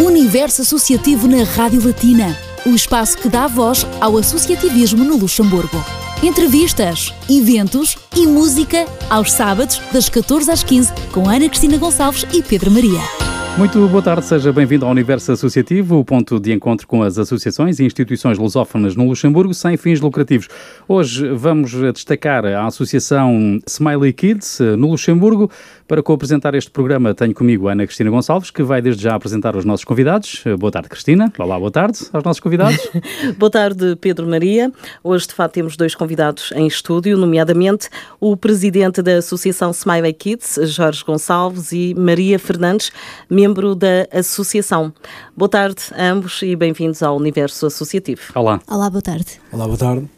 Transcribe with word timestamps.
Universo 0.00 0.62
Associativo 0.62 1.28
na 1.28 1.44
Rádio 1.44 1.86
Latina, 1.86 2.36
o 2.66 2.70
espaço 2.70 3.16
que 3.16 3.28
dá 3.28 3.46
voz 3.46 3.86
ao 4.00 4.18
associativismo 4.18 5.04
no 5.04 5.16
Luxemburgo. 5.16 5.84
Entrevistas, 6.20 7.14
eventos 7.30 7.96
e 8.16 8.26
música 8.26 8.86
aos 9.08 9.32
sábados, 9.32 9.80
das 9.92 10.08
14 10.08 10.50
às 10.50 10.64
15, 10.64 10.92
com 11.12 11.28
Ana 11.28 11.48
Cristina 11.48 11.78
Gonçalves 11.78 12.26
e 12.32 12.42
Pedro 12.42 12.72
Maria. 12.72 13.00
Muito 13.56 13.86
boa 13.86 14.02
tarde, 14.02 14.26
seja 14.26 14.52
bem-vindo 14.52 14.84
ao 14.84 14.90
Universo 14.90 15.30
Associativo, 15.30 15.96
o 16.00 16.04
ponto 16.04 16.40
de 16.40 16.52
encontro 16.52 16.88
com 16.88 17.04
as 17.04 17.18
associações 17.18 17.78
e 17.78 17.84
instituições 17.84 18.36
lusófonas 18.36 18.96
no 18.96 19.06
Luxemburgo 19.06 19.54
sem 19.54 19.76
fins 19.76 20.00
lucrativos. 20.00 20.48
Hoje 20.88 21.28
vamos 21.28 21.70
destacar 21.92 22.44
a 22.44 22.66
Associação 22.66 23.60
Smiley 23.64 24.12
Kids 24.12 24.60
eh, 24.60 24.74
no 24.74 24.90
Luxemburgo. 24.90 25.48
Para 25.86 26.02
co-apresentar 26.02 26.54
este 26.54 26.70
programa 26.70 27.12
tenho 27.12 27.34
comigo 27.34 27.68
a 27.68 27.72
Ana 27.72 27.84
Cristina 27.84 28.08
Gonçalves, 28.08 28.50
que 28.50 28.62
vai 28.62 28.80
desde 28.80 29.02
já 29.02 29.14
apresentar 29.14 29.54
os 29.54 29.66
nossos 29.66 29.84
convidados. 29.84 30.42
Boa 30.58 30.72
tarde, 30.72 30.88
Cristina. 30.88 31.30
Olá, 31.38 31.58
boa 31.58 31.70
tarde 31.70 31.98
aos 32.10 32.24
nossos 32.24 32.40
convidados. 32.40 32.78
boa 33.36 33.50
tarde, 33.50 33.94
Pedro 34.00 34.26
Maria. 34.26 34.72
Hoje, 35.02 35.26
de 35.26 35.34
facto, 35.34 35.54
temos 35.54 35.76
dois 35.76 35.94
convidados 35.94 36.52
em 36.52 36.66
estúdio, 36.66 37.18
nomeadamente 37.18 37.90
o 38.18 38.34
presidente 38.34 39.02
da 39.02 39.18
Associação 39.18 39.72
Smiley 39.72 40.14
Kids, 40.14 40.58
Jorge 40.74 41.04
Gonçalves, 41.04 41.70
e 41.72 41.94
Maria 41.94 42.38
Fernandes, 42.38 42.90
membro 43.28 43.74
da 43.74 44.08
associação. 44.10 44.90
Boa 45.36 45.50
tarde 45.50 45.82
a 45.94 46.10
ambos 46.10 46.40
e 46.40 46.56
bem-vindos 46.56 47.02
ao 47.02 47.14
Universo 47.14 47.66
Associativo. 47.66 48.22
Olá. 48.34 48.58
Olá, 48.66 48.88
boa 48.88 49.02
tarde. 49.02 49.38
Olá, 49.52 49.66
boa 49.66 49.76
tarde. 49.76 50.08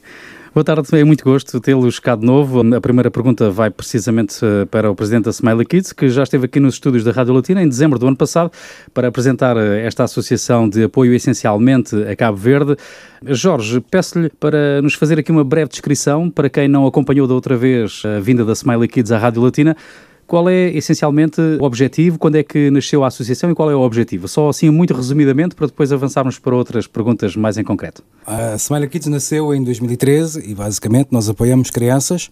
Boa 0.57 0.65
tarde, 0.65 0.89
é 0.99 1.05
muito 1.05 1.23
gosto 1.23 1.61
tê-los 1.61 1.99
cá 1.99 2.17
de 2.17 2.25
novo. 2.25 2.63
A 2.75 2.81
primeira 2.81 3.11
pergunta 3.11 3.51
vai 3.51 3.69
precisamente 3.69 4.39
eh, 4.43 4.65
para 4.65 4.91
o 4.91 4.95
presidente 4.95 5.25
da 5.25 5.31
Smiley 5.31 5.67
Kids, 5.67 5.93
que 5.93 6.09
já 6.09 6.23
esteve 6.23 6.47
aqui 6.47 6.59
nos 6.59 6.77
estúdios 6.77 7.05
da 7.05 7.13
Rádio 7.13 7.35
Latina 7.35 7.63
em 7.63 7.69
dezembro 7.69 7.99
do 7.99 8.07
ano 8.07 8.17
passado 8.17 8.51
para 8.95 9.09
apresentar 9.09 9.55
eh, 9.59 9.85
esta 9.85 10.05
associação 10.05 10.67
de 10.67 10.85
apoio 10.85 11.13
essencialmente 11.13 11.95
a 12.05 12.17
Cabo 12.17 12.39
Verde. 12.39 12.75
Jorge, 13.23 13.83
peço-lhe 13.83 14.31
para 14.31 14.81
nos 14.81 14.95
fazer 14.95 15.19
aqui 15.19 15.31
uma 15.31 15.45
breve 15.45 15.69
descrição 15.69 16.31
para 16.31 16.49
quem 16.49 16.69
não 16.69 16.87
acompanhou 16.87 17.27
da 17.27 17.35
outra 17.35 17.55
vez 17.55 18.03
a 18.07 18.19
vinda 18.19 18.43
da 18.43 18.55
Smiley 18.55 18.89
Kids 18.89 19.13
à 19.13 19.19
Rádio 19.19 19.43
Latina. 19.43 19.77
Qual 20.27 20.49
é 20.49 20.71
essencialmente 20.71 21.41
o 21.41 21.65
objetivo? 21.65 22.19
Quando 22.19 22.35
é 22.35 22.43
que 22.43 22.69
nasceu 22.71 23.05
a 23.05 23.07
associação 23.07 23.51
e 23.51 23.55
qual 23.55 23.71
é 23.71 23.77
o 23.77 23.81
objetivo? 23.81 24.27
Só 24.27 24.49
assim, 24.49 24.69
muito 24.71 24.93
resumidamente, 24.93 25.55
para 25.55 25.67
depois 25.67 25.93
avançarmos 25.93 26.39
para 26.39 26.55
outras 26.55 26.87
perguntas 26.87 27.37
mais 27.37 27.57
em 27.57 27.63
concreto. 27.63 28.03
A 28.27 28.57
Smiley 28.57 28.89
Kids 28.89 29.09
nasceu 29.09 29.55
em 29.55 29.63
2013 29.63 30.51
e 30.51 30.55
basicamente 30.55 31.09
nós 31.13 31.29
apoiamos 31.29 31.71
crianças 31.71 32.29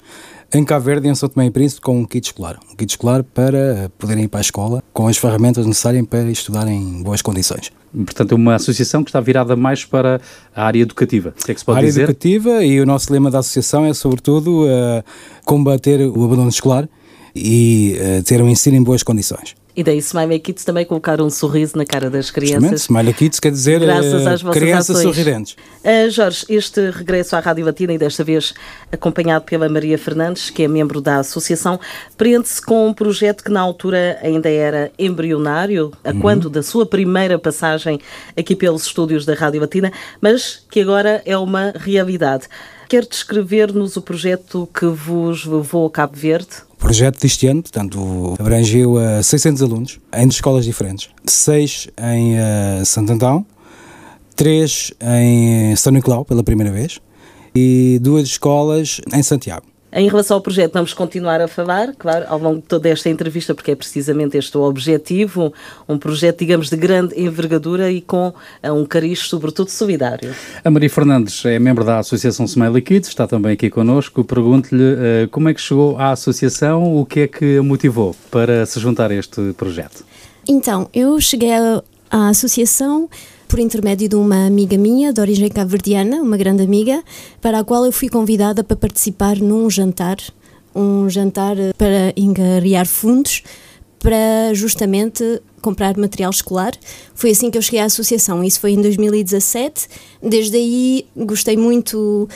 em 0.53 0.65
Cabo 0.65 0.84
Verde 0.84 1.06
e 1.06 1.11
em 1.11 1.15
São 1.15 1.28
Tomé 1.28 1.47
e 1.47 1.50
Príncipe 1.53 1.83
com 1.83 2.00
um 2.00 2.05
kit 2.05 2.27
escolar. 2.27 2.59
Um 2.72 2.75
kit 2.75 2.91
escolar 2.91 3.22
para 3.22 3.91
poderem 3.97 4.25
ir 4.25 4.28
para 4.28 4.41
a 4.41 4.42
escola 4.42 4.83
com 4.92 5.06
as 5.06 5.17
ferramentas 5.17 5.65
necessárias 5.65 6.05
para 6.06 6.28
estudar 6.31 6.67
em 6.67 7.00
boas 7.00 7.22
condições. 7.22 7.70
Portanto, 7.92 8.33
é 8.33 8.34
uma 8.34 8.56
associação 8.56 9.05
que 9.05 9.11
está 9.11 9.20
virada 9.20 9.55
mais 9.55 9.84
para 9.84 10.20
a 10.55 10.65
área 10.67 10.81
educativa. 10.81 11.33
O 11.41 11.45
que 11.45 11.53
é 11.53 11.55
que 11.55 11.61
se 11.61 11.65
pode 11.65 11.77
a 11.77 11.78
área 11.78 11.89
dizer? 11.89 12.03
educativa 12.03 12.65
e 12.65 12.81
o 12.81 12.87
nosso 12.87 13.12
lema 13.12 13.31
da 13.31 13.39
associação 13.39 13.84
é, 13.84 13.95
sobretudo, 13.95 14.65
uh, 14.65 15.05
combater 15.45 16.00
o 16.00 16.25
abandono 16.25 16.48
escolar 16.48 16.89
e 17.34 17.98
uh, 17.98 18.22
ter 18.22 18.40
um 18.40 18.48
ensino 18.48 18.77
em 18.77 18.82
boas 18.82 19.02
condições. 19.02 19.54
E 19.77 19.82
daí 19.82 19.98
Smiley 19.98 20.38
Kids 20.38 20.64
também 20.64 20.84
colocar 20.84 21.20
um 21.20 21.28
sorriso 21.28 21.76
na 21.76 21.84
cara 21.84 22.08
das 22.08 22.30
crianças. 22.30 22.82
Smiley 22.82 23.12
Kids 23.12 23.41
quer 23.41 23.50
dizer 23.50 23.80
graças 23.80 24.24
às 24.24 24.41
vossas 24.41 24.62
crianças 24.62 24.96
ações. 24.96 25.16
sorridentes. 25.16 25.56
Uh, 25.82 26.10
Jorge, 26.10 26.46
este 26.48 26.91
regresso 26.91 27.34
à 27.34 27.41
Rádio 27.41 27.64
Latina 27.64 27.92
e 27.92 27.98
desta 27.98 28.22
vez 28.22 28.54
acompanhado 28.92 29.44
pela 29.44 29.68
Maria 29.68 29.98
Fernandes, 29.98 30.48
que 30.48 30.62
é 30.62 30.68
membro 30.68 31.00
da 31.00 31.18
associação, 31.18 31.80
prende-se 32.16 32.62
com 32.62 32.86
um 32.86 32.94
projeto 32.94 33.42
que 33.42 33.50
na 33.50 33.60
altura 33.60 34.16
ainda 34.22 34.48
era 34.48 34.92
embrionário, 34.96 35.91
a 36.04 36.10
uhum. 36.10 36.20
quando 36.20 36.48
da 36.48 36.62
sua 36.62 36.86
primeira 36.86 37.36
passagem 37.36 37.98
aqui 38.36 38.54
pelos 38.54 38.86
estúdios 38.86 39.26
da 39.26 39.34
Rádio 39.34 39.60
Latina, 39.60 39.92
mas 40.20 40.64
que 40.70 40.80
agora 40.80 41.20
é 41.26 41.36
uma 41.36 41.72
realidade. 41.74 42.44
Quer 42.88 43.04
descrever-nos 43.04 43.96
o 43.96 44.02
projeto 44.02 44.69
que 44.72 44.86
vos 44.86 45.44
levou 45.44 45.86
a 45.86 45.91
Cabo 45.91 46.16
Verde? 46.16 46.62
Projeto 46.84 47.19
deste 47.19 47.47
ano, 47.47 47.62
portanto, 47.62 48.37
abrangeu 48.39 48.99
a 48.99 49.22
600 49.22 49.62
alunos 49.62 49.99
em 50.15 50.28
escolas 50.28 50.67
diferentes. 50.67 51.09
Seis 51.25 51.89
em 51.99 52.34
uh, 52.34 52.84
Santo 52.84 53.11
Antão, 53.11 53.47
três 54.37 54.93
em 55.00 55.75
São 55.77 55.91
Nicolau, 55.95 56.27
pela 56.27 56.45
primeira 56.45 56.71
vez, 56.71 57.00
e 57.55 57.99
duas 58.03 58.28
escolas 58.28 59.00
em 59.15 59.22
Santiago. 59.22 59.65
Em 59.97 60.09
relação 60.09 60.38
ao 60.38 60.41
projeto, 60.41 60.72
vamos 60.72 60.93
continuar 60.93 61.41
a 61.41 61.47
falar, 61.47 61.94
claro, 61.97 62.25
ao 62.28 62.37
longo 62.37 62.56
de 62.56 62.66
toda 62.66 62.88
esta 62.88 63.09
entrevista, 63.09 63.55
porque 63.55 63.71
é 63.71 63.77
precisamente 63.77 64.37
este 64.37 64.59
o 64.59 64.62
objetivo, 64.62 65.55
um 65.88 65.97
projeto, 65.97 66.41
digamos, 66.41 66.69
de 66.69 66.77
grande 66.77 67.15
envergadura 67.16 67.93
e 67.93 68.00
com 68.00 68.34
eh, 68.60 68.72
um 68.72 68.84
cariz, 68.84 69.21
sobretudo, 69.21 69.71
solidário. 69.71 70.34
A 70.65 70.69
Maria 70.69 70.91
Fernandes 70.91 71.44
é 71.44 71.60
membro 71.60 71.84
da 71.84 72.00
Associação 72.00 72.44
Smiley 72.44 72.83
Kids, 72.83 73.09
está 73.09 73.28
também 73.28 73.53
aqui 73.53 73.71
connosco. 73.71 74.25
Pergunto-lhe 74.25 74.83
uh, 74.83 75.28
como 75.31 75.49
é 75.49 75.54
que 75.54 75.60
chegou 75.60 75.97
à 75.97 76.10
associação, 76.10 76.97
o 76.97 77.06
que 77.06 77.21
é 77.21 77.28
que 77.28 77.59
a 77.59 77.62
motivou 77.62 78.16
para 78.33 78.66
se 78.66 78.81
juntar 78.81 79.12
a 79.12 79.15
este 79.15 79.53
projeto? 79.53 80.04
Então, 80.49 80.88
eu 80.93 81.21
cheguei 81.21 81.53
à 82.10 82.28
associação 82.31 83.09
por 83.54 83.60
intermédio 83.60 84.09
de 84.09 84.16
uma 84.16 84.47
amiga 84.47 84.76
minha, 84.76 85.12
de 85.12 85.20
origem 85.20 85.48
cabo-verdiana, 85.48 86.20
uma 86.20 86.37
grande 86.37 86.65
amiga, 86.65 87.04
para 87.41 87.60
a 87.60 87.65
qual 87.65 87.84
eu 87.84 87.92
fui 87.92 88.09
convidada 88.09 88.65
para 88.65 88.76
participar 88.76 89.37
num 89.37 89.70
jantar, 89.70 90.16
um 90.75 91.09
jantar 91.09 91.56
eh, 91.56 91.72
para 91.78 92.12
engariar 92.16 92.84
fundos 92.84 93.44
para 94.00 94.53
justamente 94.54 95.41
comprar 95.62 95.97
material 95.97 96.32
escolar. 96.32 96.72
Foi 97.15 97.31
assim 97.31 97.48
que 97.48 97.56
eu 97.56 97.62
cheguei 97.62 97.78
à 97.78 97.84
associação, 97.84 98.42
isso 98.42 98.59
foi 98.59 98.72
em 98.72 98.82
2017. 98.82 99.86
Desde 100.21 100.56
aí 100.56 101.06
gostei 101.16 101.56
muito 101.56 102.28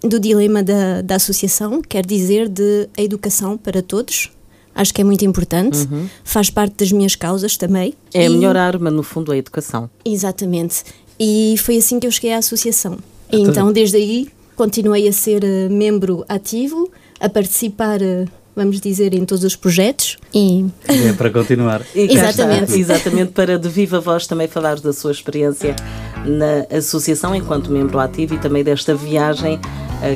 do 0.00 0.18
dilema 0.18 0.62
da, 0.62 1.02
da 1.02 1.16
associação, 1.16 1.82
quer 1.82 2.06
dizer, 2.06 2.48
de 2.48 2.88
a 2.96 3.02
educação 3.02 3.58
para 3.58 3.82
todos, 3.82 4.32
acho 4.74 4.92
que 4.92 5.00
é 5.00 5.04
muito 5.04 5.24
importante, 5.24 5.88
uhum. 5.90 6.08
faz 6.24 6.50
parte 6.50 6.76
das 6.76 6.92
minhas 6.92 7.14
causas 7.14 7.56
também. 7.56 7.94
É 8.12 8.26
a 8.26 8.30
melhor 8.30 8.56
arma, 8.56 8.90
no 8.90 9.02
fundo, 9.02 9.32
a 9.32 9.36
educação. 9.36 9.90
Exatamente. 10.04 10.84
E 11.18 11.56
foi 11.58 11.76
assim 11.76 12.00
que 12.00 12.06
eu 12.06 12.10
cheguei 12.10 12.32
à 12.32 12.38
associação. 12.38 12.98
E 13.30 13.40
então, 13.40 13.72
desde 13.72 13.96
aí, 13.96 14.28
continuei 14.56 15.08
a 15.08 15.12
ser 15.12 15.42
uh, 15.44 15.72
membro 15.72 16.24
ativo, 16.28 16.90
a 17.20 17.28
participar. 17.28 18.00
Uh, 18.00 18.28
vamos 18.54 18.80
dizer, 18.80 19.14
em 19.14 19.24
todos 19.24 19.44
os 19.44 19.56
projetos. 19.56 20.18
E... 20.34 20.66
É 20.86 21.12
para 21.14 21.30
continuar. 21.30 21.82
exatamente. 21.94 22.78
exatamente, 22.78 23.32
para 23.32 23.58
de 23.58 23.68
viva 23.68 24.00
voz 24.00 24.26
também 24.26 24.46
falar 24.46 24.78
da 24.78 24.92
sua 24.92 25.10
experiência 25.10 25.74
na 26.26 26.76
associação 26.76 27.34
enquanto 27.34 27.70
membro 27.70 27.98
ativo 27.98 28.34
e 28.34 28.38
também 28.38 28.62
desta 28.62 28.94
viagem 28.94 29.58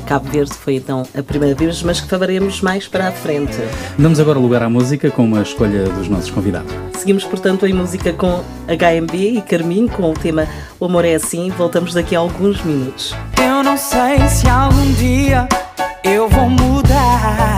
Cabo 0.06 0.28
Verde 0.30 0.52
foi 0.52 0.76
então 0.76 1.04
a 1.16 1.22
primeira 1.22 1.54
vez, 1.54 1.82
mas 1.82 2.00
que 2.00 2.08
falaremos 2.08 2.60
mais 2.60 2.86
para 2.88 3.08
a 3.08 3.12
frente. 3.12 3.56
Damos 3.98 4.20
agora 4.20 4.38
lugar 4.38 4.62
à 4.62 4.68
música 4.68 5.10
com 5.10 5.24
uma 5.24 5.42
escolha 5.42 5.84
dos 5.84 6.08
nossos 6.08 6.30
convidados. 6.30 6.72
Seguimos, 6.98 7.24
portanto, 7.24 7.66
em 7.66 7.72
música 7.72 8.12
com 8.12 8.42
HMB 8.66 9.14
e 9.14 9.42
Carminho 9.42 9.88
com 9.88 10.10
o 10.10 10.14
tema 10.14 10.46
O 10.80 10.86
Amor 10.86 11.04
é 11.04 11.14
Assim. 11.14 11.50
Voltamos 11.50 11.94
daqui 11.94 12.16
a 12.16 12.18
alguns 12.18 12.62
minutos. 12.62 13.14
Eu 13.40 13.62
não 13.62 13.76
sei 13.76 14.18
se 14.28 14.48
algum 14.48 14.92
dia 14.94 15.48
eu 16.02 16.28
vou 16.28 16.48
mudar. 16.48 17.55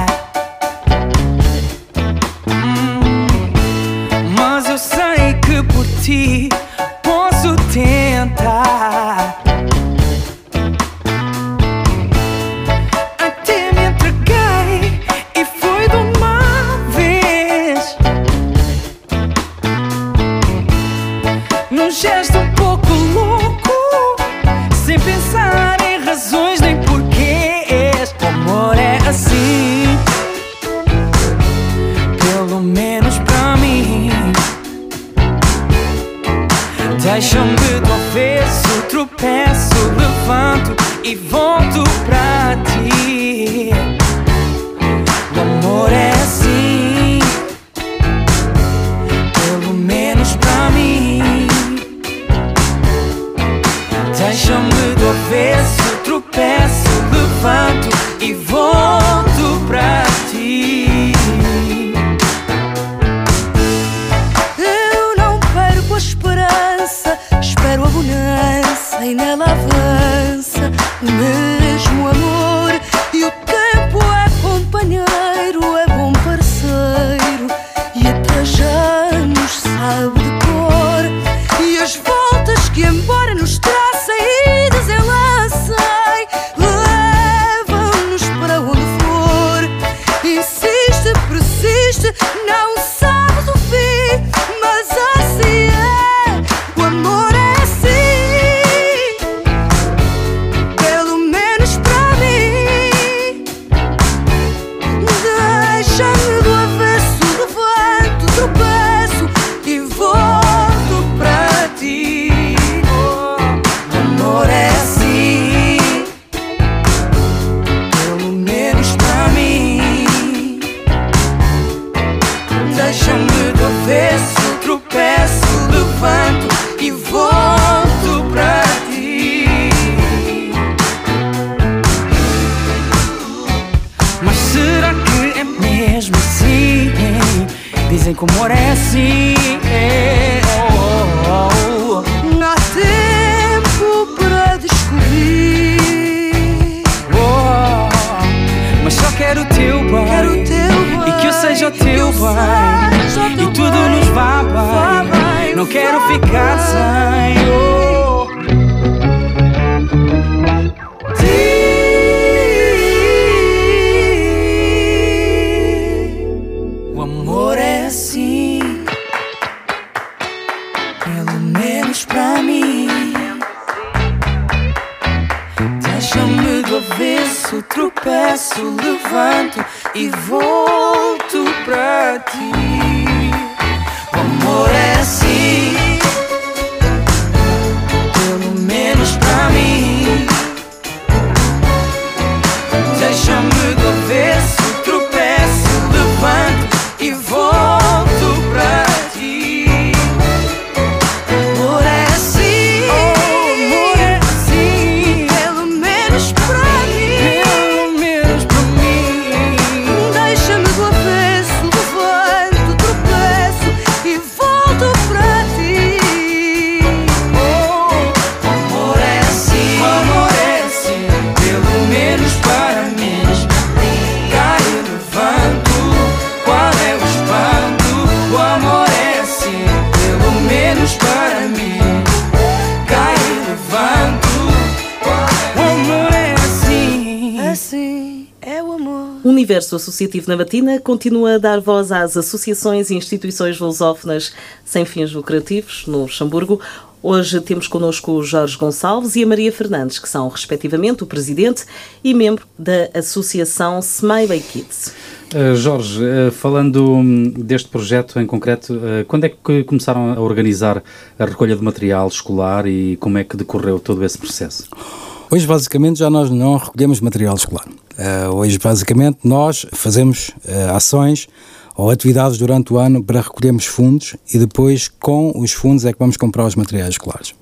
Universo 239.68 239.76
Associativo 239.76 240.28
na 240.28 240.36
Matina 240.36 240.80
continua 240.80 241.34
a 241.34 241.38
dar 241.38 241.60
voz 241.60 241.92
às 241.92 242.16
associações 242.16 242.90
e 242.90 242.94
instituições 242.94 243.58
lusófonas 243.58 244.32
sem 244.64 244.84
fins 244.84 245.12
lucrativos 245.12 245.84
no 245.86 246.02
Luxemburgo. 246.02 246.60
Hoje 247.02 247.40
temos 247.40 247.68
connosco 247.68 248.12
o 248.12 248.22
Jorge 248.22 248.56
Gonçalves 248.56 249.14
e 249.14 249.22
a 249.22 249.26
Maria 249.26 249.52
Fernandes, 249.52 249.98
que 249.98 250.08
são, 250.08 250.28
respectivamente, 250.28 251.04
o 251.04 251.06
presidente 251.06 251.64
e 252.02 252.12
membro 252.12 252.46
da 252.58 252.88
Associação 252.94 253.78
Smiley 253.78 254.40
Kids. 254.40 254.92
Uh, 255.32 255.54
Jorge, 255.54 256.02
uh, 256.02 256.32
falando 256.32 256.90
hum, 256.90 257.30
deste 257.30 257.68
projeto 257.68 258.18
em 258.18 258.26
concreto, 258.26 258.74
uh, 258.74 259.04
quando 259.06 259.24
é 259.24 259.28
que 259.28 259.64
começaram 259.64 260.14
a 260.14 260.20
organizar 260.20 260.82
a 261.18 261.24
recolha 261.24 261.54
de 261.54 261.62
material 261.62 262.08
escolar 262.08 262.66
e 262.66 262.96
como 262.96 263.18
é 263.18 263.24
que 263.24 263.36
decorreu 263.36 263.78
todo 263.78 264.04
esse 264.04 264.18
processo? 264.18 264.68
Hoje, 265.30 265.46
basicamente, 265.46 265.98
já 265.98 266.08
nós 266.08 266.30
não 266.30 266.56
recolhemos 266.56 267.00
material 267.02 267.34
escolar. 267.34 267.66
Uh, 267.68 268.34
hoje, 268.34 268.58
basicamente, 268.58 269.18
nós 269.22 269.66
fazemos 269.72 270.30
uh, 270.30 270.74
ações 270.74 271.28
ou 271.76 271.90
atividades 271.90 272.38
durante 272.38 272.72
o 272.72 272.78
ano 272.78 273.04
para 273.04 273.20
recolhermos 273.20 273.66
fundos 273.66 274.16
e 274.32 274.38
depois, 274.38 274.88
com 274.88 275.38
os 275.38 275.52
fundos, 275.52 275.84
é 275.84 275.92
que 275.92 275.98
vamos 275.98 276.16
comprar 276.16 276.46
os 276.46 276.54
materiais 276.54 276.90
escolares. 276.90 277.34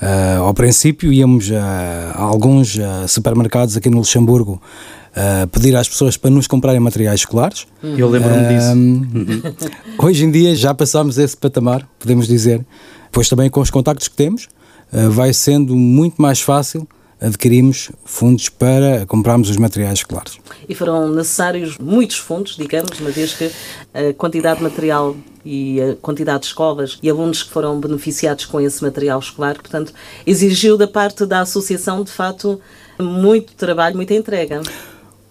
Uh, 0.00 0.40
ao 0.44 0.54
princípio, 0.54 1.12
íamos 1.12 1.52
a, 1.52 2.12
a 2.14 2.22
alguns 2.22 2.76
uh, 2.76 3.06
supermercados 3.06 3.76
aqui 3.76 3.90
no 3.90 3.98
Luxemburgo 3.98 4.60
uh, 5.10 5.46
pedir 5.48 5.76
às 5.76 5.86
pessoas 5.86 6.16
para 6.16 6.30
nos 6.30 6.46
comprarem 6.46 6.80
materiais 6.80 7.20
escolares. 7.20 7.66
Eu 7.82 8.08
lembro-me 8.08 8.48
disso. 8.48 8.72
Um, 8.72 9.42
Hoje 10.02 10.24
em 10.24 10.30
dia 10.30 10.56
já 10.56 10.72
passámos 10.72 11.18
esse 11.18 11.36
patamar, 11.36 11.86
podemos 11.98 12.26
dizer. 12.26 12.64
Pois 13.12 13.28
também 13.28 13.50
com 13.50 13.60
os 13.60 13.70
contactos 13.70 14.08
que 14.08 14.16
temos, 14.16 14.48
uh, 14.90 15.10
vai 15.10 15.34
sendo 15.34 15.76
muito 15.76 16.22
mais 16.22 16.40
fácil 16.40 16.88
adquirirmos 17.20 17.90
fundos 18.04 18.48
para 18.48 19.04
comprarmos 19.06 19.50
os 19.50 19.56
materiais 19.56 19.98
escolares. 19.98 20.38
E 20.68 20.74
foram 20.74 21.08
necessários 21.10 21.76
muitos 21.78 22.16
fundos, 22.16 22.56
digamos, 22.56 22.98
uma 23.00 23.10
vez 23.10 23.34
que 23.34 23.50
a 23.92 24.12
quantidade 24.14 24.58
de 24.58 24.64
material 24.64 25.16
e 25.44 25.80
a 25.80 25.96
quantidade 25.96 26.40
de 26.40 26.46
escolas 26.46 26.98
e 27.02 27.10
alunos 27.10 27.42
que 27.42 27.50
foram 27.50 27.78
beneficiados 27.78 28.44
com 28.44 28.60
esse 28.60 28.82
material 28.82 29.18
escolar, 29.18 29.54
portanto, 29.54 29.92
exigiu 30.26 30.76
da 30.76 30.86
parte 30.86 31.26
da 31.26 31.40
associação, 31.40 32.02
de 32.02 32.10
facto, 32.10 32.60
muito 32.98 33.54
trabalho, 33.54 33.96
muita 33.96 34.14
entrega. 34.14 34.60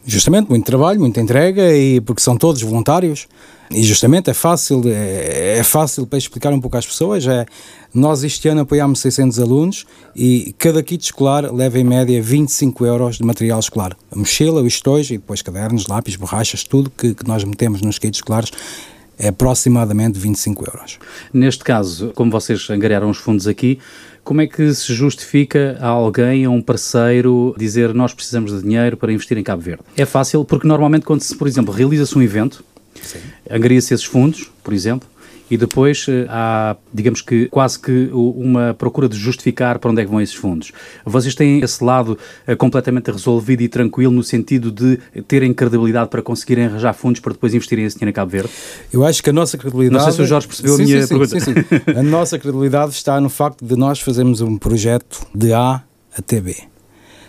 Justamente, 0.06 0.50
muito 0.50 0.66
trabalho, 0.66 1.00
muita 1.00 1.20
entrega, 1.20 1.76
e 1.76 2.02
porque 2.02 2.22
são 2.22 2.38
todos 2.38 2.62
voluntários. 2.62 3.28
E 3.72 3.84
justamente 3.84 4.32
é 4.32 4.34
fácil, 4.34 4.82
é, 4.88 5.60
é 5.60 5.64
fácil 5.64 6.08
para 6.08 6.18
explicar 6.18 6.52
um 6.52 6.60
pouco 6.60 6.76
às 6.76 6.88
pessoas. 6.88 7.28
É, 7.28 7.46
nós 7.94 8.24
este 8.24 8.48
ano 8.48 8.62
apoiámos 8.62 9.00
600 9.00 9.40
alunos 9.40 9.86
e 10.16 10.56
cada 10.58 10.82
kit 10.82 11.04
escolar 11.04 11.54
leva 11.54 11.78
em 11.78 11.84
média 11.84 12.20
25 12.20 12.84
euros 12.86 13.18
de 13.18 13.24
material 13.24 13.60
escolar. 13.60 13.96
A 14.12 14.16
mochila, 14.16 14.64
o 14.64 14.68
estojo 14.68 15.14
e 15.14 15.18
depois 15.18 15.44
cadernos, 15.44 15.86
lápis, 15.86 16.16
borrachas, 16.16 16.64
tudo 16.64 16.90
que, 16.90 17.14
que 17.14 17.28
nós 17.28 17.44
metemos 17.44 17.82
nos 17.82 18.00
kits 18.00 18.18
escolares 18.18 18.52
é 19.20 19.28
aproximadamente 19.28 20.18
25 20.18 20.66
euros. 20.66 20.98
Neste 21.34 21.64
caso, 21.64 22.14
como 22.16 22.32
vocês 22.32 22.70
angariaram 22.70 23.10
os 23.10 23.18
fundos 23.18 23.48
aqui, 23.48 23.78
como 24.24 24.42
é 24.42 24.48
que 24.48 24.74
se 24.74 24.94
justifica 24.94 25.78
a 25.82 25.88
alguém, 25.88 26.46
a 26.46 26.50
um 26.50 26.62
parceiro, 26.62 27.54
dizer 27.58 27.94
nós 27.94 28.14
precisamos 28.14 28.52
de 28.52 28.62
dinheiro 28.62 28.96
para 28.96 29.12
investir 29.12 29.38
em 29.38 29.44
Cabo 29.44 29.62
Verde? 29.62 29.84
É 29.98 30.06
fácil 30.06 30.46
porque 30.46 30.68
normalmente 30.68 31.06
quando 31.06 31.22
se, 31.22 31.36
por 31.36 31.48
exemplo, 31.48 31.74
realiza-se 31.74 32.18
um 32.18 32.22
evento, 32.22 32.64
angaria-se 33.50 33.94
esses 33.94 34.06
fundos, 34.06 34.50
por 34.64 34.74
exemplo, 34.74 35.08
e 35.50 35.58
depois 35.58 36.06
eh, 36.08 36.26
há, 36.30 36.76
digamos 36.94 37.22
que, 37.22 37.48
quase 37.48 37.80
que 37.80 38.10
uma 38.14 38.74
procura 38.74 39.10
de 39.10 39.18
justificar 39.18 39.80
para 39.80 39.92
onde 39.92 40.02
é 40.02 40.06
que 40.06 40.12
vão 40.12 40.22
esses 40.22 40.36
fundos. 40.36 40.72
Vocês 41.06 41.34
têm 41.36 41.60
esse 41.62 41.84
lado 41.84 42.18
eh, 42.46 42.56
completamente 42.56 43.12
resolvido 43.12 43.62
e 43.62 43.68
tranquilo 43.68 44.12
no 44.12 44.24
sentido 44.24 44.72
de 44.72 45.00
terem 45.28 45.54
credibilidade 45.54 46.10
para 46.10 46.22
conseguirem 46.22 46.66
arranjar 46.66 46.94
fundos 46.94 47.20
para 47.20 47.34
depois 47.34 47.54
investirem 47.54 47.86
esse 47.86 47.98
dinheiro 47.98 48.12
em 48.12 48.14
Cabo 48.14 48.32
Verde? 48.32 48.50
Eu 48.92 49.06
acho 49.06 49.24
que 49.24 49.30
a 49.30 49.34
nossa 49.34 49.58
credibilidade. 49.58 49.98
Não 49.98 50.12
sei 50.12 50.14
se 50.14 50.22
o 50.22 50.26
Jorge 50.26 50.48
percebeu 50.48 50.74
a 50.74 50.78
Sim, 50.78 50.84
minha 50.84 51.02
sim, 51.02 51.08
pergunta. 51.08 51.40
sim, 51.40 51.54
sim. 51.54 51.98
A 51.98 52.04
nossa 52.04 52.38
credibilidade 52.38 52.92
está 52.92 53.20
no 53.20 53.30
facto 53.30 53.66
de 53.66 53.76
nós 53.76 54.00
fazermos 54.00 54.42
um 54.42 54.58
projeto 54.58 55.26
de 55.34 55.54
A 55.54 55.84
até 56.18 56.40
B. 56.40 56.56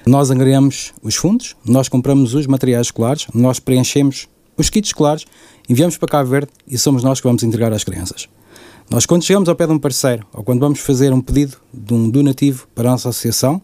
Nós 0.07 0.31
angariamos 0.31 0.93
os 1.03 1.15
fundos, 1.15 1.57
nós 1.65 1.89
compramos 1.89 2.35
os 2.35 2.47
materiais 2.47 2.87
escolares, 2.87 3.27
nós 3.35 3.61
preenchemos 3.61 4.29
os 4.57 4.71
kits 4.71 4.89
escolares, 4.89 5.25
enviamos 5.71 5.97
para 5.97 6.09
Cabo 6.09 6.29
Verde 6.29 6.51
e 6.67 6.77
somos 6.77 7.05
nós 7.05 7.21
que 7.21 7.27
vamos 7.27 7.45
entregar 7.45 7.73
às 7.73 7.85
crianças. 7.85 8.29
Nós, 8.91 9.07
quando 9.07 9.23
chegamos 9.23 9.49
ao 9.49 9.55
pé 9.55 9.69
de 9.69 9.73
um 9.73 9.79
parceiro 9.79 10.27
ou 10.35 10.43
quando 10.43 10.59
vamos 10.59 10.81
fazer 10.81 11.13
um 11.13 11.21
pedido 11.21 11.57
de 11.73 11.95
um 11.95 12.11
donativo 12.11 12.67
para 12.75 12.89
a 12.89 12.93
nossa 12.93 13.09
associação, 13.09 13.63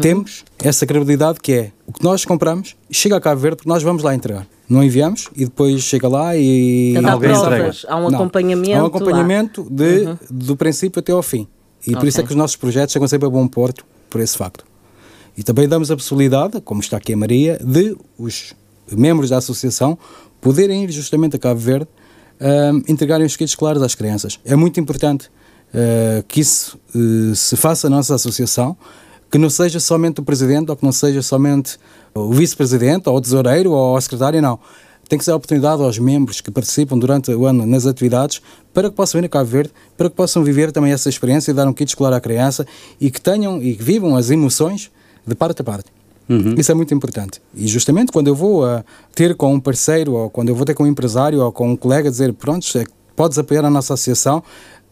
temos 0.00 0.44
essa 0.58 0.86
credibilidade 0.86 1.40
que 1.40 1.52
é 1.52 1.72
o 1.86 1.92
que 1.92 2.02
nós 2.02 2.24
compramos 2.24 2.76
chega 2.90 3.16
a 3.16 3.20
Cabo 3.20 3.40
Verde 3.40 3.56
porque 3.58 3.68
nós 3.68 3.82
vamos 3.82 4.02
lá 4.04 4.14
entregar. 4.14 4.46
Não 4.68 4.82
enviamos 4.84 5.28
e 5.34 5.44
depois 5.44 5.80
chega 5.82 6.06
lá 6.06 6.36
e. 6.36 6.94
Há 6.96 7.12
Alguém 7.12 7.30
provas, 7.30 7.86
há 7.88 7.96
um 7.96 8.10
Não. 8.10 8.18
acompanhamento. 8.18 8.72
Há 8.72 8.78
um 8.78 8.82
lá. 8.82 8.88
acompanhamento 8.88 9.66
de, 9.70 10.16
do 10.30 10.56
princípio 10.56 11.00
até 11.00 11.10
ao 11.10 11.22
fim. 11.22 11.48
E 11.86 11.96
por 11.96 12.06
isso 12.06 12.20
é 12.20 12.22
que 12.22 12.30
os 12.30 12.36
nossos 12.36 12.56
projetos 12.56 12.92
chegam 12.92 13.08
sempre 13.08 13.26
a 13.26 13.30
bom 13.30 13.46
porto 13.48 13.84
por 14.10 14.20
esse 14.20 14.36
facto. 14.36 14.64
E 15.36 15.42
também 15.42 15.66
damos 15.68 15.90
a 15.90 15.96
possibilidade, 15.96 16.60
como 16.60 16.80
está 16.80 16.96
aqui 16.96 17.12
a 17.12 17.16
Maria, 17.16 17.58
de 17.64 17.96
os 18.18 18.54
membros 18.90 19.30
da 19.30 19.38
associação 19.38 19.98
poderem 20.40 20.84
ir 20.84 20.90
justamente 20.90 21.36
a 21.36 21.38
Cabo 21.38 21.60
Verde 21.60 21.88
ahm, 22.40 22.82
entregarem 22.88 23.26
os 23.26 23.36
kits 23.36 23.50
escolares 23.50 23.82
às 23.82 23.94
crianças. 23.94 24.38
É 24.44 24.54
muito 24.54 24.78
importante 24.78 25.30
ah, 25.74 26.24
que 26.26 26.40
isso 26.40 26.78
eh, 26.94 27.34
se 27.34 27.56
faça 27.56 27.90
na 27.90 27.96
nossa 27.96 28.14
associação, 28.14 28.76
que 29.30 29.36
não 29.36 29.50
seja 29.50 29.78
somente 29.78 30.20
o 30.20 30.22
presidente 30.22 30.70
ou 30.70 30.76
que 30.76 30.84
não 30.84 30.92
seja 30.92 31.20
somente 31.20 31.78
o 32.14 32.32
vice-presidente 32.32 33.08
ou 33.08 33.16
o 33.16 33.20
tesoureiro 33.20 33.72
ou 33.72 33.96
o 33.96 34.00
secretário, 34.00 34.40
não. 34.40 34.58
Tem 35.08 35.18
que 35.18 35.24
ser 35.24 35.32
a 35.32 35.36
oportunidade 35.36 35.82
aos 35.82 35.98
membros 35.98 36.40
que 36.40 36.50
participam 36.50 36.98
durante 36.98 37.30
o 37.30 37.46
ano 37.46 37.66
nas 37.66 37.86
atividades 37.86 38.42
para 38.74 38.90
que 38.90 38.96
possam 38.96 39.20
ir 39.20 39.24
a 39.24 39.28
Cabo 39.28 39.46
Verde, 39.46 39.72
para 39.96 40.08
que 40.10 40.16
possam 40.16 40.44
viver 40.44 40.70
também 40.72 40.92
essa 40.92 41.08
experiência 41.08 41.50
e 41.50 41.54
dar 41.54 41.66
um 41.66 41.72
kit 41.72 41.90
escolar 41.90 42.14
à 42.14 42.20
criança 42.20 42.66
e 43.00 43.10
que 43.10 43.20
tenham 43.20 43.62
e 43.62 43.74
que 43.74 43.82
vivam 43.82 44.16
as 44.16 44.30
emoções 44.30 44.90
de 45.26 45.34
parte 45.34 45.62
a 45.62 45.64
parte. 45.64 45.97
Isso 46.58 46.70
é 46.70 46.74
muito 46.74 46.92
importante. 46.92 47.40
E 47.54 47.66
justamente 47.66 48.12
quando 48.12 48.28
eu 48.28 48.34
vou 48.34 48.64
a 48.64 48.84
ter 49.14 49.34
com 49.34 49.54
um 49.54 49.60
parceiro, 49.60 50.12
ou 50.14 50.30
quando 50.30 50.50
eu 50.50 50.54
vou 50.54 50.64
ter 50.64 50.74
com 50.74 50.84
um 50.84 50.86
empresário, 50.86 51.40
ou 51.40 51.50
com 51.50 51.72
um 51.72 51.76
colega, 51.76 52.10
dizer, 52.10 52.32
pronto, 52.34 52.66
podes 53.16 53.38
apoiar 53.38 53.64
a 53.64 53.70
nossa 53.70 53.94
associação, 53.94 54.42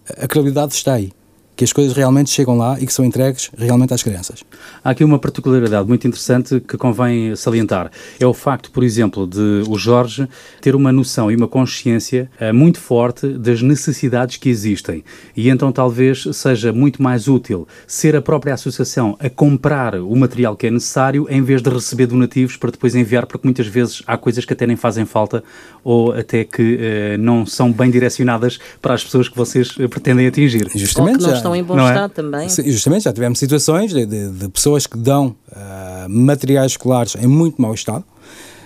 a 0.08 0.26
credibilidade 0.26 0.74
está 0.74 0.94
aí. 0.94 1.12
Que 1.56 1.64
as 1.64 1.72
coisas 1.72 1.96
realmente 1.96 2.28
chegam 2.28 2.56
lá 2.58 2.78
e 2.78 2.84
que 2.86 2.92
são 2.92 3.02
entregues 3.02 3.50
realmente 3.56 3.94
às 3.94 4.02
crianças. 4.02 4.44
Há 4.84 4.90
aqui 4.90 5.02
uma 5.02 5.18
particularidade 5.18 5.88
muito 5.88 6.06
interessante 6.06 6.60
que 6.60 6.76
convém 6.76 7.34
salientar. 7.34 7.90
É 8.20 8.26
o 8.26 8.34
facto, 8.34 8.70
por 8.70 8.84
exemplo, 8.84 9.26
de 9.26 9.62
o 9.66 9.78
Jorge 9.78 10.28
ter 10.60 10.74
uma 10.76 10.92
noção 10.92 11.30
e 11.30 11.34
uma 11.36 11.48
consciência 11.48 12.30
eh, 12.38 12.52
muito 12.52 12.78
forte 12.78 13.26
das 13.26 13.62
necessidades 13.62 14.36
que 14.36 14.50
existem. 14.50 15.02
E 15.34 15.48
então 15.48 15.72
talvez 15.72 16.24
seja 16.32 16.74
muito 16.74 17.02
mais 17.02 17.26
útil 17.26 17.66
ser 17.86 18.14
a 18.14 18.20
própria 18.20 18.52
associação 18.52 19.16
a 19.18 19.30
comprar 19.30 19.94
o 19.94 20.14
material 20.14 20.54
que 20.56 20.66
é 20.66 20.70
necessário 20.70 21.26
em 21.30 21.40
vez 21.40 21.62
de 21.62 21.70
receber 21.70 22.06
donativos 22.06 22.58
para 22.58 22.70
depois 22.70 22.94
enviar, 22.94 23.24
porque 23.24 23.46
muitas 23.46 23.66
vezes 23.66 24.02
há 24.06 24.18
coisas 24.18 24.44
que 24.44 24.52
até 24.52 24.66
nem 24.66 24.76
fazem 24.76 25.06
falta 25.06 25.42
ou 25.82 26.12
até 26.12 26.44
que 26.44 26.76
eh, 26.78 27.16
não 27.16 27.46
são 27.46 27.72
bem 27.72 27.90
direcionadas 27.90 28.58
para 28.82 28.92
as 28.92 29.02
pessoas 29.02 29.26
que 29.26 29.36
vocês 29.36 29.74
eh, 29.80 29.88
pretendem 29.88 30.26
atingir. 30.26 30.68
Justamente 30.74 31.22
já- 31.30 31.45
estão 31.54 31.56
em 31.56 31.62
bom 31.64 31.80
é? 31.80 31.88
estado 31.88 32.10
também. 32.12 32.48
Sim, 32.48 32.70
justamente, 32.70 33.04
já 33.04 33.12
tivemos 33.12 33.38
situações 33.38 33.92
de, 33.92 34.04
de- 34.06 34.30
de 34.30 34.48
pessoas 34.48 34.86
que 34.86 34.96
dão 34.98 35.34
ah, 35.54 36.06
materiais 36.08 36.72
escolares 36.72 37.14
em 37.16 37.26
muito 37.26 37.60
mau 37.60 37.72
estado. 37.74 38.04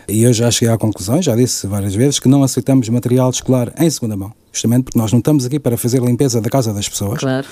E 0.08 0.22
eu 0.24 0.32
já 0.32 0.50
cheguei 0.50 0.74
à 0.74 0.76
conclusão, 0.76 1.22
já 1.22 1.36
disse 1.36 1.66
várias 1.68 1.94
vezes, 1.94 2.18
que 2.18 2.28
não 2.28 2.42
aceitamos 2.42 2.88
material 2.88 3.30
escolar 3.30 3.72
em 3.78 3.88
segunda 3.88 4.16
mão. 4.16 4.32
Justamente 4.52 4.84
porque 4.84 4.98
nós 4.98 5.12
não 5.12 5.20
estamos 5.20 5.44
aqui 5.46 5.60
para 5.60 5.76
fazer 5.76 6.02
a 6.02 6.04
limpeza 6.04 6.40
da 6.40 6.50
casa 6.50 6.74
das 6.74 6.88
pessoas. 6.88 7.20
Claro. 7.20 7.46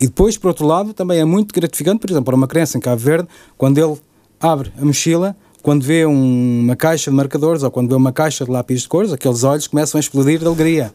E 0.00 0.06
depois, 0.06 0.38
por 0.38 0.48
outro 0.48 0.64
lado, 0.66 0.94
também 0.94 1.18
é 1.18 1.24
muito 1.24 1.52
gratificante, 1.54 1.98
por 2.00 2.08
exemplo, 2.08 2.24
para 2.24 2.34
uma 2.36 2.46
criança 2.48 2.78
em 2.78 2.80
Cabo 2.80 2.96
Verde, 3.02 3.28
quando 3.58 3.76
ele 3.76 3.96
abre 4.40 4.72
a 4.80 4.84
mochila, 4.84 5.36
quando 5.62 5.82
vê 5.82 6.06
um- 6.06 6.60
uma 6.64 6.76
caixa 6.76 7.10
de 7.10 7.16
marcadores 7.16 7.62
ou 7.62 7.70
quando 7.70 7.88
vê 7.88 7.94
uma 7.94 8.12
caixa 8.12 8.44
de 8.44 8.50
lápis 8.50 8.82
de 8.82 8.88
cores, 8.88 9.12
aqueles 9.12 9.42
olhos 9.44 9.66
começam 9.66 9.98
a 9.98 10.00
explodir 10.00 10.38
de 10.38 10.46
alegria. 10.46 10.92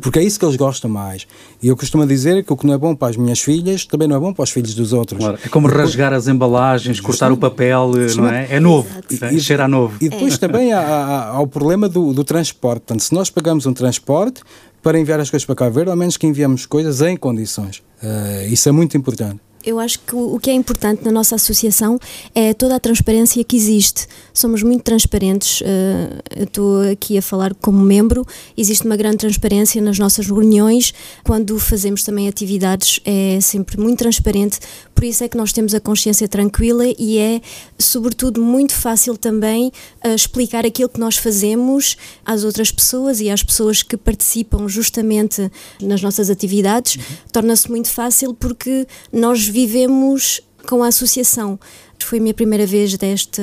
Porque 0.00 0.18
é 0.18 0.22
isso 0.22 0.38
que 0.38 0.44
eles 0.44 0.56
gostam 0.56 0.90
mais. 0.90 1.26
E 1.62 1.68
eu 1.68 1.76
costumo 1.76 2.06
dizer 2.06 2.44
que 2.44 2.52
o 2.52 2.56
que 2.56 2.66
não 2.66 2.74
é 2.74 2.78
bom 2.78 2.94
para 2.94 3.08
as 3.08 3.16
minhas 3.16 3.40
filhas 3.40 3.84
também 3.86 4.06
não 4.08 4.16
é 4.16 4.20
bom 4.20 4.32
para 4.32 4.42
os 4.42 4.50
filhos 4.50 4.74
dos 4.74 4.92
outros. 4.92 5.18
Claro, 5.18 5.38
é 5.44 5.48
como 5.48 5.68
rasgar 5.68 6.12
as 6.12 6.28
embalagens, 6.28 7.00
cortar 7.00 7.30
o 7.32 7.36
papel, 7.36 7.92
não 8.16 8.28
é? 8.28 8.46
É 8.50 8.60
novo, 8.60 8.88
E- 9.32 9.40
cheira 9.40 9.64
a 9.64 9.68
novo. 9.68 9.96
E 10.00 10.08
depois 10.08 10.36
também 10.38 10.72
há, 10.72 10.80
há, 10.80 11.28
há 11.30 11.40
o 11.40 11.46
problema 11.46 11.88
do, 11.88 12.12
do 12.12 12.24
transporte. 12.24 12.80
Portanto, 12.80 13.00
se 13.02 13.14
nós 13.14 13.30
pagamos 13.30 13.66
um 13.66 13.72
transporte 13.72 14.42
para 14.82 14.98
enviar 14.98 15.18
as 15.18 15.30
coisas 15.30 15.46
para 15.46 15.54
Cabo 15.54 15.70
Verde, 15.76 15.90
ao 15.90 15.96
menos 15.96 16.16
que 16.16 16.26
enviamos 16.26 16.66
coisas 16.66 17.00
em 17.00 17.16
condições. 17.16 17.82
Eh, 18.02 18.48
isso 18.50 18.68
é 18.68 18.72
muito 18.72 18.96
importante. 18.98 19.40
Eu 19.64 19.78
acho 19.78 19.98
que 20.00 20.14
o 20.14 20.38
que 20.38 20.50
é 20.50 20.52
importante 20.52 21.02
na 21.04 21.10
nossa 21.10 21.36
associação 21.36 21.98
é 22.34 22.52
toda 22.52 22.76
a 22.76 22.80
transparência 22.80 23.42
que 23.42 23.56
existe. 23.56 24.06
Somos 24.32 24.62
muito 24.62 24.82
transparentes. 24.82 25.62
eh, 25.64 26.42
estou 26.42 26.82
aqui 26.82 27.16
a 27.16 27.22
falar 27.22 27.54
como 27.54 27.78
membro. 27.78 28.26
Existe 28.56 28.84
uma 28.84 28.96
grande 28.96 29.18
transparência 29.18 29.80
nas 29.80 29.98
nossas 29.98 30.26
reuniões. 30.26 30.92
Quando 31.24 31.58
fazemos 31.58 32.02
também 32.02 32.28
atividades, 32.28 33.00
é 33.04 33.38
sempre 33.40 33.80
muito 33.80 34.00
transparente. 34.00 34.58
Por 34.94 35.04
isso 35.04 35.24
é 35.24 35.28
que 35.28 35.36
nós 35.36 35.52
temos 35.52 35.74
a 35.74 35.80
consciência 35.80 36.28
tranquila 36.28 36.84
e 36.98 37.18
é, 37.18 37.40
sobretudo, 37.78 38.42
muito 38.42 38.74
fácil 38.74 39.16
também 39.16 39.72
eh, 40.02 40.14
explicar 40.14 40.66
aquilo 40.66 40.88
que 40.90 41.00
nós 41.00 41.16
fazemos 41.16 41.96
às 42.24 42.44
outras 42.44 42.70
pessoas 42.70 43.20
e 43.20 43.30
às 43.30 43.42
pessoas 43.42 43.82
que 43.82 43.96
participam 43.96 44.68
justamente 44.68 45.50
nas 45.80 46.02
nossas 46.02 46.28
atividades. 46.28 46.98
Torna-se 47.32 47.70
muito 47.70 47.88
fácil 47.88 48.34
porque 48.34 48.86
nós 49.12 49.53
vivemos 49.54 50.40
com 50.68 50.82
a 50.82 50.88
associação. 50.88 51.58
Foi 52.02 52.18
a 52.18 52.20
minha 52.20 52.34
primeira 52.34 52.66
vez 52.66 52.94
desta. 52.98 53.40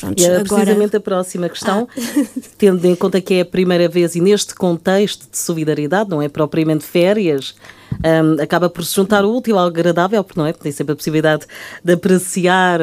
Pronto, 0.00 0.20
E 0.20 0.24
era 0.24 0.40
agora. 0.40 0.62
precisamente 0.62 0.96
a 0.96 1.00
próxima 1.00 1.48
questão, 1.48 1.86
tendo 2.58 2.84
em 2.84 2.96
conta 2.96 3.20
que 3.20 3.34
é 3.34 3.40
a 3.42 3.44
primeira 3.44 3.88
vez 3.88 4.16
e 4.16 4.20
neste 4.20 4.52
contexto 4.52 5.30
de 5.30 5.38
solidariedade, 5.38 6.10
não 6.10 6.20
é 6.20 6.28
propriamente 6.28 6.82
férias, 6.84 7.54
hum, 7.92 8.42
acaba 8.42 8.68
por 8.68 8.84
se 8.84 8.96
juntar 8.96 9.24
o 9.24 9.32
útil 9.36 9.56
ao 9.56 9.66
agradável, 9.66 10.24
porque 10.24 10.40
não 10.40 10.46
é? 10.46 10.52
Tem 10.52 10.72
sempre 10.72 10.94
a 10.94 10.96
possibilidade 10.96 11.46
de 11.84 11.92
apreciar 11.92 12.80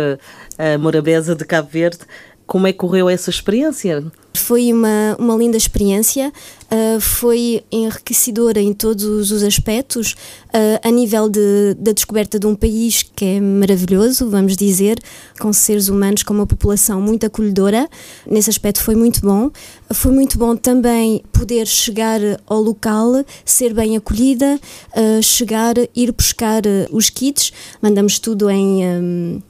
a 0.58 0.78
Morabeza 0.78 1.36
de 1.36 1.44
Cabo 1.44 1.68
Verde. 1.70 2.00
Como 2.48 2.66
é 2.66 2.72
que 2.72 2.78
correu 2.78 3.10
essa 3.10 3.30
experiência? 3.30 4.10
Foi 4.34 4.72
uma, 4.72 5.18
uma 5.20 5.36
linda 5.36 5.58
experiência, 5.58 6.32
ah, 6.72 6.98
foi 7.02 7.62
enriquecedora 7.70 8.62
em 8.62 8.72
todos 8.72 9.32
os 9.32 9.44
aspectos, 9.44 10.16
ah, 10.54 10.80
a 10.88 10.90
nível 10.90 11.28
de, 11.28 11.76
da 11.78 11.92
descoberta 11.92 12.40
de 12.40 12.48
um 12.48 12.56
país 12.56 13.04
que 13.04 13.26
é 13.26 13.42
maravilhoso, 13.42 14.30
vamos 14.30 14.56
dizer, 14.56 14.98
com 15.38 15.52
seres 15.52 15.90
humanos, 15.90 16.24
com 16.24 16.34
uma 16.34 16.48
população 16.48 17.02
muito 17.02 17.26
acolhedora. 17.26 17.90
Nesse 18.26 18.50
aspecto 18.50 18.82
foi 18.82 18.96
muito 18.96 19.20
bom. 19.20 19.52
Foi 19.92 20.14
muito 20.14 20.38
bom 20.38 20.56
também 20.56 21.22
poder 21.34 21.68
chegar 21.68 22.22
ao 22.48 22.62
local, 22.62 23.26
ser 23.44 23.74
bem 23.74 23.98
acolhida, 23.98 24.58
ah, 24.96 25.22
chegar, 25.22 25.74
ir 25.94 26.14
buscar 26.14 26.62
os 26.92 27.10
kits. 27.10 27.52
Mandamos 27.82 28.20
tudo 28.20 28.50
em. 28.50 28.88
hum, 28.88 29.42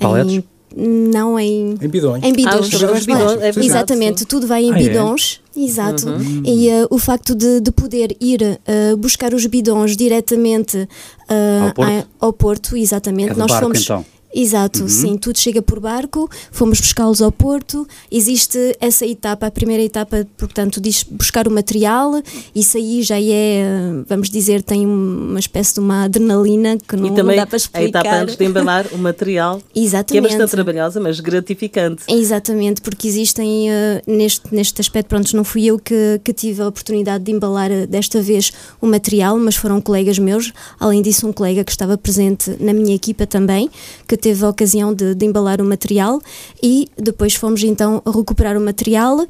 Paletes? 0.00 0.34
em 0.34 0.49
não 0.76 1.38
em 1.38 1.74
Em 1.80 1.88
bidões. 1.88 2.22
em 2.24 2.32
bidões. 2.32 2.54
Ah, 2.54 2.60
os 2.60 2.68
bidões, 2.68 3.06
Claro. 3.06 3.40
é 3.40 3.48
Exatamente, 3.64 4.20
sim. 4.20 4.24
tudo 4.26 4.46
vai 4.46 4.64
em 4.64 4.72
Ah, 4.72 4.76
é? 4.78 4.82
bidões. 4.88 5.40
Exato. 5.56 6.06
E 6.44 6.68
uh, 6.68 6.86
o 6.90 6.98
facto 6.98 7.34
de, 7.34 7.60
de 7.60 7.72
poder 7.72 8.16
ir 8.20 8.40
uh, 8.42 8.96
buscar 8.96 9.34
os 9.34 9.44
bidões 9.46 9.96
diretamente 9.96 10.76
uh, 10.78 11.64
Ao 11.68 11.74
Porto? 11.74 11.90
a- 11.90 12.04
ao 12.26 12.32
Porto, 12.32 12.76
exatamente. 12.76 13.30
É 13.30 13.34
de 13.34 13.40
barco, 13.46 13.72
então? 13.76 14.04
Exato, 14.32 14.88
sim, 14.88 15.16
tudo 15.16 15.38
chega 15.38 15.60
por 15.60 15.80
barco, 15.80 16.30
fomos 16.52 16.80
buscá-los 16.80 17.20
ao 17.20 17.32
Porto, 17.32 17.86
existe 18.10 18.76
essa 18.80 19.04
etapa, 19.04 19.46
a 19.46 19.50
primeira 19.50 19.82
etapa, 19.82 20.24
portanto, 20.38 20.80
diz 20.80 21.02
buscar 21.02 21.48
o 21.48 21.50
material, 21.50 22.22
isso 22.54 22.76
aí 22.76 23.02
já 23.02 23.16
é, 23.20 23.64
vamos 24.06 24.30
dizer, 24.30 24.62
tem 24.62 24.86
uma 24.86 25.40
espécie 25.40 25.74
de 25.74 25.80
uma 25.80 26.04
adrenalina 26.04 26.78
que 26.78 26.94
não, 26.94 27.06
e 27.06 27.08
também 27.10 27.36
não 27.36 27.42
dá 27.42 27.46
para 27.46 27.56
a 27.56 27.58
explicar. 27.58 28.00
etapa 28.00 28.16
antes 28.22 28.36
de 28.36 28.44
embalar 28.44 28.86
o 28.92 28.98
material, 28.98 29.60
que 29.72 29.80
é 29.80 29.82
Exatamente. 29.82 30.22
bastante 30.28 30.50
trabalhosa, 30.50 31.00
mas 31.00 31.18
gratificante. 31.18 32.04
Exatamente, 32.08 32.82
porque 32.82 33.08
existem 33.08 33.68
eh, 33.68 34.02
neste, 34.06 34.54
neste 34.54 34.80
aspecto, 34.80 35.08
pronto, 35.08 35.34
não 35.36 35.42
fui 35.42 35.66
eu 35.66 35.78
que, 35.78 36.20
que 36.22 36.32
tive 36.32 36.62
a 36.62 36.68
oportunidade 36.68 37.24
de 37.24 37.32
embalar 37.32 37.72
eh, 37.72 37.84
desta 37.84 38.22
vez 38.22 38.52
o 38.80 38.86
material, 38.86 39.36
mas 39.38 39.56
foram 39.56 39.80
colegas 39.80 40.20
meus, 40.20 40.52
além 40.78 41.02
disso 41.02 41.26
um 41.26 41.32
colega 41.32 41.64
que 41.64 41.72
estava 41.72 41.98
presente 41.98 42.56
na 42.60 42.72
minha 42.72 42.94
equipa 42.94 43.26
também, 43.26 43.68
que 44.06 44.19
teve 44.20 44.44
a 44.44 44.48
ocasião 44.48 44.94
de, 44.94 45.14
de 45.14 45.26
embalar 45.26 45.60
o 45.60 45.64
material 45.64 46.20
e 46.62 46.88
depois 46.96 47.34
fomos 47.34 47.62
então 47.62 48.02
recuperar 48.06 48.56
o 48.56 48.60
material 48.60 49.18
uh, 49.18 49.26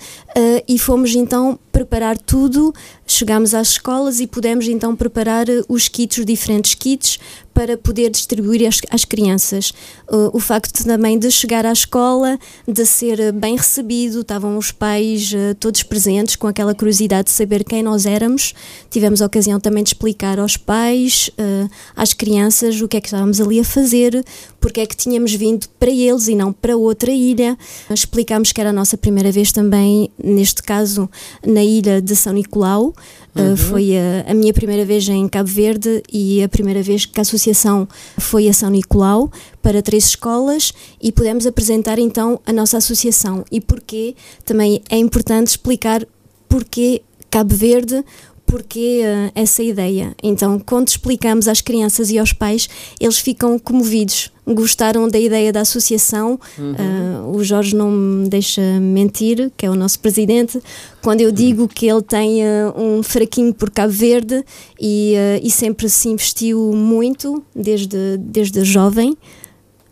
e 0.69 0.79
fomos 0.79 1.15
então 1.15 1.59
preparar 1.73 2.19
tudo. 2.19 2.75
Chegámos 3.07 3.55
às 3.55 3.69
escolas 3.69 4.21
e 4.21 4.27
pudemos 4.27 4.69
então 4.69 4.95
preparar 4.95 5.47
os 5.69 5.89
kits, 5.89 6.19
os 6.19 6.27
diferentes 6.27 6.75
kits, 6.75 7.19
para 7.61 7.77
poder 7.77 8.09
distribuir 8.09 8.67
às, 8.67 8.81
às 8.91 9.05
crianças. 9.05 9.71
Uh, 10.11 10.31
o 10.33 10.41
facto 10.41 10.83
também 10.83 11.19
de 11.19 11.31
chegar 11.31 11.67
à 11.67 11.73
escola, 11.73 12.39
de 12.67 12.87
ser 12.87 13.33
bem 13.33 13.55
recebido, 13.55 14.23
estavam 14.23 14.57
os 14.57 14.73
pais 14.73 15.31
uh, 15.35 15.55
todos 15.57 15.83
presentes, 15.83 16.37
com 16.37 16.47
aquela 16.47 16.75
curiosidade 16.75 17.25
de 17.25 17.33
saber 17.33 17.63
quem 17.63 17.83
nós 17.83 18.07
éramos. 18.07 18.55
Tivemos 18.89 19.21
a 19.21 19.27
ocasião 19.27 19.61
também 19.61 19.85
de 19.85 19.91
explicar 19.91 20.39
aos 20.39 20.57
pais, 20.57 21.31
uh, 21.39 21.71
às 21.95 22.15
crianças, 22.15 22.81
o 22.81 22.89
que 22.89 22.97
é 22.97 23.01
que 23.03 23.09
estávamos 23.09 23.39
ali 23.43 23.61
a 23.61 23.65
fazer, 23.65 24.25
porque 24.59 24.81
é 24.81 24.87
que 24.87 24.97
tínhamos 24.97 25.35
vindo 25.35 25.69
para 25.79 25.91
eles 25.91 26.29
e 26.29 26.35
não 26.35 26.55
para 26.55 26.79
outra 26.79 27.11
ilha. 27.11 27.59
Explicámos 27.91 28.53
que 28.53 28.61
era 28.63 28.71
a 28.71 28.73
nossa 28.73 28.97
primeira 28.97 29.31
vez 29.31 29.53
também, 29.53 30.11
neste 30.17 30.63
caso, 30.63 31.11
na 31.47 31.63
ilha 31.63 32.01
de 32.01 32.17
São 32.17 32.33
Nicolau. 32.33 32.95
Uhum. 33.35 33.53
Uh, 33.53 33.57
foi 33.57 33.97
a, 33.97 34.31
a, 34.31 34.35
minha 34.35 34.53
primeira 34.53 34.85
vez 34.85 35.09
em 35.09 35.29
Cabo 35.29 35.49
Verde 35.49 36.03
e 36.13 36.43
a 36.43 36.49
primeira 36.49 36.83
vez 36.83 37.07
que 37.07 37.21
a 37.21 37.23
associação 37.23 37.87
foi 38.19 38.49
a 38.49 38.53
São 38.53 38.71
Nicolau 38.71 39.31
para 39.63 39.83
três 39.83 40.07
escolas 40.07 40.73
e 41.01 41.13
pudemos 41.13 41.47
apresentar 41.47 41.99
então 41.99 42.41
a 42.45 42.53
nossa 42.53 42.77
associação 42.79 43.45
e 43.51 43.61
porquê. 43.61 44.17
Também 44.45 44.83
é 44.91 44.97
importante 44.97 45.49
explicar 45.49 46.05
porquê 46.49 47.03
Cabo 47.31 47.55
Verde, 47.55 48.05
porquê 48.51 49.03
uh, 49.05 49.33
essa 49.35 49.63
ideia. 49.63 50.13
Então, 50.23 50.59
quando 50.59 50.89
explicamos 50.89 51.47
às 51.47 51.61
crianças 51.61 52.11
e 52.11 52.19
aos 52.19 52.33
pais, 52.33 52.69
eles 52.99 53.19
ficam 53.19 53.59
comovidos, 53.59 54.33
gostaram 54.47 55.09
da 55.09 55.19
ideia 55.19 55.53
da 55.53 55.61
associação. 55.61 56.39
Uhum. 56.59 56.73
Uh, 56.73 57.37
o 57.37 57.45
Jorge 57.45 57.77
não 57.77 57.91
me 57.91 58.29
deixa 58.29 58.61
mentir, 58.81 59.53
que 59.57 59.65
é 59.65 59.71
o 59.71 59.77
nosso 59.77 60.01
presidente, 60.01 60.61
quando 61.01 61.21
eu 61.21 61.31
digo 61.31 61.69
que 61.69 61.87
ele 61.87 62.03
tem 62.03 62.43
uh, 62.43 62.75
um 62.77 63.03
fraquinho 63.03 63.55
por 63.55 63.71
Cabo 63.71 63.93
Verde 63.93 64.45
e, 64.81 65.15
e 65.43 65.51
sempre 65.51 65.89
se 65.89 66.09
investiu 66.09 66.73
muito 66.73 67.43
desde, 67.55 68.17
desde 68.19 68.65
jovem 68.65 69.17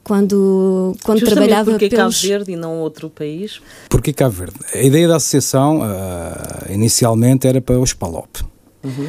quando, 0.09 0.97
quando 1.05 1.21
Justamente 1.21 1.47
trabalhava 1.47 1.71
porque 1.73 1.91
pelos... 1.91 2.21
Cabo 2.23 2.29
Verde 2.29 2.53
e 2.53 2.57
não 2.57 2.79
outro 2.79 3.11
país? 3.11 3.61
Porque 3.91 4.11
Cabo 4.11 4.35
Verde? 4.35 4.57
A 4.75 4.83
ideia 4.83 5.07
da 5.07 5.17
associação 5.17 5.83
uh, 5.83 6.73
inicialmente 6.73 7.47
era 7.47 7.61
para 7.61 7.79
o 7.79 7.85
Spalop. 7.85 8.41
Uhum. 8.83 9.07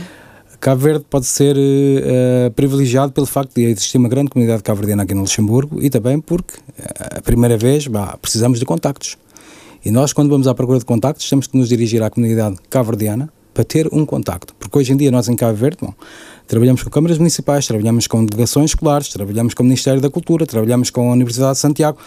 Cabo 0.60 0.82
Verde 0.82 1.06
pode 1.10 1.25
ser 1.25 1.56
uh, 1.56 2.51
privilegiado 2.51 3.13
pelo 3.13 3.25
facto 3.25 3.56
de 3.56 3.63
existir 3.63 3.98
uma 3.98 4.10
grande 4.10 4.29
comunidade 4.29 4.62
cabo-verdiana 4.62 5.03
aqui 5.03 5.13
no 5.13 5.22
Luxemburgo 5.22 5.82
e 5.82 5.89
também 5.89 6.20
porque, 6.20 6.58
uh, 6.58 7.18
a 7.18 7.22
primeira 7.22 7.58
vez, 7.58 7.88
bah, 7.88 8.18
precisamos 8.22 8.60
de 8.60 8.65
contactos. 8.65 9.18
E 9.86 9.89
nós, 9.89 10.12
quando 10.12 10.29
vamos 10.29 10.48
à 10.48 10.53
procura 10.53 10.79
de 10.79 10.84
contactos, 10.84 11.29
temos 11.29 11.48
que 11.48 11.58
nos 11.58 11.70
dirigir 11.70 12.03
à 12.03 12.10
comunidade 12.10 12.58
cabo-verdiana 12.70 13.32
para 13.53 13.63
ter 13.63 13.88
um 13.94 14.06
contacto. 14.06 14.53
Porque 14.60 14.77
hoje 14.77 14.91
em 14.91 14.98
dia, 14.98 15.10
nós 15.10 15.29
em 15.29 15.36
Cabo 15.38 15.56
Verde, 15.56 15.77
bom, 15.82 15.94
trabalhamos 16.50 16.84
com 16.84 16.89
câmaras 16.89 17.18
municipais, 17.18 17.65
trabalhamos 17.65 18.08
com 18.08 18.25
delegações 18.25 18.72
escolares, 18.72 19.08
trabalhamos 19.08 19.53
com 19.53 19.63
o 19.63 19.65
Ministério 19.65 20.01
da 20.01 20.10
Cultura, 20.10 20.46
trabalhamos 20.46 20.89
com 20.89 21.10
a 21.10 21.13
Universidade 21.13 21.53
de 21.53 21.60
Santiago 21.60 21.98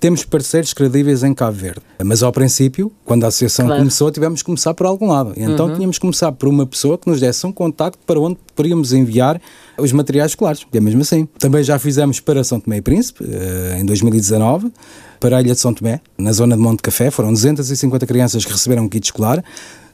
temos 0.00 0.24
parceiros 0.24 0.72
credíveis 0.72 1.24
em 1.24 1.34
Cabo 1.34 1.56
Verde. 1.56 1.80
Mas 2.04 2.22
ao 2.22 2.32
princípio, 2.32 2.92
quando 3.04 3.24
a 3.24 3.28
associação 3.28 3.66
claro. 3.66 3.80
começou, 3.80 4.10
tivemos 4.10 4.42
que 4.42 4.46
começar 4.46 4.72
por 4.72 4.86
algum 4.86 5.08
lado. 5.08 5.32
E 5.36 5.42
então 5.42 5.66
uhum. 5.66 5.74
tínhamos 5.74 5.96
que 5.96 6.00
começar 6.00 6.30
por 6.32 6.48
uma 6.48 6.64
pessoa 6.64 6.96
que 6.96 7.08
nos 7.08 7.20
desse 7.20 7.44
um 7.46 7.52
contacto 7.52 7.98
para 8.06 8.18
onde 8.20 8.38
poderíamos 8.54 8.92
enviar 8.92 9.40
os 9.76 9.92
materiais 9.92 10.32
escolares. 10.32 10.64
E 10.72 10.76
é 10.76 10.80
mesmo 10.80 11.02
assim. 11.02 11.26
Também 11.38 11.64
já 11.64 11.78
fizemos 11.78 12.20
para 12.20 12.44
São 12.44 12.60
Tomé 12.60 12.76
e 12.76 12.82
Príncipe, 12.82 13.24
eh, 13.24 13.78
em 13.80 13.84
2019, 13.84 14.72
para 15.18 15.38
a 15.38 15.40
Ilha 15.40 15.54
de 15.54 15.60
São 15.60 15.74
Tomé, 15.74 16.00
na 16.16 16.32
zona 16.32 16.56
de 16.56 16.62
Monte 16.62 16.80
Café. 16.80 17.10
Foram 17.10 17.32
250 17.32 18.06
crianças 18.06 18.44
que 18.44 18.52
receberam 18.52 18.84
um 18.84 18.88
kit 18.88 19.04
escolar. 19.04 19.42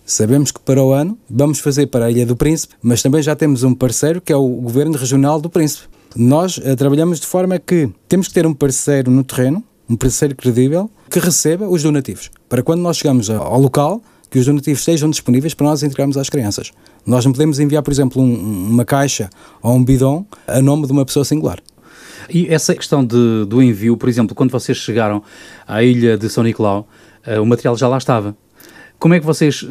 Sabemos 0.06 0.52
que 0.52 0.60
para 0.60 0.82
o 0.82 0.92
ano 0.92 1.18
vamos 1.30 1.60
fazer 1.60 1.86
para 1.86 2.04
a 2.04 2.10
Ilha 2.10 2.26
do 2.26 2.36
Príncipe, 2.36 2.74
mas 2.82 3.00
também 3.00 3.22
já 3.22 3.34
temos 3.34 3.62
um 3.62 3.74
parceiro 3.74 4.20
que 4.20 4.32
é 4.32 4.36
o 4.36 4.46
Governo 4.46 4.98
Regional 4.98 5.40
do 5.40 5.48
Príncipe. 5.48 5.84
Nós 6.14 6.58
uh, 6.58 6.76
trabalhamos 6.76 7.20
de 7.20 7.26
forma 7.26 7.58
que 7.58 7.88
temos 8.06 8.28
que 8.28 8.34
ter 8.34 8.46
um 8.46 8.52
parceiro 8.52 9.10
no 9.10 9.24
terreno, 9.24 9.64
um 9.88 9.96
parceiro 9.96 10.36
credível 10.36 10.90
que 11.10 11.18
receba 11.18 11.66
os 11.66 11.82
donativos. 11.82 12.30
Para 12.50 12.62
quando 12.62 12.80
nós 12.80 12.98
chegamos 12.98 13.30
ao 13.30 13.58
local, 13.58 14.02
que 14.30 14.38
os 14.38 14.44
donativos 14.44 14.80
estejam 14.80 15.08
disponíveis 15.08 15.54
para 15.54 15.66
nós 15.66 15.82
entregarmos 15.82 16.18
às 16.18 16.28
crianças. 16.28 16.70
Nós 17.06 17.24
não 17.24 17.32
podemos 17.32 17.58
enviar, 17.58 17.82
por 17.82 17.90
exemplo, 17.90 18.20
um, 18.20 18.68
uma 18.70 18.84
caixa 18.84 19.30
ou 19.62 19.74
um 19.74 19.82
bidão 19.82 20.26
a 20.46 20.60
nome 20.60 20.86
de 20.86 20.92
uma 20.92 21.06
pessoa 21.06 21.24
singular. 21.24 21.60
E 22.28 22.46
essa 22.52 22.74
questão 22.74 23.02
de, 23.02 23.46
do 23.46 23.62
envio, 23.62 23.96
por 23.96 24.08
exemplo, 24.08 24.34
quando 24.34 24.50
vocês 24.50 24.76
chegaram 24.76 25.22
à 25.66 25.82
ilha 25.82 26.18
de 26.18 26.28
São 26.28 26.44
Nicolau, 26.44 26.86
uh, 27.26 27.40
o 27.40 27.46
material 27.46 27.74
já 27.76 27.88
lá 27.88 27.96
estava. 27.96 28.36
Como 29.04 29.12
é 29.12 29.20
que 29.20 29.26
vocês 29.26 29.62
uh, 29.62 29.66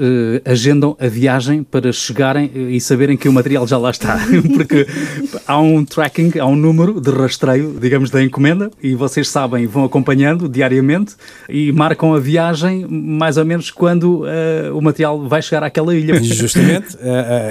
agendam 0.46 0.96
a 1.00 1.08
viagem 1.08 1.63
para 1.63 1.91
chegarem 1.91 2.52
uh, 2.54 2.69
e 2.69 2.80
saberem 2.80 3.17
que 3.17 3.28
o 3.28 3.34
material 3.34 3.65
já 3.65 3.80
lá 3.80 3.89
está? 3.89 4.19
Porque 4.54 4.86
há 5.48 5.60
um 5.60 5.84
tracking, 5.84 6.38
há 6.38 6.46
um 6.46 6.56
número 6.56 7.02
de 7.02 7.10
rastreio, 7.10 7.76
digamos, 7.82 8.12
da 8.12 8.24
encomenda 8.24 8.69
e 8.80 8.93
vocês 8.93 9.28
sabem, 9.28 9.65
vão 9.65 9.86
acompanhando 9.86 10.48
diariamente 10.48 11.15
e 11.50 11.72
marcam 11.72 12.13
a 12.13 12.19
viagem 12.19 12.86
mais 12.88 13.36
ou 13.36 13.43
menos 13.43 13.72
quando 13.72 14.22
uh, 14.22 14.78
o 14.78 14.80
material 14.80 15.28
vai 15.28 15.41
chegar 15.41 15.63
àquela 15.63 15.96
ilha. 15.96 16.13
Justamente, 16.22 16.96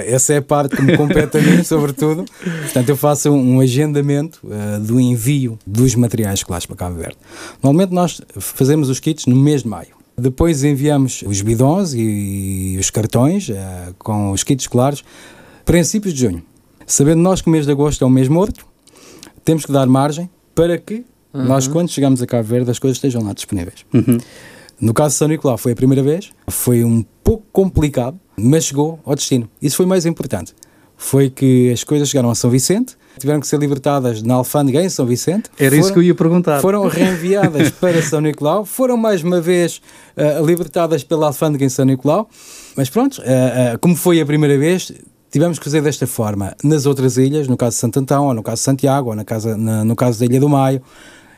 essa 0.05 0.35
é 0.35 0.37
a 0.37 0.41
parte 0.41 0.77
que 0.77 0.81
me 0.81 0.95
compete 0.95 1.37
a 1.37 1.41
mim, 1.41 1.63
sobretudo. 1.67 2.23
Portanto, 2.61 2.87
eu 2.87 2.95
faço 2.95 3.29
um, 3.29 3.59
agendamento 3.59 4.39
do 4.79 5.01
envio 5.01 5.59
dos 5.67 5.95
materiais 5.95 6.39
escolares 6.39 6.65
para 6.65 6.77
Cabo 6.77 6.95
Verde. 6.95 7.17
Normalmente 7.61 7.93
nós 7.93 8.21
fazemos 8.39 8.87
os 8.87 9.01
kits 9.01 9.25
no 9.25 9.35
mês 9.35 9.63
de 9.63 9.67
maio. 9.67 10.02
Depois 10.17 10.63
enviamos 10.63 11.23
os 11.25 11.41
bidões 11.41 11.93
e 11.93 12.77
os 12.79 12.89
cartões 12.89 13.49
uh, 13.49 13.53
com 13.97 14.31
os 14.31 14.43
kits 14.43 14.63
escolares 14.63 15.03
princípios 15.65 16.13
de 16.13 16.21
junho. 16.21 16.43
Sabendo 16.85 17.21
nós 17.21 17.41
que 17.41 17.47
o 17.47 17.51
mês 17.51 17.65
de 17.65 17.71
agosto 17.71 18.03
é 18.03 18.07
um 18.07 18.09
mês 18.09 18.27
morto, 18.27 18.65
temos 19.43 19.65
que 19.65 19.71
dar 19.71 19.87
margem 19.87 20.29
para 20.53 20.77
que 20.77 21.05
uhum. 21.33 21.45
nós, 21.45 21.67
quando 21.67 21.89
chegamos 21.89 22.21
a 22.21 22.27
Cabo 22.27 22.43
Verde, 22.43 22.69
as 22.69 22.79
coisas 22.79 22.97
estejam 22.97 23.23
lá 23.23 23.33
disponíveis. 23.33 23.85
Uhum. 23.93 24.17
No 24.79 24.93
caso 24.93 25.13
de 25.13 25.17
São 25.17 25.27
Nicolau 25.27 25.57
foi 25.57 25.71
a 25.71 25.75
primeira 25.75 26.03
vez, 26.03 26.31
foi 26.47 26.83
um 26.83 27.03
pouco 27.23 27.45
complicado, 27.51 28.19
mas 28.35 28.65
chegou 28.65 28.99
ao 29.05 29.15
destino. 29.15 29.49
Isso 29.61 29.77
foi 29.77 29.85
mais 29.85 30.05
importante. 30.05 30.53
Foi 30.97 31.29
que 31.29 31.71
as 31.71 31.83
coisas 31.83 32.09
chegaram 32.09 32.29
a 32.29 32.35
São 32.35 32.49
Vicente, 32.49 32.95
tiveram 33.19 33.39
que 33.39 33.47
ser 33.47 33.59
libertadas 33.59 34.21
na 34.21 34.35
alfândega 34.35 34.81
em 34.81 34.89
São 34.89 35.05
Vicente. 35.05 35.49
Era 35.57 35.69
foram, 35.69 35.81
isso 35.81 35.93
que 35.93 35.99
eu 35.99 36.03
ia 36.03 36.15
perguntar. 36.15 36.61
Foram 36.61 36.87
reenviadas 36.87 37.69
para 37.79 38.01
São 38.01 38.21
Nicolau, 38.21 38.65
foram 38.65 38.97
mais 38.97 39.23
uma 39.23 39.39
vez 39.39 39.81
uh, 40.17 40.45
libertadas 40.45 41.03
pela 41.03 41.27
alfândega 41.27 41.65
em 41.65 41.69
São 41.69 41.85
Nicolau, 41.85 42.29
mas 42.75 42.89
pronto, 42.89 43.19
uh, 43.19 43.75
uh, 43.75 43.79
como 43.79 43.95
foi 43.95 44.19
a 44.19 44.25
primeira 44.25 44.57
vez, 44.57 44.91
tivemos 45.31 45.57
que 45.57 45.65
fazer 45.65 45.81
desta 45.81 46.05
forma. 46.05 46.55
Nas 46.63 46.85
outras 46.85 47.17
ilhas, 47.17 47.47
no 47.47 47.57
caso 47.57 47.75
de 47.75 47.79
Santo 47.79 47.99
Antão, 47.99 48.27
ou 48.27 48.33
no 48.33 48.43
caso 48.43 48.57
de 48.57 48.65
Santiago, 48.65 49.09
ou 49.09 49.15
na 49.15 49.25
casa, 49.25 49.57
na, 49.57 49.83
no 49.83 49.95
caso 49.95 50.19
da 50.19 50.25
Ilha 50.25 50.39
do 50.39 50.47
Maio, 50.47 50.81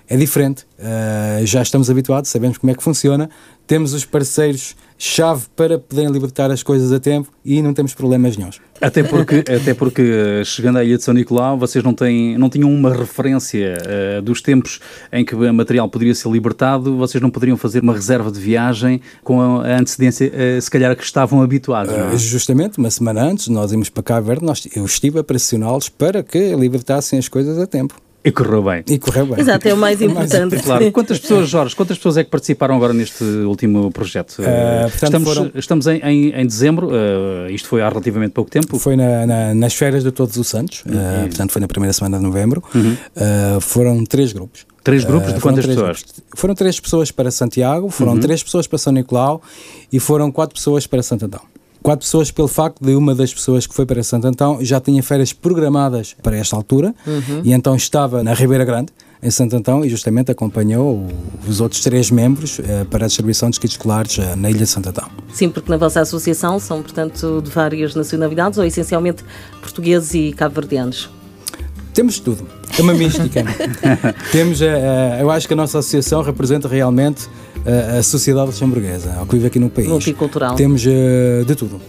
é 0.08 0.18
diferente. 0.18 0.66
Uh, 0.78 1.46
já 1.46 1.62
estamos 1.62 1.90
habituados, 1.90 2.30
sabemos 2.30 2.58
como 2.58 2.72
é 2.72 2.76
que 2.76 2.84
funciona, 2.84 3.30
temos 3.66 3.94
os 3.94 4.06
parceiros 4.06 4.76
chave 4.98 5.46
para 5.56 5.78
poderem 5.78 6.10
libertar 6.10 6.52
as 6.52 6.64
coisas 6.64 6.92
a 6.92 7.00
tempo 7.00 7.30
e 7.44 7.62
não 7.62 7.74
temos 7.74 7.94
problemas 7.94 8.38
nenhums. 8.38 8.62
Até 8.80 9.04
porque, 9.04 9.44
até 9.52 9.74
porque 9.74 10.44
chegando 10.46 10.78
à 10.78 10.84
Ilha 10.84 10.98
de 10.98 11.04
São 11.04 11.14
Nicolau, 11.14 11.58
vocês 11.58 11.84
não, 11.84 11.94
têm, 11.94 12.38
não 12.38 12.50
tinham 12.50 12.72
uma 12.72 12.94
referência 12.94 13.78
uh, 13.78 14.22
dos 14.22 14.42
tempos 14.42 14.80
em 15.12 15.26
que 15.26 15.36
o 15.36 15.54
material 15.54 15.90
poderia 15.90 16.16
ser 16.16 16.30
libertado, 16.30 16.96
vocês 16.98 17.22
não 17.22 17.30
poderiam 17.30 17.58
fazer 17.58 17.82
uma 17.82 17.94
reserva 17.94 18.32
de 18.32 18.40
viagem 18.40 19.02
com 19.24 19.42
a 19.42 19.78
antecedência, 19.78 20.32
uh, 20.32 20.62
se 20.62 20.70
calhar, 20.70 20.92
a 20.92 20.96
que 20.96 21.04
estavam 21.04 21.42
habituados. 21.42 21.94
Uh, 21.94 22.18
justamente, 22.18 22.78
uma 22.78 22.90
semana 22.90 23.24
antes, 23.24 23.48
nós 23.48 23.72
íamos 23.72 23.90
para 23.90 24.04
Cabo 24.04 24.28
Verde, 24.28 24.46
nós, 24.46 24.68
eu 24.76 24.86
estive 24.86 25.20
a 25.20 25.24
pressioná-los 25.24 25.90
para 25.90 26.24
que 26.24 26.56
libertassem 26.56 27.20
as 27.20 27.28
coisas 27.28 27.58
a 27.58 27.68
tempo. 27.68 28.05
E 28.26 28.32
correu 28.32 28.64
bem. 28.64 28.84
E 28.88 28.98
correu 28.98 29.28
bem. 29.28 29.40
Exato, 29.40 29.68
é 29.68 29.74
o 29.74 29.78
mais 29.78 30.02
importante. 30.02 30.58
Claro. 30.58 30.92
Quantas 30.92 31.20
pessoas, 31.20 31.48
Jorge, 31.48 31.76
quantas 31.76 31.98
pessoas 31.98 32.18
é 32.18 32.24
que 32.24 32.32
participaram 32.32 32.76
agora 32.76 32.92
neste 32.92 33.24
último 33.24 33.92
projeto? 33.92 34.40
Uh, 34.40 34.88
estamos 34.88 35.32
foram... 35.32 35.52
estamos 35.54 35.86
em, 35.86 36.00
em, 36.00 36.42
em 36.42 36.48
dezembro, 36.48 36.88
uh, 36.88 37.50
isto 37.52 37.68
foi 37.68 37.84
há 37.84 37.90
relativamente 37.90 38.32
pouco 38.32 38.50
tempo. 38.50 38.80
Foi 38.80 38.96
na, 38.96 39.28
na, 39.28 39.54
nas 39.54 39.76
férias 39.76 40.04
de 40.04 40.12
Todos 40.12 40.38
os 40.38 40.48
Santos, 40.48 40.82
uh, 40.88 41.28
portanto 41.28 41.52
foi 41.52 41.62
na 41.62 41.68
primeira 41.68 41.94
semana 41.94 42.18
de 42.18 42.24
novembro. 42.24 42.64
Uhum. 42.74 42.98
foram 43.62 44.04
três 44.04 44.34
grupos. 44.34 44.66
Três 44.84 45.04
grupos 45.04 45.34
de 45.34 45.40
quantas 45.40 45.66
três 45.66 45.78
pessoas? 45.78 46.02
Grupos. 46.02 46.24
Foram 46.36 46.56
três 46.56 46.80
pessoas 46.80 47.12
para 47.12 47.30
Santiago, 47.30 47.90
foram 47.90 48.14
uhum. 48.14 48.20
três 48.20 48.42
pessoas 48.42 48.66
para 48.66 48.80
São 48.80 48.92
Nicolau 48.92 49.42
e 49.92 50.00
foram 50.00 50.32
quatro 50.32 50.56
pessoas 50.56 50.88
para 50.88 51.04
Santo 51.04 51.26
Antão 51.26 51.42
quatro 51.86 52.04
pessoas 52.04 52.32
pelo 52.32 52.48
facto 52.48 52.84
de 52.84 52.96
uma 52.96 53.14
das 53.14 53.32
pessoas 53.32 53.68
que 53.68 53.76
foi 53.76 53.86
para 53.86 54.02
Santo 54.02 54.26
Antão 54.26 54.58
já 54.60 54.82
tinha 54.82 55.04
férias 55.04 55.32
programadas 55.32 56.16
para 56.24 56.36
esta 56.36 56.56
altura 56.56 56.96
uhum. 57.06 57.42
e 57.44 57.54
então 57.54 57.76
estava 57.76 58.24
na 58.24 58.34
Ribeira 58.34 58.66
Grande, 58.66 58.92
em 59.22 59.30
Santo 59.30 59.56
Antão, 59.56 59.86
e 59.86 59.90
justamente 59.90 60.32
acompanhou 60.32 61.06
os 61.48 61.62
outros 61.62 61.82
três 61.82 62.10
membros 62.10 62.58
uh, 62.58 62.86
para 62.90 63.06
a 63.06 63.08
distribuição 63.08 63.52
de 63.52 63.60
kits 63.60 63.74
escolares 63.74 64.18
uh, 64.18 64.36
na 64.36 64.50
Ilha 64.50 64.62
de 64.62 64.68
Santo 64.68 64.90
Antão. 64.90 65.08
Sim, 65.32 65.52
porque 65.52 65.70
na 65.70 65.78
vossa 65.78 66.02
associação 66.02 66.58
são, 66.60 66.82
portanto, 66.82 67.40
de 67.44 67.52
várias 67.52 67.94
nacionalidades 67.94 68.58
ou 68.58 68.66
essencialmente 68.66 69.24
portugueses 69.62 70.12
e 70.16 70.34
cabo-verdianos? 70.34 71.12
Temos 71.94 72.20
tudo. 72.20 72.48
É 72.80 72.82
uma 72.82 72.96
mística. 72.96 73.44
Temos, 74.34 74.60
a, 74.60 74.66
a- 74.66 75.22
eu 75.22 75.30
acho 75.30 75.48
que 75.48 75.54
a 75.54 75.58
nossa 75.58 75.78
associação 75.78 76.24
representa 76.24 76.68
realmente 76.68 77.30
a, 77.66 77.98
a 78.00 78.04
sociedade 78.04 78.48
luxemburguesa, 78.48 79.14
ao 79.20 79.26
que 79.26 79.36
vive 79.36 79.48
aqui 79.48 79.60
no 79.60 79.70
país. 79.70 79.88
Multicultural. 79.88 80.56
Temos 80.56 80.84
eh, 80.86 81.44
de 81.46 81.56
tudo. 81.56 81.80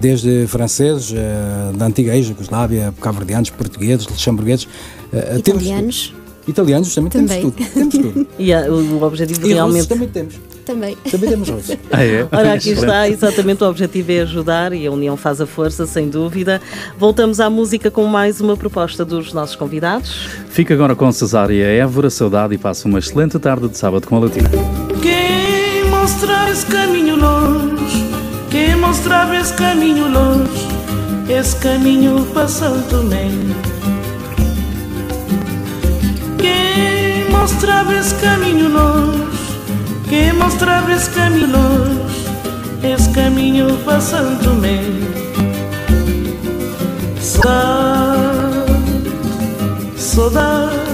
Desde 0.00 0.46
franceses, 0.46 1.12
eh, 1.14 1.72
da 1.76 1.86
antiga 1.86 2.14
ex-Jugoslávia, 2.14 2.92
cabo-verdianos, 3.00 3.50
portugueses, 3.50 4.06
luxemburgueses. 4.06 4.68
eh, 5.12 5.40
temos. 5.42 5.62
Italianos 5.62 6.14
Italianos 6.46 6.94
também, 6.94 7.10
Também. 7.10 7.40
temos 7.40 7.54
tudo. 7.56 7.72
Temos 7.72 7.94
tudo. 7.94 8.26
E 8.38 8.52
o 8.54 9.02
objetivo 9.02 9.40
E 9.40 9.42
russos 9.44 9.54
realmente. 9.54 9.88
também 9.88 10.08
temos. 10.08 10.34
Também. 10.64 10.96
Também 11.10 11.30
temos 11.30 11.48
russos. 11.48 11.76
Ah, 11.90 12.04
é? 12.04 12.26
Ora, 12.32 12.54
aqui 12.54 12.70
Excelente. 12.70 12.80
está, 12.80 13.08
exatamente 13.08 13.62
o 13.62 13.68
objetivo 13.68 14.10
é 14.10 14.20
ajudar 14.22 14.72
e 14.72 14.86
a 14.86 14.90
união 14.90 15.16
faz 15.16 15.40
a 15.40 15.46
força, 15.46 15.86
sem 15.86 16.08
dúvida. 16.08 16.60
Voltamos 16.98 17.38
à 17.38 17.48
música 17.48 17.90
com 17.90 18.04
mais 18.06 18.40
uma 18.40 18.56
proposta 18.56 19.04
dos 19.04 19.32
nossos 19.32 19.54
convidados. 19.54 20.28
Fica 20.48 20.74
agora 20.74 20.96
com 20.96 21.10
Cesária 21.12 21.64
Évora, 21.64 22.10
saudade 22.10 22.54
e 22.54 22.58
passa 22.58 22.88
uma 22.88 22.98
excelente 22.98 23.38
tarde 23.38 23.68
de 23.68 23.78
sábado 23.78 24.06
com 24.08 24.16
a 24.16 24.20
Latina. 24.20 24.50
Quem 25.00 25.88
mostrar 25.90 26.50
esse 26.50 26.66
caminho 26.66 27.16
longe, 27.16 28.04
quem 28.50 28.74
mostrar 28.76 29.32
esse 29.40 29.52
caminho 29.54 30.08
longe, 30.08 30.68
esse 31.28 31.56
caminho 31.56 32.26
Santo 32.48 32.88
Tomé. 32.88 33.28
Quem 36.38 37.30
mostrar 37.30 37.90
esse 37.94 38.14
caminho 38.16 38.63
longe, 38.63 38.63
quem 40.14 40.32
mostrar 40.34 40.88
esse 40.90 41.10
caminho 41.10 41.50
longe, 41.50 42.24
esse 42.84 43.10
caminho 43.10 43.66
Tomé. 44.44 44.80
Saudade, 47.20 48.70
saudade. 49.96 50.84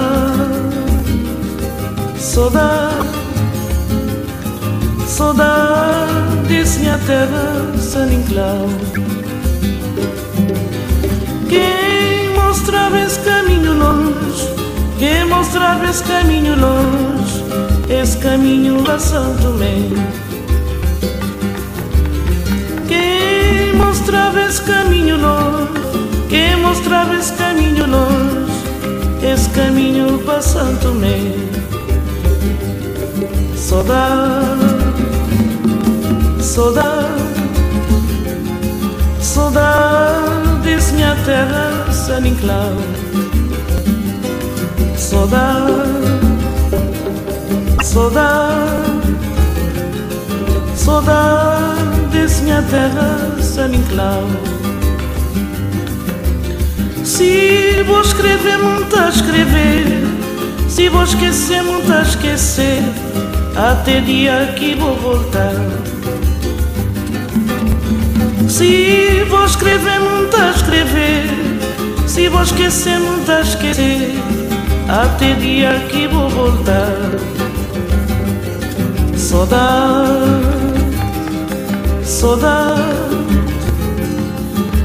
saudade 2.18 3.10
Saudade 5.06 6.48
desse 6.48 6.80
minha 6.80 6.98
terra, 7.00 7.78
San 7.78 8.12
Inclau 8.12 8.70
Quem 11.50 12.30
mostrava 12.36 13.00
esse 13.00 13.20
caminho 13.20 13.74
longe 13.74 14.48
Quem 14.98 15.26
mostrava 15.26 15.90
esse 15.90 16.04
caminho 16.04 16.56
longe 16.56 17.44
Esse 17.90 18.18
caminho 18.18 18.90
a 18.90 19.00
Santo 19.00 19.42
Tomé 19.42 20.30
quem 22.90 23.76
mostrava 23.76 24.42
esse 24.42 24.64
caminho 24.64 25.16
longe, 25.22 25.72
quem 26.28 26.56
mostrava 26.56 27.16
esse 27.16 27.32
caminho 27.34 27.86
longe, 27.86 28.52
esse 29.22 29.48
caminho 29.52 30.18
para 30.26 30.42
Santo 30.42 30.88
Tomé. 30.88 31.20
Saudade, 33.56 34.60
saudade, 36.42 37.22
saudade 39.22 40.38
desse 40.60 40.93
minha 40.93 41.15
terra, 41.26 41.91
San 41.91 42.28
Inclau. 42.28 42.76
Saudade, 44.95 45.74
saudade. 47.84 48.80
Saudade 50.89 52.08
desse 52.12 52.41
minha 52.41 52.63
terra, 52.63 53.38
San 53.41 53.67
Inclau 53.67 54.24
Se 57.04 57.84
vou 57.86 58.02
escrever, 58.02 58.58
muito 58.58 58.95
a 58.98 59.10
escrever 59.10 59.86
Se 60.67 60.89
vou 60.89 61.04
esquecer, 61.04 61.62
muito 61.62 61.93
a 61.93 62.02
esquecer 62.02 62.82
Até 63.56 64.00
dia 64.02 64.52
que 64.58 64.74
vou 64.74 64.95
voltar 64.95 65.88
Se 68.60 69.24
vou 69.30 69.45
escrever, 69.45 70.02
a 70.38 70.52
escrever. 70.52 71.30
Se 72.06 72.28
vou 72.28 72.43
esquecer, 72.43 73.00
a 73.30 73.39
esquecer. 73.39 74.12
Até 74.89 75.34
dia 75.36 75.80
que 75.89 76.10
vou 76.10 76.30
voltar. 76.30 76.98
Saudade 79.15 80.10
Saudade, 82.04 82.82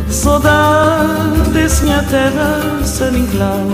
saudade 0.09 1.51
desse 1.53 1.83
minha 1.83 2.05
terra, 2.05 2.61
San 2.85 3.11
Inclau. 3.11 3.67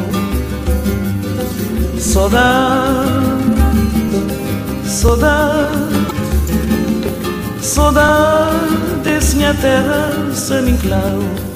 Saudade, 1.98 3.04
saudade, 4.86 5.68
saudade 7.60 8.99
minha 9.34 9.54
terra, 9.54 10.10
Inclau. 10.68 11.20
Saudade, 11.22 11.49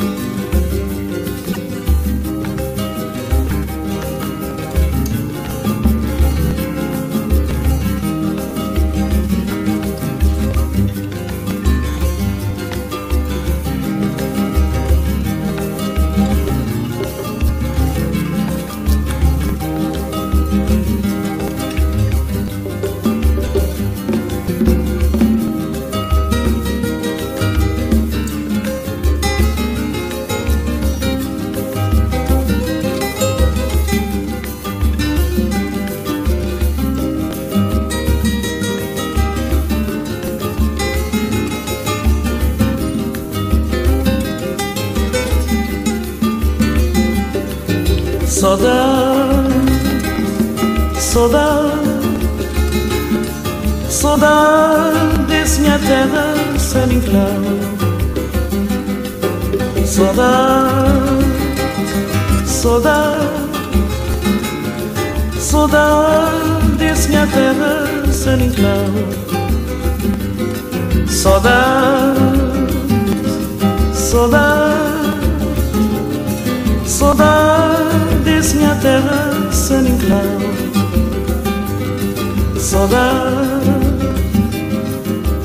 Saudade, 82.75 83.71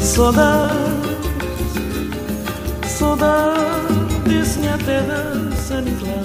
saudade 0.01 0.73
Saudade 2.87 3.59
desse 4.27 4.57
minha 4.57 4.75
terra, 4.79 5.51
San 5.55 5.81
Inclau 5.81 6.23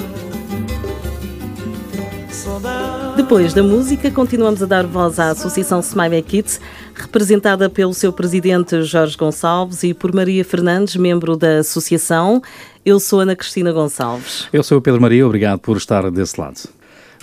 Saudade 2.31 3.17
Depois 3.17 3.53
da 3.53 3.63
música, 3.63 4.11
continuamos 4.11 4.63
a 4.63 4.67
dar 4.67 4.87
voz 4.87 5.19
à 5.19 5.29
Associação 5.29 5.81
Smiley 5.81 6.23
Kids, 6.23 6.59
representada 6.95 7.69
pelo 7.69 7.93
seu 7.93 8.11
presidente 8.11 8.83
Jorge 8.83 9.15
Gonçalves 9.15 9.83
e 9.83 9.93
por 9.93 10.11
Maria 10.15 10.43
Fernandes, 10.43 10.97
membro 10.97 11.37
da 11.37 11.59
associação. 11.59 12.41
Eu 12.83 12.99
sou 12.99 13.21
Ana 13.21 13.37
Cristina 13.37 13.73
Gonçalves. 13.73 14.49
Eu 14.51 14.63
sou 14.63 14.79
o 14.79 14.81
Pedro 14.81 15.03
Maria, 15.03 15.27
obrigado 15.27 15.59
por 15.59 15.77
estar 15.77 16.11
desse 16.11 16.41
lado. 16.41 16.63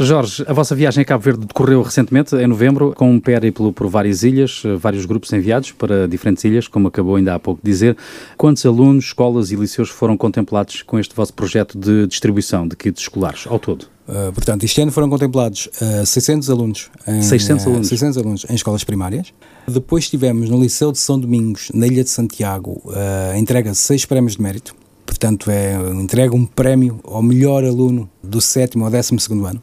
Jorge, 0.06 0.44
a 0.48 0.54
vossa 0.54 0.76
viagem 0.76 1.02
a 1.02 1.06
Cabo 1.06 1.24
Verde 1.24 1.46
decorreu 1.46 1.82
recentemente, 1.82 2.36
em 2.36 2.48
novembro, 2.48 2.94
com 2.96 3.12
um 3.12 3.20
périplo 3.20 3.72
por 3.74 3.88
várias 3.88 4.24
ilhas, 4.24 4.64
eh, 4.66 4.76
vários 4.76 5.06
grupos 5.06 5.32
enviados 5.34 5.72
para 5.72 6.08
diferentes 6.08 6.44
ilhas, 6.44 6.68
como 6.68 6.88
acabou 6.88 7.16
ainda 7.16 7.36
há 7.36 7.40
pouco 7.40 7.62
de 7.64 7.70
dizer. 7.70 7.98
Quantos 8.38 8.66
alunos, 8.66 9.06
escolas 9.06 9.52
e 9.52 9.56
liceus 9.56 9.90
foram 9.90 10.18
contemplados 10.18 10.82
com 10.82 11.00
este 11.00 11.16
vosso 11.16 11.34
projeto 11.34 11.78
de 11.78 12.08
distribuição 12.08 12.68
de 12.68 12.76
kits 12.76 13.02
escolares 13.02 13.46
ao 13.48 13.60
todo? 13.60 13.84
Uh, 14.08 14.32
portanto, 14.34 14.64
este 14.64 14.82
ano 14.82 14.92
foram 14.92 15.10
contemplados 15.10 15.70
uh, 15.82 16.06
600 16.06 16.50
alunos. 16.50 16.90
Em, 17.08 17.22
600 17.22 17.66
uh, 17.66 17.70
alunos. 17.70 17.88
600 17.88 18.18
alunos 18.18 18.46
em 18.50 18.56
escolas 18.56 18.84
primárias. 18.84 19.34
Depois 19.68 20.10
tivemos 20.10 20.50
no 20.50 20.62
Liceu 20.62 20.92
de 20.92 20.98
São 20.98 21.20
Domingos, 21.20 21.72
na 21.74 21.88
Ilha 21.88 22.04
de 22.04 22.10
Santiago, 22.10 22.82
uh, 22.86 23.34
a 23.34 23.38
entrega 23.38 23.72
de 23.72 23.78
seis 23.78 24.06
prémios 24.06 24.36
de 24.36 24.42
mérito. 24.42 24.76
Portanto, 25.06 25.52
é 25.52 25.76
entrega 25.94 26.34
um 26.34 26.46
prémio 26.46 27.00
ao 27.04 27.22
melhor 27.22 27.64
aluno 27.64 28.10
do 28.24 28.40
sétimo 28.40 28.86
ao 28.86 28.92
décimo 28.92 29.20
segundo 29.20 29.46
ano. 29.46 29.62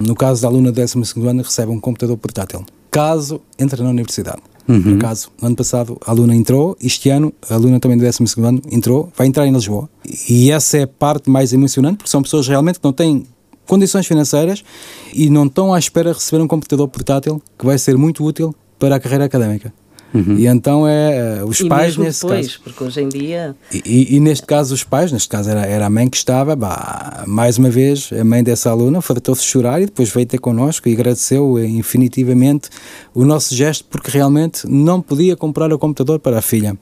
No 0.00 0.14
caso 0.14 0.42
da 0.42 0.48
aluna 0.48 0.70
do 0.70 0.74
décimo 0.74 1.04
segundo 1.04 1.28
ano, 1.28 1.42
recebe 1.42 1.70
um 1.70 1.80
computador 1.80 2.16
portátil. 2.16 2.64
Caso 2.90 3.40
entre 3.58 3.82
na 3.82 3.90
universidade. 3.90 4.42
Uhum. 4.68 4.82
Por 4.82 4.92
acaso, 4.94 5.30
no 5.40 5.46
ano 5.46 5.56
passado 5.56 5.98
a 6.04 6.10
aluna 6.10 6.34
entrou, 6.34 6.76
este 6.82 7.08
ano 7.08 7.32
a 7.48 7.54
aluna 7.54 7.78
também 7.78 7.96
do 7.96 8.04
12 8.04 8.18
ano 8.42 8.60
entrou, 8.70 9.12
vai 9.16 9.26
entrar 9.26 9.46
em 9.46 9.52
Lisboa. 9.52 9.88
E 10.28 10.50
essa 10.50 10.78
é 10.78 10.82
a 10.82 10.86
parte 10.86 11.30
mais 11.30 11.52
emocionante, 11.52 11.98
porque 11.98 12.10
são 12.10 12.22
pessoas 12.22 12.48
realmente 12.48 12.80
que 12.80 12.84
não 12.84 12.92
têm 12.92 13.24
condições 13.66 14.06
financeiras 14.06 14.64
e 15.12 15.28
não 15.30 15.46
estão 15.46 15.72
à 15.72 15.78
espera 15.78 16.10
de 16.10 16.18
receber 16.18 16.42
um 16.42 16.48
computador 16.48 16.88
portátil 16.88 17.42
que 17.58 17.64
vai 17.64 17.78
ser 17.78 17.96
muito 17.96 18.24
útil 18.24 18.54
para 18.78 18.96
a 18.96 19.00
carreira 19.00 19.24
académica. 19.24 19.72
Uhum. 20.16 20.38
E 20.38 20.46
então 20.46 20.88
é 20.88 21.42
uh, 21.42 21.46
os 21.46 21.60
e 21.60 21.68
pais 21.68 21.88
mesmo 21.96 22.04
nesse 22.04 22.22
depois, 22.22 22.46
caso. 22.46 22.60
porque 22.64 22.84
hoje 22.84 23.00
em 23.02 23.08
dia 23.08 23.54
E, 23.72 23.82
e- 23.84 24.16
e 24.16 24.20
neste 24.20 24.46
caso 24.46 24.72
os 24.74 24.82
pais, 24.82 25.12
neste 25.12 25.28
caso 25.28 25.50
era, 25.50 25.66
era 25.66 25.86
a 25.86 25.90
mãe 25.90 26.08
que 26.08 26.16
estava, 26.16 26.56
bah, 26.56 27.24
mais 27.26 27.58
uma 27.58 27.68
vez 27.70 28.10
a 28.18 28.24
mãe 28.24 28.42
dessa 28.42 28.70
aluna 28.70 29.00
fartou-se 29.02 29.42
de 29.42 29.48
chorar 29.48 29.80
e 29.82 29.86
depois 29.86 30.08
veio 30.10 30.26
ter 30.26 30.38
connosco 30.38 30.88
e 30.88 30.92
agradeceu 30.92 31.58
eh, 31.58 31.66
infinitivamente 31.66 32.68
o 33.14 33.24
nosso 33.24 33.54
gesto 33.54 33.84
porque 33.90 34.10
realmente 34.10 34.66
não 34.66 35.00
podia 35.02 35.36
comprar 35.36 35.72
o 35.72 35.78
computador 35.78 36.18
para 36.18 36.38
a 36.38 36.42
filha. 36.42 36.76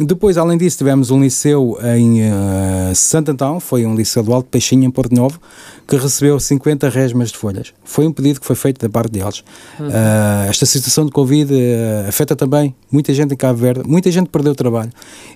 Depois, 0.00 0.38
além 0.38 0.56
disso, 0.56 0.78
tivemos 0.78 1.10
um 1.10 1.20
liceu 1.20 1.76
em 1.96 2.20
eh, 2.22 2.92
Santo 2.94 3.32
Antão, 3.32 3.58
foi 3.58 3.84
um 3.84 3.96
liceu 3.96 4.22
do 4.22 4.32
Alto 4.32 4.48
Peixinho, 4.48 4.84
em 4.84 4.90
Porto 4.92 5.12
Novo, 5.12 5.40
que 5.88 5.96
recebeu 5.96 6.38
50 6.38 6.90
resmas 6.90 7.30
de 7.30 7.38
folhas. 7.38 7.72
Foi 7.82 8.06
um 8.06 8.12
pedido 8.12 8.38
que 8.38 8.46
foi 8.46 8.54
feito 8.54 8.78
da 8.78 8.90
parte 8.90 9.10
deles. 9.10 9.42
Eh, 9.80 10.46
esta 10.50 10.66
situação 10.66 11.06
de 11.06 11.10
Covid 11.10 11.50
eh, 11.50 12.04
afeta 12.06 12.36
também 12.36 12.74
muita 12.92 13.14
gente 13.14 13.32
em 13.32 13.36
Cabo 13.36 13.58
Verde, 13.58 13.88
muita 13.88 14.12
gente 14.12 14.28
perdeu 14.28 14.52
o 14.52 14.54
trabalho 14.54 14.90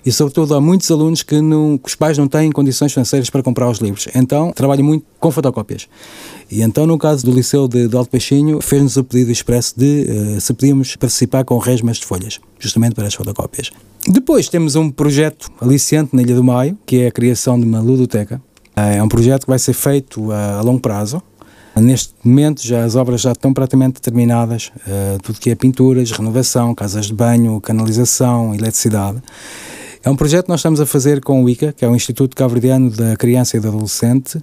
e, 0.05 0.11
sobretudo, 0.11 0.53
há 0.53 0.61
muitos 0.61 0.91
alunos 0.91 1.23
que, 1.23 1.41
não, 1.41 1.75
que 1.75 1.89
os 1.89 1.95
pais 1.95 2.19
não 2.19 2.27
têm 2.27 2.51
condições 2.51 2.93
financeiras 2.93 3.31
para 3.31 3.41
comprar 3.41 3.67
os 3.67 3.79
livros. 3.79 4.07
Então, 4.13 4.51
trabalham 4.51 4.85
muito 4.85 5.03
com 5.19 5.31
fotocópias. 5.31 5.87
E 6.51 6.61
então, 6.61 6.85
no 6.85 6.99
caso 6.99 7.25
do 7.25 7.31
Liceu 7.31 7.67
de, 7.67 7.87
de 7.87 7.97
Alto 7.97 8.11
Peixinho, 8.11 8.61
fez-nos 8.61 8.95
o 8.95 9.03
pedido 9.03 9.31
expresso 9.31 9.73
de 9.75 10.05
eh, 10.07 10.39
se 10.39 10.53
podíamos 10.53 10.95
participar 10.95 11.43
com 11.45 11.57
resmas 11.57 11.97
de 11.97 12.05
folhas, 12.05 12.39
justamente 12.59 12.93
para 12.93 13.07
as 13.07 13.15
fotocópias. 13.15 13.71
Depois 14.07 14.49
temos 14.49 14.75
um 14.75 14.91
projeto 14.91 15.49
aliciante 15.59 16.15
na 16.15 16.21
Ilha 16.21 16.35
do 16.35 16.43
Maio, 16.43 16.77
que 16.85 17.01
é 17.01 17.07
a 17.07 17.11
criação 17.11 17.59
de 17.59 17.65
uma 17.65 17.79
ludoteca. 17.79 18.39
Eh, 18.75 18.97
É 18.97 19.03
um 19.03 19.07
projeto 19.07 19.41
que 19.43 19.49
vai 19.49 19.59
ser 19.59 19.73
feito 19.73 20.31
a, 20.31 20.57
a 20.57 20.61
longo 20.61 20.79
prazo. 20.79 21.21
Neste 21.75 22.13
momento 22.23 22.61
já 22.61 22.83
as 22.83 22.95
obras 22.95 23.21
já 23.21 23.31
estão 23.31 23.51
praticamente 23.51 23.99
terminadas, 23.99 24.71
eh, 24.87 25.17
tudo 25.23 25.39
que 25.39 25.49
é 25.49 25.55
pinturas, 25.55 26.11
renovação, 26.11 26.75
casas 26.75 27.07
de 27.07 27.13
banho, 27.13 27.59
canalização, 27.59 28.53
eletricidade. 28.53 29.21
É 30.03 30.09
um 30.09 30.15
projeto 30.15 30.45
que 30.45 30.49
nós 30.49 30.59
estamos 30.59 30.79
a 30.79 30.85
fazer 30.85 31.21
com 31.21 31.43
o 31.43 31.49
ICA, 31.49 31.73
que 31.73 31.83
é 31.83 31.87
o 31.87 31.95
Instituto 31.95 32.35
Cabo-Verdiano 32.35 32.91
da 32.91 33.15
Criança 33.15 33.57
e 33.57 33.59
do 33.59 33.69
Adolescente, 33.69 34.37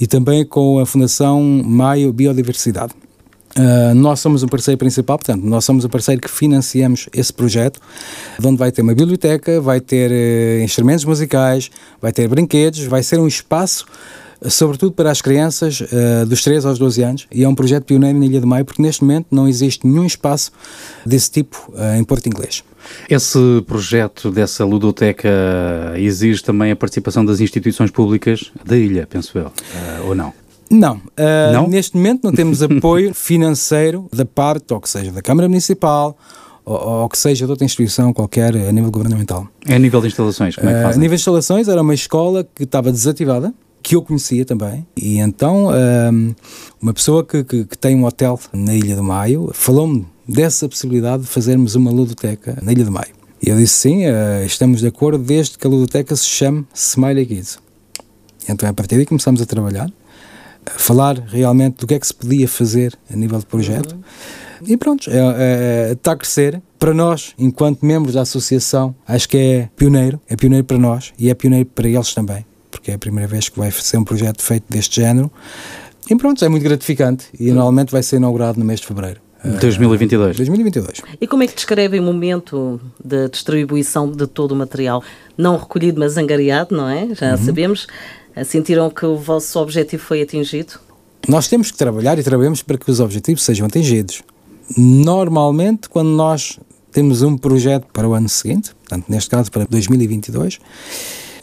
e 0.00 0.06
também 0.06 0.44
com 0.44 0.80
a 0.80 0.86
Fundação 0.86 1.40
Maio 1.64 2.12
Biodiversidade. 2.12 2.94
Uh, 3.56 3.94
nós 3.94 4.20
somos 4.20 4.42
o 4.42 4.48
parceiro 4.48 4.78
principal, 4.78 5.18
portanto, 5.18 5.44
nós 5.44 5.64
somos 5.64 5.84
o 5.84 5.88
parceiro 5.88 6.20
que 6.20 6.30
financiamos 6.30 7.08
esse 7.12 7.32
projeto, 7.32 7.80
de 8.38 8.46
onde 8.46 8.56
vai 8.56 8.72
ter 8.72 8.80
uma 8.80 8.94
biblioteca, 8.94 9.60
vai 9.60 9.80
ter 9.80 10.10
eh, 10.10 10.62
instrumentos 10.64 11.04
musicais, 11.04 11.70
vai 12.00 12.12
ter 12.12 12.26
brinquedos, 12.28 12.84
vai 12.84 13.02
ser 13.02 13.18
um 13.18 13.26
espaço, 13.26 13.84
sobretudo 14.48 14.92
para 14.92 15.10
as 15.10 15.20
crianças 15.20 15.82
eh, 15.92 16.24
dos 16.24 16.42
3 16.42 16.64
aos 16.64 16.78
12 16.78 17.02
anos, 17.02 17.26
e 17.30 17.44
é 17.44 17.48
um 17.48 17.54
projeto 17.54 17.84
pioneiro 17.84 18.18
na 18.18 18.24
Ilha 18.24 18.40
de 18.40 18.46
Maio, 18.46 18.64
porque 18.64 18.80
neste 18.80 19.02
momento 19.02 19.26
não 19.30 19.46
existe 19.46 19.86
nenhum 19.86 20.06
espaço 20.06 20.50
desse 21.04 21.30
tipo 21.30 21.72
eh, 21.76 21.98
em 21.98 22.04
Porto 22.04 22.26
Inglês. 22.26 22.64
Esse 23.08 23.38
projeto 23.66 24.30
dessa 24.30 24.64
ludoteca 24.64 25.28
exige 25.96 26.42
também 26.42 26.72
a 26.72 26.76
participação 26.76 27.24
das 27.24 27.38
instituições 27.40 27.90
públicas 27.90 28.50
da 28.64 28.76
ilha, 28.76 29.06
penso 29.06 29.38
eu, 29.38 29.52
ou 30.04 30.14
não? 30.14 30.32
Não, 30.72 30.96
uh, 30.96 31.52
Não? 31.52 31.68
neste 31.68 31.96
momento 31.96 32.24
não 32.24 32.32
temos 32.32 32.62
apoio 32.64 33.12
financeiro 33.14 34.08
da 34.12 34.24
parte, 34.24 34.72
ou 34.72 34.80
que 34.80 34.88
seja 34.88 35.12
da 35.12 35.20
Câmara 35.22 35.48
Municipal, 35.48 36.16
ou, 36.64 36.76
ou 37.02 37.08
que 37.08 37.18
seja 37.18 37.44
de 37.44 37.50
outra 37.50 37.64
instituição 37.64 38.12
qualquer 38.12 38.56
a 38.56 38.72
nível 38.72 38.90
governamental. 38.90 39.46
É 39.66 39.74
a 39.74 39.78
nível 39.78 40.00
de 40.00 40.06
instalações, 40.08 40.56
como 40.56 40.68
é 40.68 40.72
que 40.72 40.78
Uh, 40.78 40.80
a 40.80 40.86
fazem? 40.86 41.00
nível 41.00 41.16
de 41.16 41.20
instalações, 41.20 41.68
era 41.68 41.82
uma 41.82 41.94
escola 41.94 42.46
que 42.54 42.64
estava 42.64 42.90
desativada, 42.90 43.52
que 43.82 43.96
eu 43.96 44.02
conhecia 44.02 44.44
também, 44.44 44.86
e 44.96 45.18
então 45.18 45.68
um, 45.68 46.34
uma 46.80 46.94
pessoa 46.94 47.24
que, 47.24 47.42
que, 47.42 47.64
que 47.64 47.76
tem 47.76 47.96
um 47.96 48.04
hotel 48.04 48.38
na 48.52 48.74
Ilha 48.74 48.94
do 48.94 49.02
Maio 49.02 49.50
falou-me 49.52 50.06
dessa 50.26 50.68
possibilidade 50.68 51.24
de 51.24 51.28
fazermos 51.28 51.74
uma 51.74 51.90
ludoteca 51.90 52.56
na 52.62 52.70
Ilha 52.72 52.84
do 52.84 52.92
Maio. 52.92 53.12
E 53.44 53.50
eu 53.50 53.56
disse 53.56 53.74
sim, 53.74 54.06
uh, 54.06 54.44
estamos 54.46 54.80
de 54.80 54.86
acordo 54.86 55.22
desde 55.24 55.58
que 55.58 55.66
a 55.66 55.70
ludoteca 55.70 56.14
se 56.14 56.24
chame 56.26 56.64
Smiley 56.72 57.26
Kids. 57.26 57.58
Então 58.48 58.68
a 58.68 58.72
partir 58.72 58.94
daí 58.96 59.04
começamos 59.04 59.42
a 59.42 59.46
trabalhar, 59.46 59.90
falar 60.66 61.18
realmente 61.26 61.78
do 61.78 61.86
que 61.86 61.94
é 61.94 61.98
que 61.98 62.06
se 62.06 62.14
podia 62.14 62.48
fazer 62.48 62.96
a 63.12 63.16
nível 63.16 63.38
de 63.38 63.46
projeto. 63.46 63.96
E 64.66 64.76
pronto, 64.76 65.10
é, 65.10 65.16
é, 65.16 65.92
está 65.92 66.12
a 66.12 66.16
crescer. 66.16 66.60
Para 66.78 66.94
nós, 66.94 67.34
enquanto 67.38 67.84
membros 67.84 68.14
da 68.14 68.22
associação, 68.22 68.94
acho 69.06 69.28
que 69.28 69.36
é 69.36 69.68
pioneiro, 69.76 70.20
é 70.28 70.36
pioneiro 70.36 70.64
para 70.64 70.78
nós 70.78 71.12
e 71.18 71.30
é 71.30 71.34
pioneiro 71.34 71.66
para 71.66 71.88
eles 71.88 72.12
também, 72.14 72.44
porque 72.70 72.90
é 72.90 72.94
a 72.94 72.98
primeira 72.98 73.28
vez 73.28 73.48
que 73.48 73.58
vai 73.58 73.70
ser 73.70 73.98
um 73.98 74.04
projeto 74.04 74.42
feito 74.42 74.64
deste 74.68 75.00
género. 75.00 75.30
E 76.10 76.16
pronto, 76.16 76.44
é 76.44 76.48
muito 76.48 76.62
gratificante 76.64 77.26
e 77.38 77.50
normalmente 77.52 77.90
vai 77.92 78.02
ser 78.02 78.16
inaugurado 78.16 78.58
no 78.58 78.64
mês 78.64 78.80
de 78.80 78.86
fevereiro. 78.86 79.20
eh, 79.44 79.58
2022. 79.60 80.36
2022. 80.36 81.02
E 81.20 81.26
como 81.26 81.42
é 81.42 81.46
que 81.46 81.54
descrevem 81.54 82.00
o 82.00 82.02
momento 82.02 82.80
da 83.04 83.26
distribuição 83.26 84.10
de 84.10 84.26
todo 84.26 84.52
o 84.52 84.56
material? 84.56 85.02
Não 85.36 85.56
recolhido, 85.56 85.98
mas 85.98 86.16
angariado, 86.16 86.76
não 86.76 86.88
é? 86.88 87.08
Já 87.14 87.36
sabemos. 87.36 87.86
Sentiram 88.44 88.90
que 88.90 89.04
o 89.04 89.16
vosso 89.16 89.58
objetivo 89.58 90.02
foi 90.02 90.22
atingido? 90.22 90.74
Nós 91.28 91.48
temos 91.48 91.70
que 91.70 91.78
trabalhar 91.78 92.18
e 92.18 92.22
trabalhamos 92.22 92.62
para 92.62 92.76
que 92.76 92.90
os 92.90 92.98
objetivos 92.98 93.42
sejam 93.42 93.66
atingidos. 93.66 94.22
Normalmente, 94.76 95.88
quando 95.88 96.08
nós 96.08 96.58
temos 96.90 97.22
um 97.22 97.36
projeto 97.36 97.86
para 97.92 98.08
o 98.08 98.14
ano 98.14 98.28
seguinte, 98.28 98.74
portanto, 98.74 99.06
neste 99.08 99.30
caso 99.30 99.50
para 99.50 99.64
2022, 99.64 100.58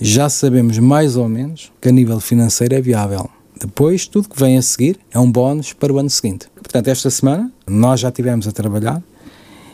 já 0.01 0.29
sabemos 0.29 0.77
mais 0.77 1.15
ou 1.15 1.27
menos 1.27 1.71
que 1.81 1.89
a 1.89 1.91
nível 1.91 2.19
financeiro 2.19 2.75
é 2.75 2.81
viável. 2.81 3.29
Depois, 3.59 4.07
tudo 4.07 4.29
que 4.29 4.39
vem 4.39 4.57
a 4.57 4.61
seguir 4.61 4.97
é 5.11 5.19
um 5.19 5.29
bónus 5.29 5.73
para 5.73 5.91
o 5.91 5.99
ano 5.99 6.09
seguinte. 6.09 6.47
Portanto, 6.55 6.87
esta 6.87 7.09
semana 7.09 7.51
nós 7.67 7.99
já 7.99 8.11
tivemos 8.11 8.47
a 8.47 8.51
trabalhar. 8.51 9.03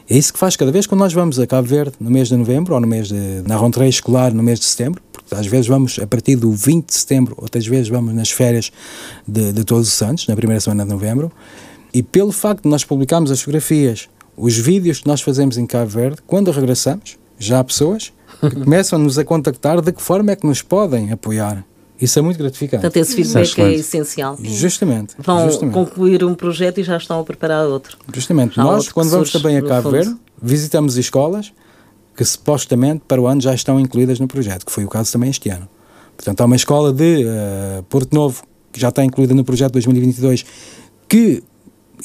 É 0.08 0.16
isso 0.16 0.32
que 0.32 0.38
faz 0.38 0.56
cada 0.56 0.72
vez 0.72 0.86
quando 0.86 1.00
nós 1.00 1.14
vamos 1.14 1.40
a 1.40 1.48
Cabo 1.48 1.68
Verde 1.68 1.94
no 2.00 2.12
mês 2.12 2.28
de 2.28 2.36
novembro 2.36 2.76
ou 2.76 2.80
no 2.80 2.86
mês 2.86 3.08
de, 3.08 3.42
na 3.44 3.60
rentrée 3.60 3.90
escolar 3.90 4.32
no 4.34 4.44
mês 4.44 4.60
de 4.60 4.66
setembro, 4.66 5.02
porque 5.12 5.34
às 5.34 5.48
vezes 5.48 5.66
vamos 5.66 5.98
a 5.98 6.06
partir 6.06 6.36
do 6.36 6.52
20 6.52 6.86
de 6.86 6.94
setembro, 6.94 7.36
outras 7.40 7.66
vezes 7.66 7.88
vamos 7.88 8.14
nas 8.14 8.30
férias 8.30 8.72
de, 9.28 9.52
de 9.52 9.64
Todos 9.64 9.88
os 9.88 9.94
Santos, 9.94 10.28
na 10.28 10.36
primeira 10.36 10.62
semana 10.62 10.84
de 10.84 10.92
novembro, 10.92 11.32
e 11.92 12.04
pelo 12.04 12.32
facto 12.32 12.64
de 12.64 12.70
nós 12.70 12.84
publicarmos 12.84 13.32
as 13.32 13.40
fotografias, 13.42 14.08
os 14.38 14.56
vídeos 14.56 15.00
que 15.00 15.08
nós 15.08 15.22
fazemos 15.22 15.58
em 15.58 15.66
Cabo 15.66 15.90
Verde, 15.90 16.18
quando 16.28 16.52
regressamos, 16.52 17.18
já 17.40 17.60
há 17.60 17.64
pessoas 17.64 18.14
que 18.40 18.52
começam-nos 18.64 19.18
a 19.18 19.26
contactar 19.26 19.82
de 19.82 19.92
que 19.92 20.04
forma 20.04 20.32
é 20.32 20.36
que 20.36 20.46
nos 20.46 20.62
podem 20.62 21.12
apoiar. 21.12 21.66
Isso 22.00 22.20
é 22.20 22.22
muito 22.22 22.38
gratificante. 22.38 22.82
Portanto, 22.82 22.98
esse 22.98 23.16
feedback 23.16 23.60
é 23.60 23.74
essencial. 23.74 24.38
Justamente. 24.42 25.16
Vão 25.18 25.50
justamente. 25.50 25.74
concluir 25.74 26.24
um 26.24 26.36
projeto 26.36 26.80
e 26.80 26.84
já 26.84 26.98
estão 26.98 27.20
a 27.20 27.24
preparar 27.24 27.66
outro. 27.68 27.98
Justamente. 28.14 28.56
Já 28.56 28.64
Nós, 28.64 28.78
outro 28.78 28.94
quando 28.94 29.10
vamos 29.10 29.32
também 29.32 29.58
a 29.58 29.62
Cabo. 29.62 29.92
Verde, 29.92 30.16
visitamos 30.42 30.98
escolas 30.98 31.54
que 32.16 32.24
supostamente 32.24 33.04
para 33.08 33.22
o 33.22 33.28
ano 33.28 33.42
já 33.42 33.54
estão 33.54 33.80
incluídas 33.80 34.20
no 34.20 34.28
projeto, 34.28 34.66
que 34.66 34.72
foi 34.72 34.86
o 34.86 34.90
caso 34.90 35.12
também 35.12 35.30
este 35.30 35.50
ano. 35.50 35.68
Portanto, 36.16 36.42
há 36.42 36.46
uma 36.46 36.56
escola 36.56 36.94
de 36.94 37.24
eh, 37.26 37.84
Porto 37.90 38.14
Novo 38.14 38.44
que 38.72 38.80
já 38.80 38.90
está 38.90 39.04
incluída 39.04 39.34
no 39.34 39.44
projeto 39.44 39.74
2022, 39.74 40.46
que 41.08 41.44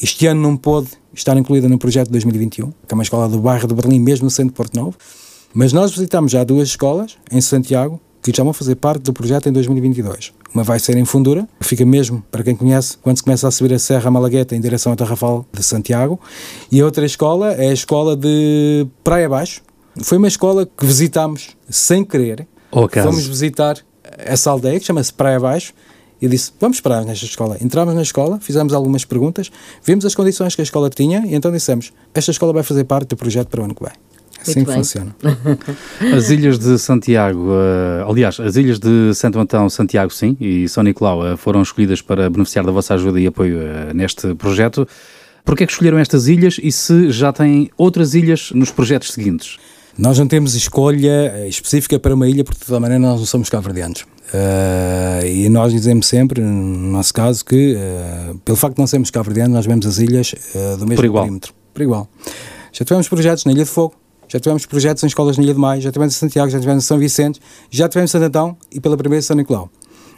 este 0.00 0.26
ano 0.26 0.40
não 0.40 0.56
pôde 0.56 0.88
estar 1.12 1.36
incluída 1.36 1.68
no 1.68 1.78
projeto 1.78 2.10
2021, 2.10 2.70
que 2.70 2.74
é 2.90 2.94
uma 2.94 3.02
escola 3.02 3.28
do 3.28 3.40
bairro 3.40 3.66
de 3.66 3.74
Berlim, 3.74 3.98
mesmo 3.98 4.24
no 4.24 4.30
centro 4.30 4.52
de 4.52 4.56
Porto 4.56 4.74
Novo. 4.74 4.96
Mas 5.52 5.72
nós 5.72 5.90
visitamos 5.90 6.30
já 6.30 6.44
duas 6.44 6.68
escolas 6.68 7.16
em 7.30 7.40
Santiago 7.40 8.00
que 8.22 8.32
já 8.36 8.44
vão 8.44 8.52
fazer 8.52 8.76
parte 8.76 9.02
do 9.02 9.12
projeto 9.12 9.48
em 9.48 9.52
2022. 9.52 10.32
Uma 10.54 10.64
vai 10.64 10.78
ser 10.78 10.96
em 10.96 11.04
Fundura, 11.04 11.48
que 11.60 11.66
fica 11.66 11.86
mesmo, 11.86 12.22
para 12.30 12.42
quem 12.42 12.56
conhece, 12.56 12.96
quando 12.98 13.16
se 13.16 13.22
começa 13.22 13.46
a 13.46 13.50
subir 13.50 13.74
a 13.74 13.78
Serra 13.78 14.10
Malagueta 14.10 14.54
em 14.54 14.60
direção 14.60 14.92
a 14.92 14.96
Tarrafal 14.96 15.46
de 15.52 15.62
Santiago. 15.62 16.20
E 16.70 16.80
a 16.80 16.84
outra 16.84 17.06
escola 17.06 17.52
é 17.52 17.68
a 17.68 17.72
escola 17.72 18.16
de 18.16 18.86
Praia 19.04 19.28
Baixo. 19.28 19.62
Foi 20.02 20.18
uma 20.18 20.28
escola 20.28 20.66
que 20.66 20.84
visitámos 20.84 21.56
sem 21.68 22.04
querer. 22.04 22.46
Fomos 23.02 23.26
visitar 23.26 23.78
essa 24.18 24.50
aldeia 24.50 24.78
que 24.78 24.86
chama-se 24.86 25.12
Praia 25.12 25.38
Baixo. 25.38 25.72
E 26.20 26.28
disse: 26.28 26.52
Vamos 26.60 26.80
parar 26.80 27.04
nesta 27.04 27.24
escola. 27.24 27.56
Entramos 27.62 27.94
na 27.94 28.02
escola, 28.02 28.38
fizemos 28.40 28.74
algumas 28.74 29.04
perguntas, 29.06 29.50
vimos 29.82 30.04
as 30.04 30.14
condições 30.14 30.54
que 30.54 30.60
a 30.60 30.64
escola 30.64 30.90
tinha 30.90 31.24
e 31.26 31.34
então 31.34 31.50
dissemos: 31.50 31.92
Esta 32.12 32.30
escola 32.30 32.52
vai 32.52 32.62
fazer 32.62 32.84
parte 32.84 33.08
do 33.08 33.16
projeto 33.16 33.48
para 33.48 33.62
o 33.62 33.64
ano 33.64 33.74
que 33.74 33.82
vem. 33.82 33.92
Assim 34.42 34.64
bem. 34.64 34.74
funciona. 34.76 35.14
As 36.16 36.30
ilhas 36.30 36.58
de 36.58 36.78
Santiago, 36.78 37.50
eh, 37.52 38.04
aliás, 38.08 38.40
as 38.40 38.56
ilhas 38.56 38.78
de 38.78 39.12
Santo 39.14 39.38
Antão, 39.38 39.68
Santiago, 39.68 40.12
sim, 40.12 40.36
e 40.40 40.68
São 40.68 40.82
Nicolau 40.82 41.26
eh, 41.26 41.36
foram 41.36 41.62
escolhidas 41.62 42.00
para 42.00 42.28
beneficiar 42.30 42.64
da 42.64 42.72
vossa 42.72 42.94
ajuda 42.94 43.20
e 43.20 43.26
apoio 43.26 43.60
eh, 43.60 43.92
neste 43.94 44.34
projeto. 44.34 44.86
Porquê 45.44 45.64
é 45.64 45.66
que 45.66 45.72
escolheram 45.72 45.98
estas 45.98 46.26
ilhas 46.28 46.58
e 46.62 46.70
se 46.72 47.10
já 47.10 47.32
têm 47.32 47.70
outras 47.76 48.14
ilhas 48.14 48.50
nos 48.54 48.70
projetos 48.70 49.12
seguintes? 49.12 49.58
Nós 49.98 50.18
não 50.18 50.26
temos 50.26 50.54
escolha 50.54 51.46
específica 51.48 51.98
para 51.98 52.14
uma 52.14 52.28
ilha, 52.28 52.44
porque 52.44 52.60
de 52.60 52.66
toda 52.66 52.80
maneira 52.80 53.02
nós 53.02 53.18
não 53.18 53.26
somos 53.26 53.48
cabo-verdianos. 53.50 54.06
Eh, 54.32 55.32
e 55.44 55.48
nós 55.48 55.72
dizemos 55.72 56.06
sempre, 56.06 56.40
no 56.40 56.92
nosso 56.92 57.12
caso, 57.12 57.44
que 57.44 57.74
eh, 57.76 58.32
pelo 58.44 58.56
facto 58.56 58.76
de 58.76 58.80
não 58.80 58.86
sermos 58.86 59.10
cabo-verdianos, 59.10 59.52
nós 59.54 59.66
vemos 59.66 59.84
as 59.86 59.98
ilhas 59.98 60.34
eh, 60.54 60.76
do 60.76 60.86
mesmo 60.86 60.96
Por 60.96 61.04
igual. 61.04 61.24
perímetro. 61.24 61.52
Por 61.74 61.82
igual. 61.82 62.08
Já 62.72 62.84
tivemos 62.84 63.08
projetos 63.08 63.44
na 63.44 63.52
Ilha 63.52 63.64
de 63.64 63.70
Fogo, 63.70 63.94
já 64.30 64.38
tivemos 64.38 64.64
projetos 64.64 65.02
em 65.02 65.08
escolas 65.08 65.36
na 65.36 65.42
Ilha 65.42 65.54
de 65.54 65.58
Maio, 65.58 65.82
já 65.82 65.90
tivemos 65.90 66.14
em 66.14 66.18
Santiago, 66.18 66.48
já 66.48 66.60
tivemos 66.60 66.84
em 66.84 66.86
São 66.86 66.98
Vicente, 66.98 67.40
já 67.68 67.88
tivemos 67.88 68.10
em 68.10 68.12
Santo 68.12 68.26
Antão 68.26 68.56
e 68.70 68.80
pela 68.80 68.96
primeira 68.96 69.20
São 69.22 69.36
Nicolau. 69.36 69.68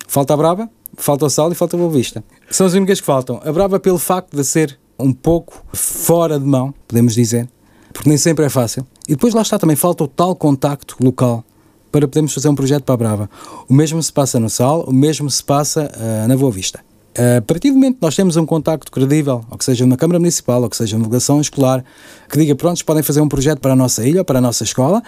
Falta 0.06 0.34
a 0.34 0.36
Brava, 0.36 0.68
falta 0.98 1.24
o 1.24 1.30
Sal 1.30 1.50
e 1.50 1.54
falta 1.54 1.76
a 1.76 1.78
Boa 1.78 1.90
Vista. 1.90 2.22
São 2.50 2.66
as 2.66 2.74
únicas 2.74 3.00
que 3.00 3.06
faltam. 3.06 3.40
A 3.42 3.50
Brava 3.50 3.80
pelo 3.80 3.98
facto 3.98 4.36
de 4.36 4.44
ser 4.44 4.78
um 4.98 5.14
pouco 5.14 5.64
fora 5.72 6.38
de 6.38 6.44
mão, 6.44 6.74
podemos 6.86 7.14
dizer, 7.14 7.48
porque 7.90 8.08
nem 8.08 8.18
sempre 8.18 8.44
é 8.44 8.50
fácil. 8.50 8.86
E 9.08 9.12
depois 9.12 9.32
lá 9.32 9.40
está 9.40 9.58
também, 9.58 9.76
falta 9.76 10.04
o 10.04 10.08
tal 10.08 10.36
contacto 10.36 10.96
local 11.02 11.42
para 11.90 12.06
podermos 12.06 12.34
fazer 12.34 12.50
um 12.50 12.54
projeto 12.54 12.84
para 12.84 12.94
a 12.94 12.98
Brava. 12.98 13.30
O 13.66 13.72
mesmo 13.72 14.02
se 14.02 14.12
passa 14.12 14.38
no 14.38 14.50
Sal, 14.50 14.82
o 14.82 14.92
mesmo 14.92 15.30
se 15.30 15.42
passa 15.42 15.90
ah, 15.94 16.28
na 16.28 16.36
Boa 16.36 16.52
Vista. 16.52 16.80
Ah, 17.18 17.38
A 17.38 17.42
partir 17.42 17.70
do 17.70 17.74
momento 17.74 17.96
que 17.96 18.02
nós 18.02 18.14
temos 18.16 18.36
um 18.36 18.46
contacto 18.46 18.90
credível, 18.90 19.44
ou 19.50 19.58
que 19.58 19.64
seja 19.64 19.84
numa 19.84 19.96
Câmara 19.96 20.18
Municipal, 20.18 20.62
ou 20.62 20.68
que 20.68 20.76
seja 20.76 20.96
uma 20.96 21.04
delegação 21.04 21.40
escolar, 21.40 21.84
que 22.28 22.38
diga, 22.38 22.54
pronto, 22.54 22.84
podem 22.84 23.02
fazer 23.02 23.20
um 23.20 23.28
projeto 23.28 23.60
para 23.60 23.72
a 23.72 23.76
nossa 23.76 24.06
ilha, 24.06 24.20
ou 24.20 24.24
para 24.24 24.38
a 24.38 24.42
nossa 24.42 24.64
escola, 24.64 25.02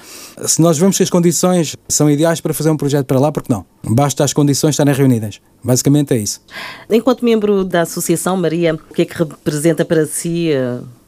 se 0.44 0.60
nós 0.60 0.76
vemos 0.78 0.96
que 0.96 1.02
as 1.02 1.10
condições 1.10 1.76
são 1.88 2.10
ideais 2.10 2.40
para 2.40 2.52
fazer 2.52 2.70
um 2.70 2.76
projeto 2.76 3.06
para 3.06 3.18
lá, 3.18 3.32
porque 3.32 3.52
não? 3.52 3.64
Basta 3.82 4.24
as 4.24 4.32
condições 4.32 4.70
estarem 4.70 4.94
reunidas. 4.94 5.40
Basicamente 5.62 6.12
é 6.14 6.18
isso. 6.18 6.40
Enquanto 6.90 7.24
membro 7.24 7.64
da 7.64 7.82
associação, 7.82 8.36
Maria, 8.36 8.74
o 8.74 8.94
que 8.94 9.02
é 9.02 9.04
que 9.04 9.16
representa 9.16 9.84
para 9.84 10.06
si? 10.06 10.50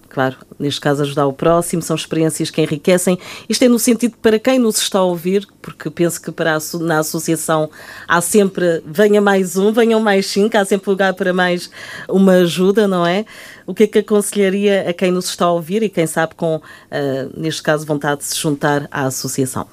Claro, 0.09 0.37
neste 0.59 0.81
caso, 0.81 1.03
ajudar 1.03 1.27
o 1.27 1.33
próximo, 1.33 1.83
são 1.83 1.97
experiências 1.97 2.51
que 2.51 2.61
enriquecem. 2.61 3.19
Isto 3.49 3.65
é 3.65 3.69
no 3.69 3.79
sentido 3.79 4.17
para 4.23 4.39
quem 4.39 4.59
nos 4.59 4.79
está 4.79 5.01
a 5.01 5.05
ouvir, 5.05 5.47
porque 5.61 5.91
penso 5.91 6.21
que 6.21 6.31
para 6.33 6.57
a 6.57 6.79
na 6.79 7.01
associação 7.01 7.71
há 8.09 8.21
sempre, 8.21 8.83
venha 8.87 9.21
mais 9.21 9.57
um, 9.57 9.73
venham 9.73 10.01
mais 10.01 10.27
cinco, 10.27 10.57
há 10.57 10.65
sempre 10.65 10.91
lugar 10.91 11.15
para 11.15 11.33
mais 11.33 11.71
uma 12.09 12.33
ajuda, 12.35 12.89
não 12.89 13.07
é? 13.07 13.25
O 13.67 13.75
que 13.75 13.85
é 13.85 13.87
que 13.87 13.99
aconselharia 13.99 14.89
a 14.89 14.93
quem 14.93 15.11
nos 15.11 15.29
está 15.29 15.47
a 15.47 15.53
ouvir 15.53 15.83
e 15.83 15.89
quem 15.89 16.07
sabe 16.07 16.35
com, 16.35 16.61
eh, 16.91 17.29
neste 17.37 17.63
caso, 17.63 17.85
vontade 17.85 18.21
de 18.21 18.27
se 18.27 18.37
juntar 18.37 18.89
à 18.91 19.07
associação? 19.07 19.67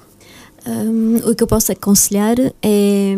Hum, 0.66 1.16
o 1.24 1.34
que 1.34 1.42
eu 1.42 1.46
posso 1.46 1.72
aconselhar 1.72 2.36
é, 2.62 3.16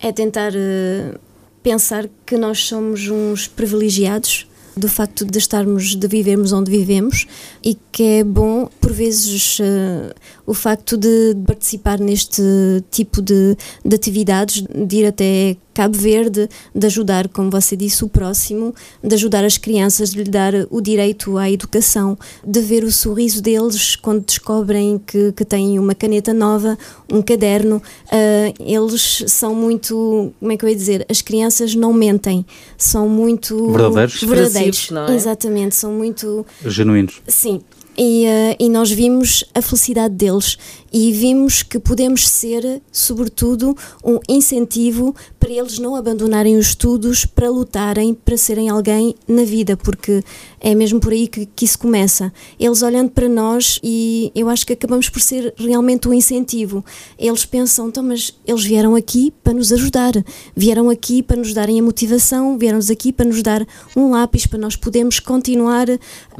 é 0.00 0.12
tentar 0.12 0.52
eh, 0.54 1.14
pensar 1.62 2.06
que 2.24 2.36
nós 2.36 2.64
somos 2.64 3.08
uns 3.08 3.46
privilegiados 3.46 4.47
do 4.78 4.88
facto 4.88 5.24
de 5.24 5.38
estarmos, 5.38 5.94
de 5.94 6.08
vivermos 6.08 6.52
onde 6.52 6.70
vivemos 6.70 7.26
e 7.62 7.76
que 7.92 8.02
é 8.02 8.24
bom, 8.24 8.70
por 8.80 8.92
vezes, 8.92 9.58
eh, 9.60 10.14
o 10.48 10.54
facto 10.54 10.96
de 10.96 11.36
participar 11.46 12.00
neste 12.00 12.42
tipo 12.90 13.20
de, 13.20 13.54
de 13.84 13.94
atividades, 13.94 14.62
de 14.62 14.96
ir 14.96 15.06
até 15.06 15.56
Cabo 15.74 15.96
Verde, 15.96 16.48
de 16.74 16.86
ajudar, 16.86 17.28
como 17.28 17.50
você 17.50 17.76
disse, 17.76 18.02
o 18.02 18.08
próximo, 18.08 18.74
de 19.04 19.14
ajudar 19.14 19.44
as 19.44 19.58
crianças, 19.58 20.10
de 20.10 20.24
lhe 20.24 20.30
dar 20.30 20.54
o 20.70 20.80
direito 20.80 21.36
à 21.36 21.50
educação, 21.50 22.18
de 22.44 22.60
ver 22.60 22.82
o 22.82 22.90
sorriso 22.90 23.42
deles 23.42 23.94
quando 23.94 24.24
descobrem 24.24 24.98
que, 25.06 25.32
que 25.32 25.44
têm 25.44 25.78
uma 25.78 25.94
caneta 25.94 26.32
nova, 26.32 26.78
um 27.12 27.20
caderno. 27.20 27.80
Ah, 28.10 28.52
eles 28.58 29.24
são 29.28 29.54
muito, 29.54 30.32
como 30.40 30.50
é 30.50 30.56
que 30.56 30.64
eu 30.64 30.68
ia 30.70 30.74
dizer? 30.74 31.06
As 31.10 31.20
crianças 31.20 31.74
não 31.74 31.92
mentem, 31.92 32.44
são 32.76 33.06
muito 33.06 33.70
Verdadeiros. 33.70 34.22
verdadeiros. 34.22 34.90
É? 35.10 35.14
Exatamente, 35.14 35.74
são 35.74 35.92
muito 35.92 36.44
Genuínos. 36.64 37.20
Sim. 37.28 37.60
E, 37.98 38.26
eh, 38.26 38.56
e 38.60 38.68
nós 38.68 38.92
vimos 38.92 39.42
a 39.52 39.60
felicidade 39.60 40.14
deles 40.14 40.56
e 40.92 41.12
vimos 41.12 41.62
que 41.62 41.78
podemos 41.78 42.28
ser, 42.28 42.80
sobretudo, 42.90 43.76
um 44.04 44.18
incentivo 44.28 45.14
para 45.38 45.50
eles 45.50 45.78
não 45.78 45.94
abandonarem 45.94 46.56
os 46.56 46.68
estudos, 46.68 47.24
para 47.24 47.50
lutarem, 47.50 48.14
para 48.14 48.36
serem 48.36 48.68
alguém 48.68 49.14
na 49.26 49.44
vida, 49.44 49.76
porque 49.76 50.22
é 50.60 50.74
mesmo 50.74 50.98
por 51.00 51.12
aí 51.12 51.28
que, 51.28 51.46
que 51.46 51.64
isso 51.64 51.78
começa. 51.78 52.32
Eles 52.58 52.82
olhando 52.82 53.10
para 53.10 53.28
nós 53.28 53.78
e 53.82 54.32
eu 54.34 54.48
acho 54.48 54.66
que 54.66 54.72
acabamos 54.72 55.08
por 55.08 55.20
ser 55.20 55.52
realmente 55.56 56.08
um 56.08 56.14
incentivo. 56.14 56.84
Eles 57.18 57.44
pensam, 57.44 57.88
então, 57.88 58.02
mas 58.02 58.34
eles 58.46 58.64
vieram 58.64 58.94
aqui 58.94 59.32
para 59.42 59.52
nos 59.52 59.72
ajudar, 59.72 60.12
vieram 60.56 60.88
aqui 60.88 61.22
para 61.22 61.36
nos 61.36 61.52
darem 61.52 61.78
a 61.80 61.82
motivação, 61.82 62.56
vieram 62.58 62.78
aqui 62.90 63.12
para 63.12 63.26
nos 63.26 63.42
dar 63.42 63.66
um 63.96 64.10
lápis, 64.10 64.46
para 64.46 64.58
nós 64.58 64.76
podermos 64.76 65.20
continuar 65.20 65.86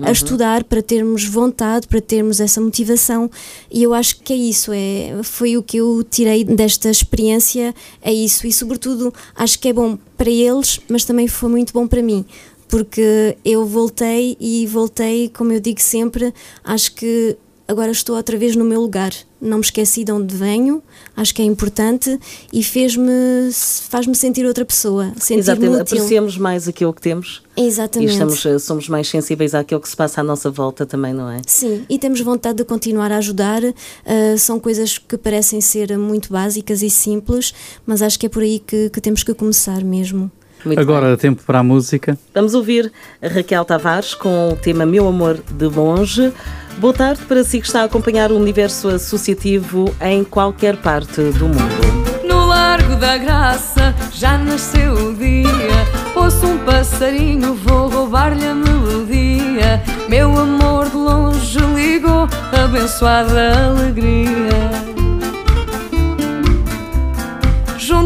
a 0.01 0.11
estudar, 0.11 0.65
para 0.65 0.81
termos 0.83 1.25
vontade, 1.25 1.48
para 1.89 2.01
termos 2.01 2.41
essa 2.41 2.61
motivação. 2.61 3.31
E 3.71 3.83
eu 3.83 3.95
acho 3.95 4.21
que 4.21 4.33
é 4.33 4.37
isso, 4.37 4.73
é, 4.73 5.21
foi 5.23 5.57
o 5.57 5.63
que 5.63 5.79
eu 5.79 6.05
tirei 6.09 6.45
desta 6.45 6.91
experiência, 6.91 7.75
é 8.03 8.13
isso. 8.13 8.47
E, 8.47 8.53
sobretudo, 8.53 9.13
acho 9.35 9.59
que 9.59 9.69
é 9.69 9.73
bom 9.73 9.99
para 10.17 10.31
eles, 10.31 10.81
mas 10.89 11.05
também 11.05 11.29
foi 11.29 11.49
muito 11.49 11.73
bom 11.73 11.87
para 11.87 12.03
mim. 12.03 12.25
Porque 12.69 13.37
eu 13.45 13.65
voltei 13.65 14.37
e 14.39 14.67
voltei, 14.67 15.31
como 15.31 15.53
eu 15.53 15.61
digo 15.61 15.81
sempre, 15.81 16.35
acho 16.63 16.95
que 16.95 17.37
agora 17.69 17.93
estou 17.93 18.17
outra 18.17 18.37
vez 18.37 18.57
no 18.57 18.65
meu 18.65 18.81
lugar. 18.81 19.13
Não 19.41 19.59
me 19.59 19.63
esqueci 19.65 20.03
de 20.03 20.11
onde 20.11 20.35
venho, 20.35 20.83
acho 21.17 21.33
que 21.33 21.41
é 21.41 21.45
importante 21.45 22.19
e 22.53 22.65
fez-me 22.65 23.13
faz-me 23.89 24.15
sentir 24.17 24.45
outra 24.45 24.65
pessoa, 24.65 25.13
sentir-me 25.17 25.41
Exatamente, 25.41 25.71
útil. 25.71 25.83
apreciamos 25.83 26.37
mais 26.37 26.67
aquilo 26.67 26.93
que 26.93 27.01
temos 27.01 27.41
Exatamente. 27.57 28.11
e 28.11 28.13
estamos, 28.13 28.45
eh, 28.47 28.59
somos 28.59 28.89
mais 28.89 29.07
sensíveis 29.07 29.55
àquilo 29.55 29.81
que 29.81 29.89
se 29.89 29.95
passa 29.95 30.23
à 30.23 30.25
nossa 30.25 30.51
volta 30.51 30.85
também, 30.85 31.13
não 31.15 31.31
é? 31.31 31.41
Sim, 31.47 31.85
e 31.89 32.01
temos 32.01 32.21
vontade 32.21 32.57
de 32.59 32.65
continuar 32.65 33.13
a 33.13 33.19
ajudar. 33.19 33.63
ah, 33.63 34.37
são 34.37 34.59
coisas 34.59 34.99
que 34.99 35.17
parecem 35.17 35.61
ser 35.61 35.97
muito 35.97 36.33
básicas 36.33 36.83
e 36.83 36.91
simples, 36.91 37.55
mas 37.87 38.03
acho 38.03 38.19
que 38.19 38.27
é 38.27 38.29
por 38.29 38.43
aí 38.43 38.59
que, 38.59 38.91
que 38.91 39.01
temos 39.01 39.23
que 39.23 39.33
começar 39.35 39.85
mesmo. 39.85 40.33
Muito 40.65 40.81
Agora, 40.81 41.17
tempo 41.17 41.43
para 41.45 41.61
a 41.61 41.63
música. 41.63 42.19
Vamos 42.35 42.55
ouvir 42.55 42.93
a 43.23 43.29
Raquel 43.29 43.65
Tavares 43.65 44.15
com 44.15 44.51
o 44.51 44.57
tema 44.57 44.85
Meu 44.85 45.07
Amor 45.07 45.39
de 45.51 45.67
Longe. 45.67 46.33
Boa 46.79 46.93
tarde 46.93 47.23
para 47.27 47.43
si 47.43 47.61
que 47.61 47.67
está 47.67 47.83
a 47.83 47.85
acompanhar 47.85 48.31
o 48.31 48.37
universo 48.37 48.89
associativo 48.89 49.93
em 50.01 50.23
qualquer 50.23 50.77
parte 50.77 51.21
do 51.33 51.49
mundo. 51.49 52.25
No 52.25 52.47
Largo 52.47 52.97
da 52.97 53.17
Graça 53.17 53.95
já 54.13 54.39
nasceu 54.39 54.93
o 54.95 55.15
dia. 55.15 55.49
Ouço 56.15 56.47
um 56.47 56.59
passarinho, 56.59 57.55
vou 57.55 57.89
roubar-lhe 57.89 58.47
a 58.47 58.55
melodia. 58.55 59.83
Meu 60.09 60.37
amor 60.39 60.89
de 60.89 60.97
longe 60.97 61.59
ligou, 61.59 62.29
abençoada 62.53 63.71
alegria. 63.71 64.98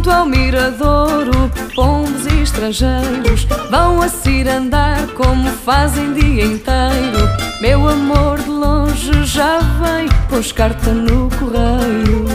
Junto 0.03 0.11
ao 0.11 0.27
miradouro, 0.27 1.49
pombos 1.77 2.27
e 2.27 2.43
estrangeiros 2.43 3.45
vão 3.71 4.03
a 4.03 4.09
cirandar 4.09 5.07
como 5.15 5.49
fazem 5.49 6.13
dia 6.13 6.45
inteiro. 6.45 7.29
Meu 7.61 7.89
amor 7.89 8.41
de 8.41 8.51
longe 8.51 9.25
já 9.25 9.59
vem, 9.59 10.09
pôs 10.29 10.51
carta 10.51 10.91
no 10.91 11.29
correio. 11.39 12.27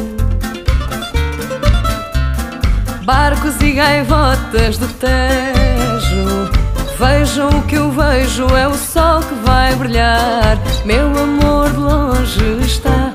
Barcos 3.04 3.60
e 3.62 3.72
gaivotas 3.74 4.78
do 4.78 4.88
Tejo 4.88 6.50
Vejam 6.98 7.50
o 7.50 7.64
que 7.64 7.76
eu 7.76 7.92
vejo, 7.92 8.48
é 8.56 8.66
o 8.66 8.76
sol 8.76 9.20
que 9.22 9.36
vai 9.46 9.76
brilhar 9.76 10.58
Meu 10.86 11.08
amor 11.08 11.70
de 11.70 11.78
longe 11.78 12.66
está 12.66 13.14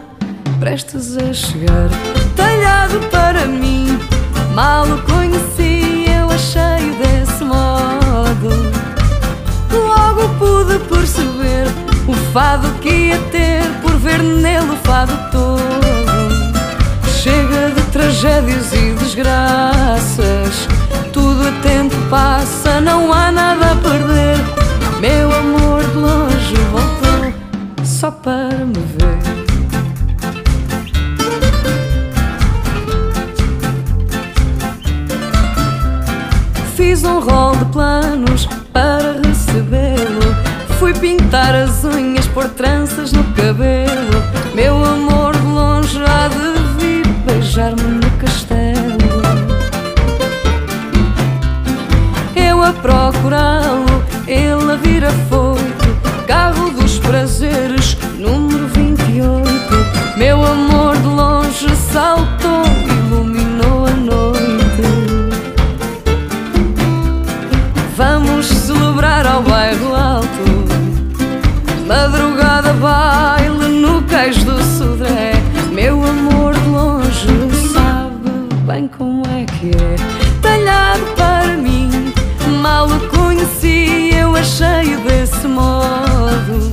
prestes 0.61 1.17
a 1.17 1.33
chegar 1.33 1.91
Talhado 2.37 3.01
para 3.11 3.45
mim, 3.47 3.99
mal 4.55 4.85
o 4.85 5.03
conheci 5.03 6.07
Eu 6.09 6.31
achei-o 6.31 6.95
desse 6.97 7.45
modo 7.45 8.49
Logo 9.71 10.29
pude 10.39 10.79
perceber 10.89 11.67
o 12.07 12.15
fado 12.33 12.69
que 12.81 12.89
ia 12.89 13.19
ter 13.31 13.63
Por 13.81 13.93
ver 13.99 14.23
nele 14.23 14.71
o 14.71 14.77
fado 14.87 15.13
todo 15.31 15.83
Chega 17.23 17.71
de 17.71 17.83
tragédias 17.93 18.73
e 18.73 18.95
desgraças. 18.95 20.67
Tudo 21.13 21.47
a 21.47 21.53
tempo 21.63 21.95
passa, 22.11 22.81
não 22.81 23.13
há 23.13 23.31
nada 23.31 23.71
a 23.71 23.77
perder. 23.77 24.39
Meu 25.01 25.33
amor 25.33 25.85
de 25.85 25.99
longe 25.99 26.57
voltou 26.73 27.33
só 27.85 28.11
para 28.11 28.65
me 28.65 28.75
ver. 28.75 28.92
Pintar 41.33 41.55
as 41.55 41.83
unhas, 41.83 42.27
pôr 42.27 42.47
tranças 42.47 43.11
no 43.11 43.25
cabelo. 43.33 44.23
Meu 44.55 44.85
amor 44.85 45.35
de 45.35 45.47
longe 45.47 45.99
há 46.05 46.29
de 46.29 46.63
vir 46.79 47.07
beijar-me 47.25 47.83
no 47.83 48.11
castelo. 48.19 48.99
Eu 52.37 52.63
a 52.63 52.75
procurá-lo, 52.75 54.05
ele 54.29 54.73
a 54.73 54.77
vir 54.77 55.03
afoito 55.07 55.97
Carro 56.27 56.62
que 79.63 79.71
é 79.71 79.97
talhado 80.43 81.05
para 81.15 81.57
mim. 81.57 82.13
Mal 82.61 82.89
o 82.89 83.09
conheci, 83.09 84.11
eu 84.13 84.35
achei 84.35 84.97
desse 84.97 85.47
modo. 85.47 86.73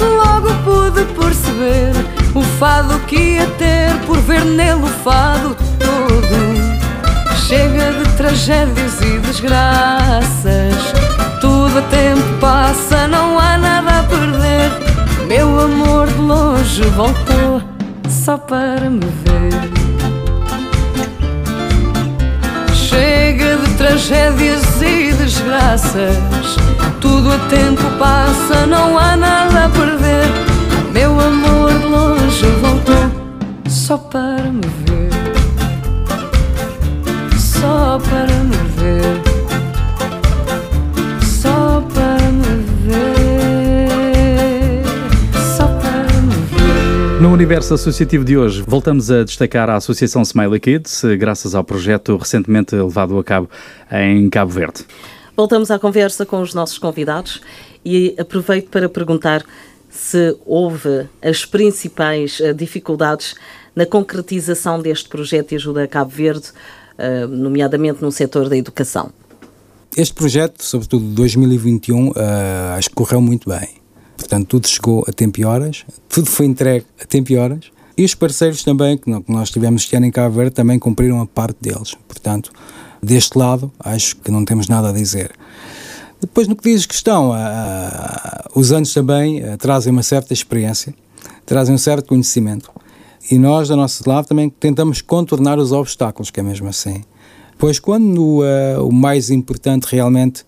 Logo 0.00 0.54
pude 0.64 1.04
perceber 1.12 1.92
o 2.34 2.42
fado 2.58 2.98
que 3.00 3.16
ia 3.16 3.46
ter 3.58 3.94
por 4.06 4.18
ver 4.18 4.44
nele 4.46 4.82
o 4.82 4.86
fado 4.86 5.54
todo. 5.78 6.74
Chega 7.46 7.92
de 7.92 8.16
tragédias 8.16 9.00
e 9.02 9.18
desgraças. 9.18 10.74
Tudo 11.42 11.78
a 11.78 11.82
tempo 11.82 12.40
passa, 12.40 13.06
não 13.06 13.38
há 13.38 13.58
nada 13.58 14.00
a 14.00 14.02
perder. 14.04 14.70
Meu 15.26 15.60
amor 15.60 16.06
de 16.06 16.18
longe 16.18 16.82
voltou 16.96 17.62
só 18.08 18.38
para 18.38 18.88
me 18.88 19.06
ver. 19.24 19.83
Chega 22.94 23.56
de 23.56 23.74
tragédias 23.74 24.80
e 24.80 25.12
desgraças. 25.14 26.16
Tudo 27.00 27.32
a 27.32 27.38
tempo 27.48 27.82
passa, 27.98 28.66
não 28.66 28.96
há 28.96 29.16
nada 29.16 29.64
a 29.64 29.68
perder. 29.68 30.28
Meu 30.92 31.18
amor 31.18 31.72
de 31.72 31.86
longe 31.86 32.46
voltou 32.60 33.10
só 33.68 33.98
para 33.98 34.44
me 34.44 34.60
ver. 34.86 35.10
Só 37.36 37.98
para 37.98 38.32
me 38.32 38.56
ver. 38.56 38.73
Universo 47.44 47.74
associativo 47.74 48.24
de 48.24 48.38
hoje, 48.38 48.64
voltamos 48.66 49.10
a 49.10 49.22
destacar 49.22 49.68
a 49.68 49.76
Associação 49.76 50.22
Smiley 50.22 50.58
Kids, 50.58 51.04
eh, 51.04 51.14
graças 51.14 51.54
ao 51.54 51.62
projeto 51.62 52.16
recentemente 52.16 52.74
levado 52.74 53.18
a 53.18 53.22
cabo 53.22 53.50
em 53.92 54.30
Cabo 54.30 54.50
Verde. 54.50 54.86
Voltamos 55.36 55.70
à 55.70 55.78
conversa 55.78 56.24
com 56.24 56.40
os 56.40 56.54
nossos 56.54 56.78
convidados 56.78 57.42
e 57.84 58.14
aproveito 58.18 58.70
para 58.70 58.88
perguntar 58.88 59.44
se 59.90 60.34
houve 60.46 61.06
as 61.20 61.44
principais 61.44 62.40
eh, 62.40 62.54
dificuldades 62.54 63.34
na 63.76 63.84
concretização 63.84 64.80
deste 64.80 65.10
projeto 65.10 65.50
de 65.50 65.56
ajuda 65.56 65.82
a 65.82 65.86
Cabo 65.86 66.10
Verde, 66.10 66.46
eh, 66.96 67.26
nomeadamente 67.26 68.00
no 68.00 68.10
setor 68.10 68.48
da 68.48 68.56
educação. 68.56 69.12
Este 69.94 70.14
projeto, 70.14 70.64
sobretudo 70.64 71.04
de 71.04 71.14
2021, 71.14 72.10
eh, 72.16 72.74
acho 72.78 72.88
que 72.88 72.94
correu 72.94 73.20
muito 73.20 73.50
bem. 73.50 73.83
Portanto, 74.16 74.46
tudo 74.46 74.68
chegou 74.68 75.04
a 75.08 75.12
tempo 75.12 75.40
e 75.40 75.44
horas, 75.44 75.84
tudo 76.08 76.28
foi 76.30 76.46
entregue 76.46 76.86
a 77.00 77.04
tempo 77.04 77.32
e 77.32 77.36
horas. 77.36 77.72
E 77.96 78.04
os 78.04 78.14
parceiros 78.14 78.64
também, 78.64 78.98
que 78.98 79.08
nós 79.28 79.50
tivemos 79.50 79.82
este 79.82 79.94
ano 79.94 80.06
em 80.06 80.10
Cabo 80.10 80.34
Verde, 80.34 80.50
também 80.50 80.78
cumpriram 80.78 81.20
a 81.20 81.26
parte 81.26 81.58
deles. 81.60 81.94
Portanto, 82.08 82.50
deste 83.00 83.38
lado, 83.38 83.70
acho 83.78 84.16
que 84.16 84.30
não 84.30 84.44
temos 84.44 84.68
nada 84.68 84.88
a 84.88 84.92
dizer. 84.92 85.32
Depois, 86.20 86.48
no 86.48 86.56
que 86.56 86.72
diz 86.72 86.86
questão, 86.86 87.32
ah, 87.32 88.48
os 88.54 88.72
anos 88.72 88.92
também 88.92 89.44
ah, 89.44 89.56
trazem 89.56 89.92
uma 89.92 90.02
certa 90.02 90.32
experiência, 90.32 90.94
trazem 91.44 91.74
um 91.74 91.78
certo 91.78 92.06
conhecimento. 92.06 92.70
E 93.30 93.38
nós, 93.38 93.68
do 93.68 93.76
nosso 93.76 94.08
lado, 94.08 94.26
também 94.26 94.50
tentamos 94.50 95.00
contornar 95.00 95.58
os 95.58 95.70
obstáculos, 95.70 96.30
que 96.30 96.40
é 96.40 96.42
mesmo 96.42 96.68
assim. 96.68 97.04
Pois 97.58 97.78
quando 97.78 98.40
ah, 98.42 98.82
o 98.82 98.90
mais 98.90 99.30
importante 99.30 99.84
realmente 99.84 100.44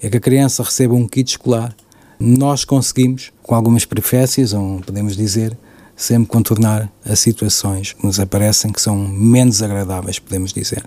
é 0.00 0.10
que 0.10 0.18
a 0.18 0.20
criança 0.20 0.62
receba 0.62 0.94
um 0.94 1.08
kit 1.08 1.30
escolar, 1.30 1.74
nós 2.18 2.64
conseguimos, 2.64 3.32
com 3.42 3.54
algumas 3.54 3.84
peripécias, 3.84 4.52
ou 4.52 4.80
podemos 4.80 5.16
dizer, 5.16 5.56
sempre 5.96 6.28
contornar 6.28 6.90
as 7.04 7.18
situações 7.18 7.92
que 7.92 8.04
nos 8.04 8.18
aparecem 8.18 8.72
que 8.72 8.80
são 8.80 8.96
menos 8.96 9.62
agradáveis, 9.62 10.18
podemos 10.18 10.52
dizer. 10.52 10.84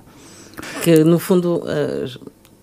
Que, 0.84 1.04
no 1.04 1.20
fundo, 1.20 1.64
eh, 1.66 2.06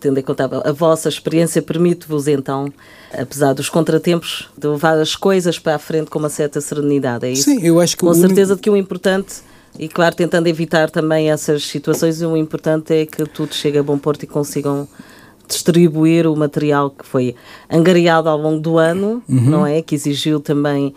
tendo 0.01 0.19
em 0.19 0.23
conta 0.23 0.45
a 0.65 0.73
vossa 0.73 1.09
experiência, 1.09 1.63
permite-vos 1.63 2.29
então, 2.29 2.71
apesar 3.13 3.55
dos 3.55 3.71
contratempos, 3.71 4.49
de 4.57 4.67
levar 4.67 4.99
as 4.99 5.17
coisas 5.17 5.59
para 5.59 5.77
a 5.77 5.79
frente 5.79 6.11
com 6.11 6.19
uma 6.19 6.29
certa 6.29 6.61
serenidade, 6.61 7.27
é 7.27 7.33
isso? 7.33 7.45
Sim, 7.45 7.61
eu 7.63 7.81
acho 7.81 7.97
que 7.97 8.05
Com 8.05 8.11
o 8.11 8.15
certeza 8.15 8.55
de 8.55 8.61
que 8.61 8.69
o 8.69 8.77
importante, 8.77 9.37
e 9.79 9.89
claro, 9.89 10.15
tentando 10.15 10.47
evitar 10.47 10.91
também 10.91 11.31
essas 11.31 11.67
situações, 11.67 12.21
o 12.21 12.37
importante 12.37 12.93
é 12.93 13.07
que 13.07 13.25
tudo 13.25 13.55
chegue 13.55 13.79
a 13.79 13.83
bom 13.83 13.99
porto 13.99 14.25
e 14.25 14.27
consigam 14.27 14.87
distribuir 15.49 16.27
o 16.27 16.37
material 16.37 16.91
que 16.91 17.05
foi 17.07 17.35
angariado 17.71 18.29
ao 18.29 18.39
longo 18.39 18.61
do 18.61 18.79
ano, 18.79 19.23
Uhum. 19.29 19.41
não 19.51 19.67
é? 19.67 19.83
Que 19.83 19.95
exigiu 19.95 20.41
também 20.41 20.93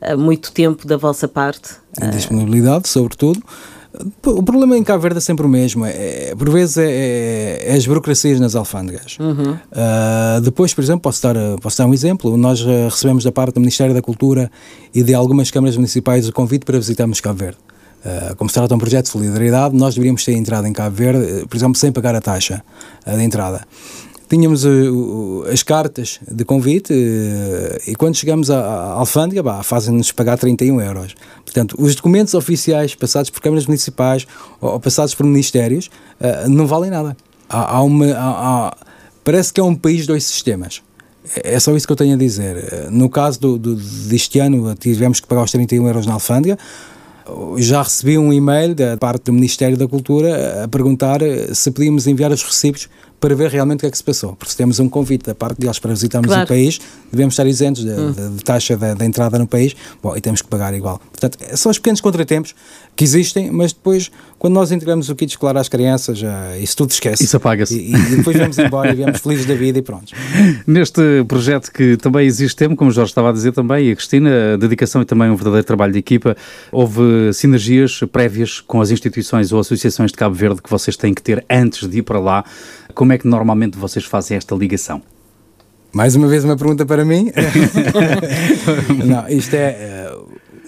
eh, 0.00 0.16
muito 0.16 0.50
tempo 0.52 0.86
da 0.86 0.96
vossa 0.96 1.28
parte. 1.28 1.70
a 2.00 2.06
disponibilidade, 2.06 2.88
sobretudo. 2.88 3.40
O 4.24 4.42
problema 4.42 4.76
em 4.78 4.82
Cabo 4.82 5.02
Verde 5.02 5.18
é 5.18 5.20
sempre 5.20 5.44
o 5.44 5.48
mesmo. 5.48 5.84
É, 5.84 6.34
por 6.34 6.48
vezes 6.48 6.78
é, 6.78 6.90
é- 6.90 7.62
é 7.72 7.76
as 7.76 7.86
burocracias 7.86 8.40
nas 8.40 8.54
alfândegas. 8.54 9.18
Ah, 9.70 10.40
depois, 10.42 10.72
por 10.72 10.82
exemplo, 10.82 11.02
posso 11.02 11.22
dar, 11.22 11.36
posso 11.60 11.76
dar 11.78 11.86
um 11.86 11.92
exemplo. 11.92 12.34
Nós 12.38 12.62
ah, 12.66 12.88
recebemos 12.88 13.22
da 13.22 13.30
parte 13.30 13.54
do 13.54 13.60
Ministério 13.60 13.92
da 13.94 14.00
Cultura 14.00 14.50
e 14.94 15.02
de 15.02 15.12
algumas 15.14 15.50
câmaras 15.50 15.76
municipais 15.76 16.26
o 16.26 16.32
convite 16.32 16.64
para 16.64 16.78
visitarmos 16.78 17.20
Cabo 17.20 17.38
Verde. 17.38 17.58
Ah, 18.04 18.34
como 18.36 18.48
se 18.50 18.54
trata 18.54 18.68
de 18.68 18.74
um 18.74 18.78
projeto 18.78 19.04
de 19.06 19.10
solidariedade, 19.12 19.76
nós 19.76 19.94
deveríamos 19.94 20.24
ter 20.24 20.32
entrado 20.32 20.66
em 20.66 20.72
Cabo 20.72 20.94
Verde, 20.96 21.24
eh, 21.24 21.44
por 21.48 21.56
exemplo, 21.56 21.76
sem 21.76 21.92
pagar 21.92 22.14
a 22.14 22.20
taxa 22.20 22.62
ah, 23.06 23.16
de 23.16 23.22
entrada. 23.22 23.62
Tínhamos 24.28 24.64
eh, 24.64 24.68
o- 24.90 25.44
as 25.52 25.62
cartas 25.62 26.18
de 26.28 26.44
convite 26.44 26.92
eh, 26.92 27.82
e 27.88 27.94
quando 27.94 28.14
chegamos 28.16 28.50
à, 28.50 28.58
alfândega, 28.94 29.42
fazem-nos 29.62 30.10
pagar 30.10 30.38
31 30.38 30.80
euros. 30.80 31.14
Portanto, 31.44 31.76
os 31.78 31.94
documentos 31.94 32.32
oficiais 32.34 32.94
passados 32.94 33.28
por 33.30 33.40
câmaras 33.42 33.66
municipais 33.66 34.26
ou, 34.60 34.70
ou 34.72 34.80
passados 34.80 35.14
por 35.14 35.24
ministérios 35.26 35.90
eh, 36.18 36.46
não 36.48 36.66
valem 36.66 36.90
nada. 36.90 37.16
Há, 37.48 37.76
há 37.76 37.82
uma, 37.82 38.06
há- 38.16 38.76
parece 39.22 39.52
que 39.52 39.60
é 39.60 39.64
um 39.64 39.74
país 39.74 40.00
de 40.02 40.06
dois 40.08 40.24
sistemas. 40.24 40.82
É 41.36 41.54
é 41.54 41.60
só 41.60 41.76
isso 41.76 41.86
que 41.86 41.92
eu 41.92 41.96
tenho 41.96 42.14
a 42.14 42.18
dizer. 42.18 42.56
Eh, 42.56 42.88
No 42.90 43.08
caso 43.10 43.38
do, 43.38 43.58
do- 43.58 43.76
deste 43.76 44.38
ano, 44.40 44.74
tivemos 44.74 45.20
que 45.20 45.26
pagar 45.28 45.42
os 45.44 45.52
31 45.52 45.86
euros 45.86 46.06
na 46.06 46.14
alfândega. 46.14 46.58
Já 47.58 47.82
recebi 47.82 48.18
um 48.18 48.32
e-mail 48.32 48.74
da 48.74 48.96
parte 48.96 49.24
do 49.24 49.32
Ministério 49.32 49.76
da 49.76 49.86
Cultura 49.86 50.64
a 50.64 50.68
perguntar 50.68 51.22
eh, 51.22 51.54
se 51.54 51.70
podíamos 51.70 52.06
enviar 52.06 52.30
os 52.32 52.42
recibos 52.42 52.88
para 53.22 53.36
ver 53.36 53.50
realmente 53.50 53.78
o 53.78 53.80
que 53.82 53.86
é 53.86 53.90
que 53.90 53.96
se 53.96 54.02
passou. 54.02 54.34
Porque 54.34 54.50
se 54.50 54.56
temos 54.56 54.80
um 54.80 54.88
convite 54.88 55.26
da 55.26 55.34
parte 55.34 55.60
deles 55.60 55.78
para 55.78 55.92
visitarmos 55.94 56.26
Claro. 56.26 56.44
o 56.44 56.48
país, 56.48 56.80
devemos 57.10 57.34
estar 57.34 57.46
isentos 57.46 57.84
da 57.84 57.92
da 58.10 58.30
taxa 58.44 58.76
da, 58.76 58.94
da 58.94 59.04
entrada 59.04 59.38
no 59.38 59.46
país, 59.46 59.76
bom, 60.02 60.16
e 60.16 60.20
temos 60.20 60.42
que 60.42 60.48
pagar 60.48 60.74
igual. 60.74 61.00
Portanto, 61.10 61.38
são 61.56 61.70
os 61.70 61.78
pequenos 61.78 62.00
contratempos 62.00 62.52
que 62.96 63.04
existem, 63.04 63.50
mas 63.50 63.72
depois, 63.72 64.10
quando 64.40 64.54
nós 64.54 64.72
entregamos 64.72 65.08
o 65.08 65.14
kit 65.14 65.30
escolar 65.30 65.56
às 65.56 65.68
crianças, 65.68 66.18
já, 66.18 66.58
isso 66.58 66.76
tudo 66.76 66.90
esquece. 66.90 67.22
Isso 67.24 67.36
apaga-se. 67.36 67.78
E, 67.78 67.94
e 67.94 68.16
depois 68.16 68.36
vamos 68.36 68.58
embora 68.58 68.90
e 68.90 68.94
viemos 68.94 69.20
felizes 69.20 69.46
da 69.46 69.54
vida 69.54 69.78
e 69.78 69.82
pronto. 69.82 70.12
Neste 70.66 71.00
projeto 71.28 71.70
que 71.72 71.96
também 71.96 72.26
existe 72.26 72.56
tempo, 72.56 72.74
como 72.74 72.90
o 72.90 72.92
Jorge 72.92 73.12
estava 73.12 73.30
a 73.30 73.32
dizer 73.32 73.52
também, 73.52 73.86
e 73.86 73.92
a 73.92 73.96
Cristina, 73.96 74.54
a 74.54 74.56
dedicação 74.56 75.00
e 75.00 75.04
também 75.04 75.30
um 75.30 75.36
verdadeiro 75.36 75.64
trabalho 75.64 75.92
de 75.92 76.00
equipa, 76.00 76.36
houve 76.72 77.32
sinergias 77.32 78.00
prévias 78.10 78.60
com 78.60 78.80
as 78.80 78.90
instituições 78.90 79.52
ou 79.52 79.60
associações 79.60 80.10
de 80.10 80.16
Cabo 80.18 80.34
Verde 80.34 80.60
que 80.60 80.68
vocês 80.68 80.96
têm 80.96 81.14
que 81.14 81.22
ter 81.22 81.44
antes 81.48 81.88
de 81.88 81.98
ir 81.98 82.02
para 82.02 82.18
lá. 82.18 82.44
Como 82.94 83.12
é 83.12 83.18
que 83.18 83.26
normalmente 83.26 83.78
vocês 83.78 84.04
fazem 84.04 84.36
esta 84.36 84.54
ligação? 84.54 85.02
Mais 85.92 86.16
uma 86.16 86.26
vez 86.26 86.44
uma 86.44 86.56
pergunta 86.56 86.86
para 86.86 87.04
mim. 87.04 87.30
Não, 89.04 89.28
isto 89.28 89.54
é. 89.54 89.76
eh, 89.78 90.18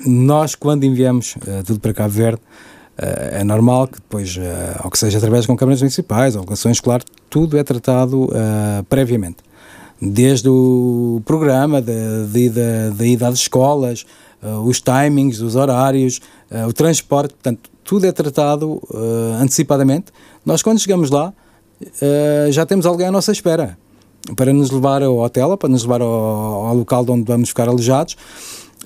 Nós, 0.07 0.55
quando 0.55 0.85
enviamos 0.85 1.37
eh, 1.47 1.62
tudo 1.62 1.81
para 1.81 1.95
Cabo 1.95 2.11
Verde, 2.11 2.41
eh, 2.99 3.39
é 3.41 3.45
normal 3.45 3.89
que 3.89 3.95
depois, 3.95 4.39
ou 4.85 4.91
que 4.91 4.99
seja 4.99 5.16
através 5.18 5.47
com 5.47 5.57
câmaras 5.57 5.81
municipais, 5.81 6.37
ou 6.37 6.45
escolar, 6.70 7.01
tudo 7.31 7.59
é 7.59 7.64
tratado 7.64 8.29
eh, 8.33 8.85
previamente. 8.89 9.39
Desde 10.01 10.49
o 10.49 11.20
programa, 11.25 11.81
da, 11.81 11.93
da, 12.31 12.39
ida, 12.39 12.91
da 12.97 13.07
ida 13.07 13.27
às 13.27 13.39
escolas, 13.39 14.05
eh, 14.43 14.47
os 14.64 14.81
timings, 14.81 15.41
os 15.41 15.57
horários, 15.57 16.20
eh, 16.51 16.66
o 16.66 16.72
transporte, 16.72 17.35
portanto, 17.35 17.70
tudo 17.83 18.07
é 18.07 18.12
tratado 18.12 18.81
antecipadamente. 19.43 20.07
Nós, 20.47 20.62
quando 20.62 20.79
chegamos 20.79 21.11
lá, 21.11 21.35
eh, 22.01 22.49
já 22.51 22.64
temos 22.66 22.87
alguém 22.87 23.07
à 23.07 23.12
nossa 23.12 23.32
espera 23.32 23.76
para 24.37 24.53
nos 24.53 24.70
levar 24.70 25.03
ao 25.03 25.18
hotel, 25.18 25.57
para 25.57 25.68
nos 25.68 25.82
levar 25.82 26.01
ao, 26.01 26.09
ao 26.09 26.74
local 26.74 27.05
de 27.05 27.11
onde 27.11 27.24
vamos 27.24 27.49
ficar 27.51 27.68
alojados. 27.68 28.16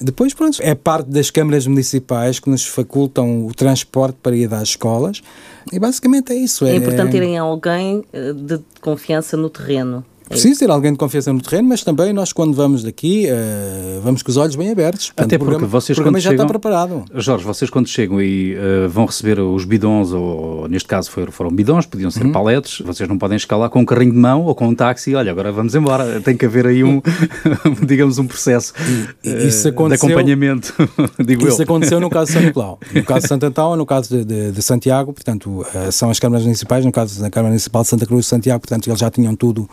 Depois, 0.01 0.32
pronto, 0.32 0.59
é 0.62 0.74
parte 0.74 1.11
das 1.11 1.30
câmaras 1.30 1.66
municipais 1.66 2.38
que 2.38 2.49
nos 2.49 2.64
facultam 2.64 3.46
o 3.46 3.55
transporte 3.55 4.16
para 4.22 4.36
ir 4.36 4.53
às 4.55 4.70
escolas. 4.70 5.22
E 5.72 5.78
basicamente 5.78 6.32
é 6.32 6.36
isso. 6.36 6.64
É 6.64 6.76
importante 6.76 7.11
terem 7.11 7.36
alguém 7.36 8.05
eh, 8.12 8.32
de 8.32 8.61
confiança 8.80 9.36
no 9.36 9.51
terreno. 9.51 10.05
Preciso 10.29 10.61
ter 10.61 10.70
alguém 10.70 10.93
de 10.93 10.99
confiança 10.99 11.33
no 11.33 11.41
terreno, 11.41 11.68
mas 11.68 11.83
também 11.83 12.12
nós, 12.12 12.33
quando 12.33 12.53
vamos 12.55 12.83
daqui, 12.83 13.26
uh, 13.26 14.01
vamos 14.03 14.22
com 14.22 14.31
os 14.31 14.37
olhos 14.37 14.57
bem 14.57 14.70
abertos. 14.70 15.07
Portanto, 15.07 15.26
Até 15.26 15.39
porque 15.39 15.55
o 15.55 15.59
programa, 15.59 15.81
vocês 15.81 15.97
o 15.97 16.03
programa 16.03 16.20
já 16.20 16.31
chegam, 16.31 16.45
está 16.45 16.59
preparado. 16.59 17.05
Jorge, 17.14 17.45
vocês 17.45 17.70
quando 17.70 17.89
chegam 17.89 18.20
e 18.20 18.55
uh, 18.55 18.89
vão 18.89 19.07
receber 19.07 19.41
os 19.41 19.64
bidons, 19.64 20.12
ou 20.12 20.68
neste 20.68 20.89
caso 20.89 21.11
foram, 21.11 21.33
foram 21.33 21.51
bidons, 21.51 21.87
podiam 21.87 22.11
ser 22.11 22.26
uhum. 22.26 22.33
paletes, 22.33 22.81
vocês 22.85 23.09
não 23.09 23.16
podem 23.16 23.37
escalar 23.37 23.70
com 23.70 23.81
um 23.81 23.85
carrinho 23.85 24.12
de 24.12 24.18
mão 24.18 24.45
ou 24.45 24.55
com 24.55 24.68
um 24.68 24.74
táxi, 24.74 25.14
olha, 25.14 25.31
agora 25.31 25.51
vamos 25.51 25.74
embora. 25.74 26.20
Tem 26.20 26.37
que 26.37 26.45
haver 26.45 26.66
aí 26.66 26.85
um, 26.85 27.01
digamos, 27.87 28.18
um 28.18 28.26
processo 28.26 28.74
e, 29.24 29.47
isso 29.47 29.68
uh, 29.68 29.89
de 29.89 29.95
acompanhamento, 29.95 30.74
digo 31.24 31.47
Isso 31.49 31.62
eu. 31.62 31.64
aconteceu 31.64 32.01
no 32.01 32.11
caso 32.11 32.26
de 32.26 32.33
São 32.33 32.43
Nicolau. 32.43 32.79
No 32.95 33.05
caso 33.05 33.22
de 33.22 33.29
Santo 33.29 33.47
Antão, 33.47 33.76
no 33.76 33.87
caso 33.87 34.09
de, 34.11 34.24
de, 34.24 34.53
de 34.53 34.62
Santiago, 34.62 35.12
portanto, 35.12 35.64
são 35.91 36.11
as 36.11 36.18
câmaras 36.18 36.45
municipais, 36.45 36.85
no 36.85 36.93
caso 36.93 37.20
da 37.20 37.31
Câmara 37.31 37.51
Municipal 37.51 37.83
de 37.83 37.89
Santa 37.89 38.07
Cruz 38.07 38.24
de 38.24 38.29
Santiago, 38.29 38.61
portanto, 38.61 38.89
eles 38.89 38.99
já 38.99 39.11
tinham 39.11 39.35
tudo 39.35 39.68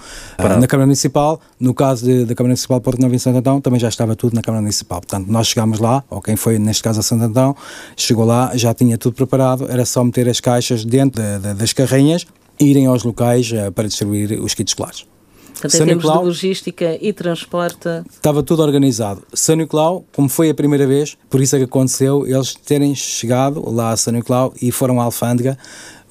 na 0.49 0.67
Câmara 0.67 0.85
Municipal. 0.85 1.39
No 1.59 1.73
caso 1.73 2.05
de, 2.05 2.25
da 2.25 2.35
Câmara 2.35 2.49
Municipal 2.49 2.79
de 2.79 2.83
Porto 2.83 3.01
Novo 3.01 3.15
em 3.15 3.17
Santo 3.17 3.37
Antão, 3.37 3.61
também 3.61 3.79
já 3.79 3.89
estava 3.89 4.15
tudo 4.15 4.33
na 4.35 4.41
Câmara 4.41 4.61
Municipal. 4.61 5.01
Portanto, 5.01 5.27
nós 5.27 5.47
chegámos 5.47 5.79
lá, 5.79 6.03
ou 6.09 6.21
quem 6.21 6.35
foi 6.35 6.59
neste 6.59 6.83
caso 6.83 6.99
a 6.99 7.03
Santo 7.03 7.23
Antão, 7.23 7.55
chegou 7.95 8.25
lá, 8.25 8.51
já 8.55 8.73
tinha 8.73 8.97
tudo 8.97 9.15
preparado, 9.15 9.67
era 9.69 9.85
só 9.85 10.03
meter 10.03 10.29
as 10.29 10.39
caixas 10.39 10.85
dentro 10.85 11.21
de, 11.21 11.39
de, 11.39 11.53
das 11.53 11.73
carrinhas 11.73 12.25
e 12.59 12.65
irem 12.65 12.85
aos 12.85 13.03
locais 13.03 13.51
uh, 13.51 13.71
para 13.71 13.87
distribuir 13.87 14.41
os 14.41 14.53
kits 14.53 14.71
escolares. 14.71 15.05
Portanto, 15.53 15.73
em 15.73 15.85
termos 15.85 16.03
Nicolau, 16.03 16.19
de 16.19 16.25
logística 16.25 16.97
e 17.01 17.13
transporte. 17.13 17.87
Estava 18.11 18.43
tudo 18.43 18.61
organizado. 18.61 19.23
São 19.33 19.55
Nicolau, 19.55 20.03
como 20.13 20.27
foi 20.27 20.49
a 20.49 20.53
primeira 20.53 20.85
vez, 20.85 21.17
por 21.29 21.39
isso 21.39 21.55
é 21.55 21.59
que 21.59 21.65
aconteceu 21.65 22.27
eles 22.27 22.53
terem 22.53 22.93
chegado 22.93 23.69
lá 23.71 23.91
a 23.91 23.97
São 23.97 24.13
Nicolau 24.13 24.53
e 24.61 24.71
foram 24.71 24.99
à 24.99 25.05
Alfândega 25.05 25.57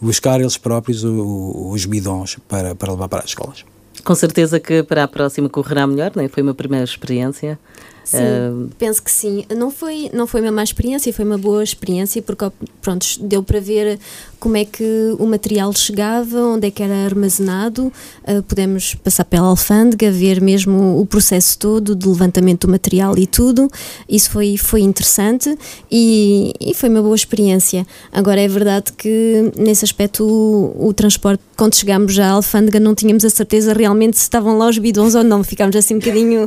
buscar 0.01 0.41
eles 0.41 0.57
próprios 0.57 1.05
o, 1.05 1.71
os 1.71 1.85
bidons 1.85 2.39
para, 2.49 2.75
para 2.75 2.93
levar 2.93 3.09
para 3.09 3.21
as 3.21 3.27
escolas. 3.27 3.65
Com 4.03 4.15
certeza 4.15 4.59
que 4.59 4.83
para 4.83 5.05
a 5.05 5.09
próxima 5.09 5.49
correrá 5.49 5.87
melhor, 5.87 6.13
nem 6.17 6.29
foi 6.29 6.43
uma 6.43 6.55
primeira 6.55 6.85
experiência. 6.85 7.59
Sim, 8.05 8.19
uh... 8.19 8.71
penso 8.79 9.03
que 9.03 9.11
sim. 9.11 9.45
Não 9.57 9.71
foi, 9.71 10.11
não 10.13 10.27
foi 10.27 10.43
uma 10.43 10.53
má 10.53 10.63
experiência, 10.63 11.13
foi 11.13 11.25
uma 11.25 11.39
boa 11.39 11.65
experiência, 11.65 12.21
porque 12.23 12.45
pronto, 12.83 13.07
deu 13.21 13.43
para 13.43 13.59
ver 13.61 13.99
como 14.39 14.59
é 14.59 14.65
que 14.65 15.17
o 15.19 15.27
material 15.27 15.73
chegava, 15.73 16.39
onde 16.39 16.69
é 16.69 16.71
que 16.71 16.83
era 16.83 16.95
armazenado, 17.07 17.87
uh, 18.29 18.43
podemos 18.43 18.95
passar 18.97 19.25
pela 19.25 19.47
alfândega, 19.47 20.11
ver 20.11 20.39
mesmo 20.41 21.01
o 21.01 21.07
processo 21.07 21.59
todo 21.59 21.97
de 21.97 22.07
levantamento 22.07 22.67
do 22.67 22.71
material 22.71 23.17
e 23.17 23.27
tudo. 23.27 23.71
Isso 24.07 24.31
foi, 24.31 24.59
foi 24.59 24.83
interessante 24.83 25.57
e, 25.91 26.53
e 26.61 26.75
foi 26.75 26.91
uma 26.91 27.01
boa 27.01 27.17
experiência. 27.17 27.87
Agora 28.13 28.39
é 28.39 28.47
verdade 28.47 28.93
que 28.93 29.51
nesse 29.57 29.83
aspecto 29.83 30.25
o, 30.25 30.89
o 30.89 30.93
transporte, 30.93 31.43
quando 31.57 31.75
chegámos 31.75 32.19
à 32.19 32.29
alfândega, 32.29 32.79
não 32.79 32.95
tínhamos 32.95 33.25
a 33.25 33.31
certeza 33.31 33.73
realmente 33.73 34.19
se 34.19 34.25
estavam 34.25 34.59
lá 34.59 34.69
os 34.69 34.77
bidons 34.77 35.15
ou 35.15 35.25
não. 35.25 35.43
Ficámos 35.43 35.75
assim 35.75 35.95
um 35.95 35.99
bocadinho. 36.01 36.47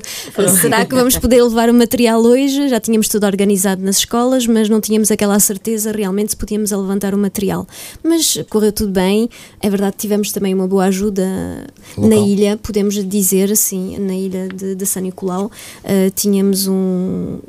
será 0.61 0.85
que 0.85 0.93
vamos 0.93 1.17
poder 1.17 1.46
levar 1.47 1.69
o 1.69 1.73
material 1.73 2.21
hoje? 2.21 2.69
Já 2.69 2.79
tínhamos 2.79 3.07
tudo 3.07 3.25
organizado 3.25 3.83
nas 3.83 3.97
escolas, 3.97 4.45
mas 4.45 4.69
não 4.69 4.79
tínhamos 4.81 5.11
aquela 5.11 5.39
certeza 5.39 5.91
realmente 5.91 6.31
se 6.31 6.37
podíamos 6.37 6.71
levantar 6.71 7.13
o 7.13 7.17
material. 7.17 7.67
Mas 8.03 8.37
correu 8.49 8.71
tudo 8.71 8.91
bem. 8.91 9.29
É 9.61 9.69
verdade 9.69 9.95
tivemos 9.97 10.31
também 10.31 10.53
uma 10.53 10.67
boa 10.67 10.85
ajuda 10.85 11.67
Local. 11.97 12.09
na 12.09 12.15
ilha, 12.27 12.57
podemos 12.57 12.95
dizer 13.07 13.51
assim, 13.51 13.97
na 13.97 14.13
ilha 14.13 14.47
de, 14.47 14.75
de 14.75 14.85
São 14.85 15.01
Nicolau. 15.01 15.45
Uh, 15.83 16.09
tínhamos 16.15 16.67
um, 16.67 17.39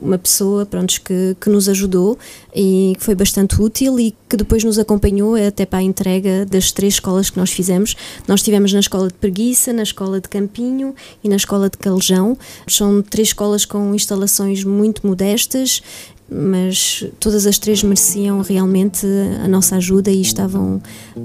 uma 0.00 0.18
pessoa 0.18 0.66
pronto, 0.66 1.00
que, 1.02 1.36
que 1.40 1.50
nos 1.50 1.68
ajudou 1.68 2.18
e 2.54 2.94
que 2.98 3.04
foi 3.04 3.14
bastante 3.14 3.60
útil 3.60 3.98
e 3.98 4.14
que 4.28 4.36
depois 4.36 4.64
nos 4.64 4.78
acompanhou 4.78 5.34
até 5.34 5.64
para 5.64 5.80
a 5.80 5.82
entrega 5.82 6.44
das 6.46 6.72
três 6.72 6.94
escolas 6.94 7.30
que 7.30 7.38
nós 7.38 7.50
fizemos. 7.50 7.96
Nós 8.26 8.40
estivemos 8.40 8.72
na 8.72 8.80
escola 8.80 9.08
de 9.08 9.14
Preguiça, 9.14 9.72
na 9.72 9.82
escola 9.82 10.20
de 10.20 10.28
Campinho 10.28 10.94
e 11.22 11.28
na 11.28 11.36
escola 11.36 11.68
de 11.68 11.78
Calejão. 11.78 12.36
São 12.66 13.02
três 13.02 13.28
escolas 13.28 13.64
com 13.64 13.94
instalações 13.94 14.64
muito 14.64 15.06
modestas 15.06 15.82
mas 16.30 17.06
todas 17.18 17.46
as 17.46 17.58
três 17.58 17.82
mereciam 17.82 18.42
realmente 18.42 19.06
a 19.42 19.48
nossa 19.48 19.76
ajuda 19.76 20.10
e 20.10 20.20
estavam 20.20 20.80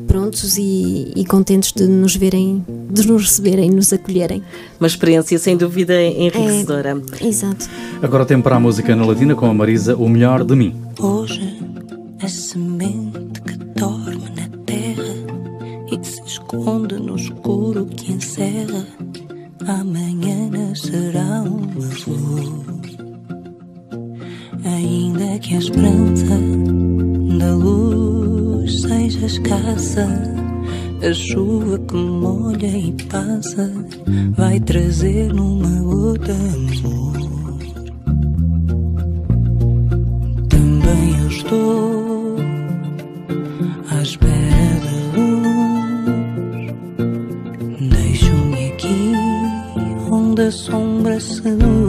prontos 0.07 0.57
e, 0.57 1.11
e, 1.15 1.25
contentes 1.25 1.73
de 1.73 1.85
nos 1.85 2.15
verem, 2.15 2.63
de 2.89 3.05
nos 3.05 3.23
receberem, 3.23 3.69
nos 3.69 3.91
acolherem. 3.91 4.41
Uma 4.79 4.87
experiência 4.87 5.37
sem 5.37 5.57
dúvida 5.57 6.01
enriquecedora. 6.01 7.01
É, 7.19 7.27
exato. 7.27 7.69
Agora 8.01 8.25
tempo 8.25 8.43
para 8.43 8.55
a 8.55 8.59
música 8.59 8.95
na 8.95 9.05
Latina 9.05 9.35
com 9.35 9.45
a 9.45 9.53
Marisa, 9.53 9.95
O 9.95 10.07
Melhor 10.07 10.43
de 10.43 10.55
Mim. 10.55 10.75
Hoje 10.99 11.59
a 12.21 12.27
semente 12.27 13.41
que 13.41 13.57
dorme 13.77 14.31
na 14.35 14.47
terra 14.65 15.13
e 15.91 16.05
se 16.05 16.21
esconde 16.25 16.95
no 16.95 17.17
escuro 17.17 17.85
que 17.85 18.13
encerra, 18.13 18.87
amanhã 19.67 20.49
nascerá 20.49 21.41
uma 21.41 21.81
flor 21.89 22.82
ainda 24.65 25.39
que 25.39 25.55
a 25.55 25.57
esperança 25.57 26.39
da 27.37 27.53
luz 27.55 28.81
seja 28.81 29.25
escassa. 29.25 30.07
A 31.01 31.13
chuva 31.13 31.77
que 31.79 31.95
molha 31.95 32.67
e 32.67 32.93
passa 33.09 33.69
vai 34.37 34.59
trazer 34.61 35.33
numa 35.33 35.81
gota 35.81 36.31
amor. 36.31 37.13
Também 40.47 41.19
eu 41.21 41.27
estou 41.27 42.35
à 43.89 44.01
espera 44.01 44.79
da 44.85 44.91
luz. 45.17 46.73
Deixo-me 47.91 48.67
aqui 48.71 49.11
onde 50.09 50.41
a 50.43 50.51
sombra 50.51 51.19
seduz. 51.19 51.82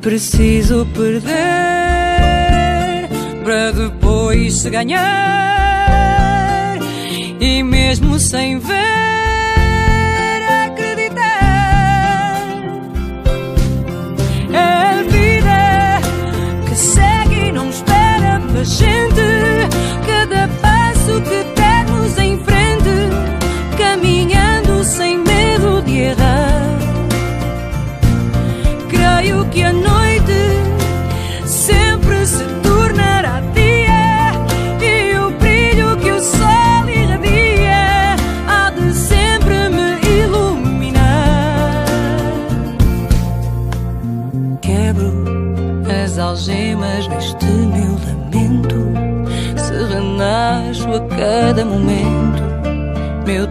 Preciso 0.00 0.86
perder 0.94 1.30
para 3.44 3.72
depois 3.72 4.64
ganhar. 4.66 5.00
E 7.40 7.62
mesmo 7.62 8.18
sem 8.18 8.58
ver 8.58 9.29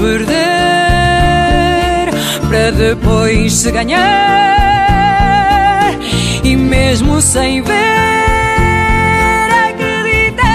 perder 0.00 0.34
para 2.48 2.72
depois 2.72 3.52
se 3.52 3.70
ganhar. 3.70 4.00
E 6.42 6.56
mesmo 6.56 7.20
sem 7.20 7.62
ver 7.62 7.74
acreditar 9.68 10.46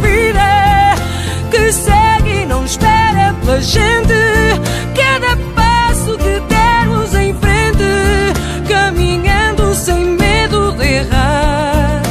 vida 0.00 0.94
que 1.50 1.70
segue 1.72 2.42
e 2.42 2.46
não 2.46 2.64
espera 2.64 3.34
pela 3.44 3.60
gente 3.60 4.14
cada 4.96 5.36
passo 5.54 6.16
que 6.16 6.40
dermos 6.48 7.14
em 7.14 7.34
frente 7.34 7.84
caminhando 8.66 9.74
sem 9.74 10.02
medo 10.16 10.72
de 10.72 10.86
errar. 10.86 12.02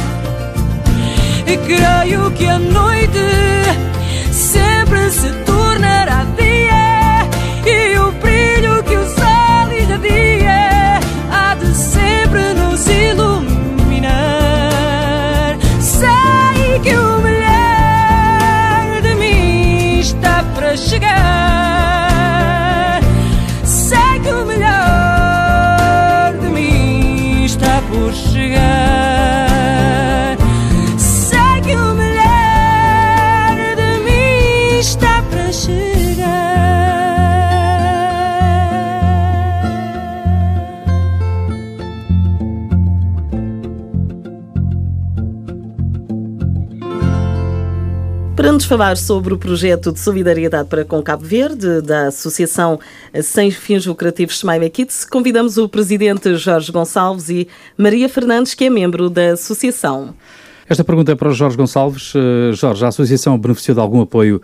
E 1.46 1.56
creio 1.56 2.30
que 2.30 2.46
a 2.46 2.58
noite 2.60 3.31
falar 48.72 48.96
sobre 48.96 49.34
o 49.34 49.38
projeto 49.38 49.92
de 49.92 50.00
solidariedade 50.00 50.66
para 50.66 50.82
com 50.82 51.02
Cabo 51.02 51.22
Verde, 51.22 51.82
da 51.82 52.06
Associação 52.06 52.80
Sem 53.22 53.50
Fins 53.50 53.84
Lucrativos 53.84 54.36
Smiley 54.36 54.70
Kids, 54.70 55.04
convidamos 55.04 55.58
o 55.58 55.68
presidente 55.68 56.34
Jorge 56.36 56.72
Gonçalves 56.72 57.28
e 57.28 57.46
Maria 57.76 58.08
Fernandes, 58.08 58.54
que 58.54 58.64
é 58.64 58.70
membro 58.70 59.10
da 59.10 59.32
associação. 59.32 60.14
Esta 60.66 60.82
pergunta 60.82 61.12
é 61.12 61.14
para 61.14 61.28
o 61.28 61.34
Jorge 61.34 61.54
Gonçalves. 61.54 62.14
Eh, 62.16 62.54
Jorge, 62.54 62.82
a 62.82 62.88
Associação 62.88 63.38
beneficiou 63.38 63.74
de 63.74 63.80
algum 63.82 64.00
apoio 64.00 64.40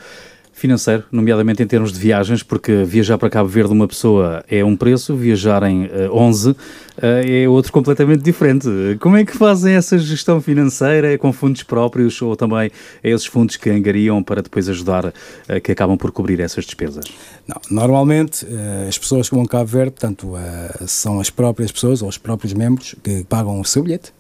financeiro, 0.59 1.05
nomeadamente 1.11 1.63
em 1.63 1.67
termos 1.67 1.93
de 1.93 1.99
viagens, 1.99 2.43
porque 2.43 2.85
viajar 2.85 3.17
para 3.19 3.31
Cabo 3.31 3.49
Verde 3.49 3.73
uma 3.73 3.89
pessoa 3.89 4.45
é 4.49 4.65
um 4.65 4.77
preço, 4.77 5.15
viajar 5.17 5.63
em 5.63 5.85
eh, 5.87 6.09
11 6.11 6.57
eh, 7.01 7.43
é 7.45 7.49
outro 7.49 7.73
completamente 7.73 8.23
diferente. 8.23 8.69
Como 9.01 9.17
é 9.17 9.25
que 9.25 9.37
fazem 9.37 9.75
essa 9.75 9.97
gestão 9.99 10.41
financeira? 10.41 11.13
É 11.13 11.19
com 11.19 11.33
fundos 11.33 11.63
próprios 11.63 12.21
ou 12.21 12.35
também 12.37 12.71
é 13.03 13.11
esses 13.11 13.27
fundos 13.27 13.57
que 13.57 13.71
angariam 13.71 14.23
para 14.23 14.43
depois 14.43 14.69
ajudar, 14.69 15.13
eh, 15.49 15.61
que 15.61 15.73
acabam 15.73 15.97
por 15.97 16.11
cobrir 16.11 16.41
essas 16.41 16.65
despesas? 16.65 17.05
Não, 17.47 17.61
normalmente 17.71 18.47
eh, 18.51 18.87
as 18.89 18.99
pessoas 18.99 19.29
que 19.29 19.35
vão 19.35 19.45
a 19.45 19.49
Cabo 19.49 19.67
Verde, 19.67 19.93
portanto, 19.93 20.37
eh, 20.37 20.85
são 20.87 21.21
as 21.21 21.31
próprias 21.31 21.71
pessoas 21.73 22.03
ou 22.03 22.09
os 22.09 22.19
próprios 22.19 22.53
membros 22.53 22.95
que 23.03 23.25
pagam 23.25 23.61
o 23.61 23.65
seu 23.65 23.83
bilhete, 23.83 24.13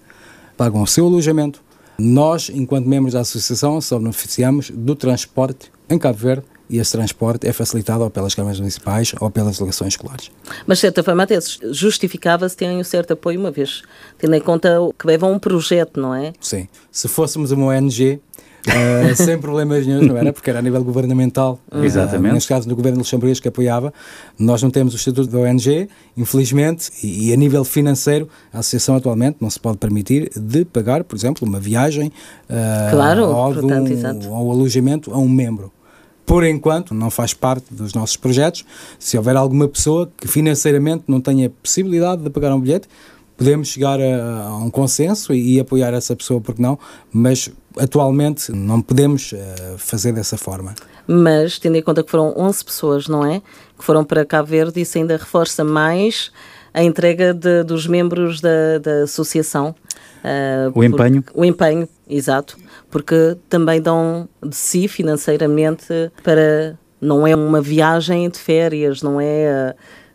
pagam 0.57 0.82
o 0.82 0.86
seu 0.86 1.07
alojamento. 1.07 1.61
Nós, 1.99 2.49
enquanto 2.49 2.86
membros 2.86 3.14
da 3.14 3.20
associação, 3.20 3.80
só 3.80 3.99
beneficiamos 3.99 4.70
do 4.70 4.95
transporte 4.95 5.70
em 5.91 5.99
Cabo 5.99 6.18
Verde 6.18 6.43
e 6.70 6.78
esse 6.78 6.93
transporte 6.93 7.47
é 7.47 7.53
facilitado 7.53 8.05
ou 8.05 8.11
pelas 8.11 8.34
câmaras 8.34 8.61
municipais 8.61 9.14
ou 9.20 9.30
pelas 9.30 9.57
delegações 9.57 9.95
escolares. 9.95 10.30
Mas, 10.66 10.78
de 10.78 10.82
certa 10.82 11.03
forma, 11.03 11.22
até 11.22 11.41
se 11.41 11.59
justificava-se 11.72 12.55
terem 12.57 12.78
um 12.78 12.84
certo 12.84 13.12
apoio, 13.12 13.41
uma 13.41 13.51
vez, 13.51 13.82
tendo 14.18 14.34
em 14.34 14.41
conta 14.41 14.76
que 14.99 15.07
levam 15.07 15.32
um 15.32 15.39
projeto, 15.39 15.99
não 16.01 16.14
é? 16.14 16.32
Sim. 16.41 16.68
Se 16.93 17.09
fôssemos 17.09 17.53
uma 17.53 17.66
ONG, 17.68 18.20
eh, 18.66 19.14
sem 19.16 19.39
problemas 19.39 19.86
nenhum, 19.86 20.03
não 20.03 20.16
era? 20.18 20.30
Porque 20.30 20.51
era 20.51 20.59
a 20.59 20.62
nível 20.62 20.84
governamental. 20.84 21.59
eh, 21.72 21.86
Exatamente. 21.86 22.34
neste 22.34 22.49
caso, 22.51 22.68
no 22.68 22.76
governo 22.76 22.99
luxemburguês 22.99 23.41
que 23.41 23.49
apoiava. 23.49 23.91
Nós 24.39 24.62
não 24.62 24.68
temos 24.70 24.93
o 24.93 24.97
estatuto 24.99 25.26
da 25.30 25.39
ONG, 25.39 25.89
infelizmente, 26.18 26.91
e, 27.03 27.30
e 27.30 27.32
a 27.32 27.36
nível 27.36 27.64
financeiro, 27.64 28.28
a 28.53 28.59
associação 28.59 28.95
atualmente 28.95 29.39
não 29.41 29.49
se 29.49 29.59
pode 29.59 29.78
permitir 29.78 30.28
de 30.36 30.66
pagar, 30.66 31.03
por 31.03 31.16
exemplo, 31.16 31.49
uma 31.49 31.59
viagem 31.59 32.12
eh, 32.47 32.89
Claro, 32.91 33.24
ou, 33.24 33.55
de 33.55 33.61
portanto, 33.62 33.89
um- 33.89 33.93
exato. 33.93 34.28
ou 34.30 34.51
alojamento 34.51 35.14
a 35.14 35.18
um 35.18 35.28
membro. 35.30 35.72
Por 36.29 36.45
enquanto, 36.45 36.93
não 36.95 37.11
faz 37.11 37.33
parte 37.35 37.72
dos 37.72 37.95
nossos 37.95 38.16
projetos. 38.16 38.64
Se 38.99 39.16
houver 39.16 39.35
alguma 39.37 39.66
pessoa 39.66 40.11
que 40.16 40.29
financeiramente 40.29 41.05
não 41.09 41.20
tenha 41.20 41.49
possibilidade 41.62 42.22
de 42.22 42.29
pagar 42.31 42.55
um 42.55 42.61
bilhete, 42.61 42.87
podemos 43.37 43.68
chegar 43.68 43.99
a, 44.01 44.43
a 44.49 44.57
um 44.59 44.68
consenso 44.70 45.33
e, 45.33 45.55
e 45.55 45.61
apoiar 45.61 45.95
essa 45.95 46.14
pessoa, 46.14 46.41
porque 46.41 46.61
não? 46.61 46.79
Mas 47.11 47.51
atualmente 47.79 48.53
não 48.53 48.83
podemos 48.83 49.33
eh, 49.33 49.74
fazer 49.79 50.12
dessa 50.12 50.37
forma. 50.37 50.74
Mas, 51.07 51.59
tendo 51.59 51.76
em 51.76 51.83
conta 51.83 52.03
que 52.03 52.11
foram 52.11 52.35
11 52.37 52.64
pessoas, 52.64 53.09
não 53.09 53.24
é? 53.24 53.41
Que 53.79 53.85
foram 53.85 54.05
para 54.05 54.24
Cabo 54.26 54.49
Verde, 54.49 54.81
isso 54.83 54.99
ainda 54.99 55.16
reforça 55.16 55.64
mais 55.64 56.31
a 56.74 56.83
entrega 56.83 57.33
de- 57.33 57.62
dos 57.64 57.87
membros 57.87 58.41
da, 58.43 58.79
da 58.83 59.03
associação. 59.05 59.74
ah, 60.22 60.70
O 60.74 60.85
empenho. 60.85 61.24
O 61.33 61.45
empenho, 61.45 61.89
exato. 62.09 62.59
Porque 62.91 63.36
também 63.49 63.80
dão 63.80 64.28
de 64.45 64.57
si 64.57 64.89
financeiramente 64.89 66.11
para. 66.22 66.78
Não 67.01 67.24
é 67.24 67.36
uma 67.36 67.61
viagem 67.61 68.28
de 68.28 68.39
férias, 68.39 69.03
não 69.03 69.20
é 69.20 69.49
ah, 69.49 69.74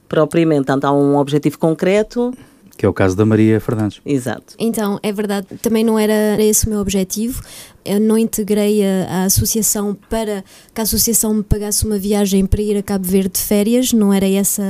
propriamente. 0.09 0.65
Portanto, 0.65 0.85
há 0.85 0.91
um 0.91 1.17
objetivo 1.17 1.57
concreto. 1.57 2.33
Que 2.77 2.85
é 2.85 2.89
o 2.89 2.93
caso 2.93 3.15
da 3.15 3.25
Maria 3.25 3.59
Fernandes. 3.61 4.01
Exato. 4.05 4.55
Então, 4.59 4.99
é 5.01 5.11
verdade, 5.11 5.47
também 5.61 5.83
não 5.83 5.97
era 5.97 6.41
esse 6.41 6.65
o 6.67 6.69
meu 6.69 6.79
objetivo. 6.79 7.41
Eu 7.85 7.99
não 7.99 8.17
integrei 8.17 8.83
a, 8.83 9.07
a 9.09 9.23
associação 9.25 9.97
para 10.09 10.43
que 10.73 10.81
a 10.81 10.83
associação 10.83 11.33
me 11.33 11.43
pagasse 11.43 11.85
uma 11.85 11.97
viagem 11.97 12.45
para 12.45 12.61
ir 12.61 12.77
a 12.77 12.83
Cabo 12.83 13.05
Verde 13.05 13.33
de 13.33 13.39
férias, 13.39 13.93
não 13.93 14.13
era 14.13 14.27
essa, 14.27 14.63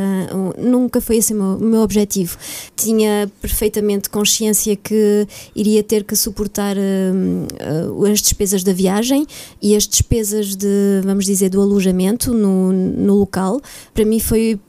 nunca 0.57 0.99
foi 1.01 1.17
esse 1.17 1.33
o 1.33 1.35
meu, 1.35 1.59
meu 1.59 1.81
objetivo. 1.81 2.37
Tinha 2.75 3.31
perfeitamente 3.41 4.09
consciência 4.09 4.75
que 4.75 5.27
iria 5.55 5.83
ter 5.83 6.03
que 6.03 6.15
suportar 6.15 6.75
hum, 6.77 7.47
uh, 7.89 8.05
as 8.05 8.21
despesas 8.21 8.63
da 8.63 8.73
viagem 8.73 9.25
e 9.61 9.75
as 9.75 9.87
despesas 9.87 10.55
de, 10.55 11.01
vamos 11.03 11.25
dizer, 11.25 11.49
do 11.49 11.61
alojamento 11.61 12.33
no, 12.33 12.71
no 12.71 13.15
local. 13.15 13.61
Para 13.93 14.05
mim 14.05 14.19
foi 14.19 14.59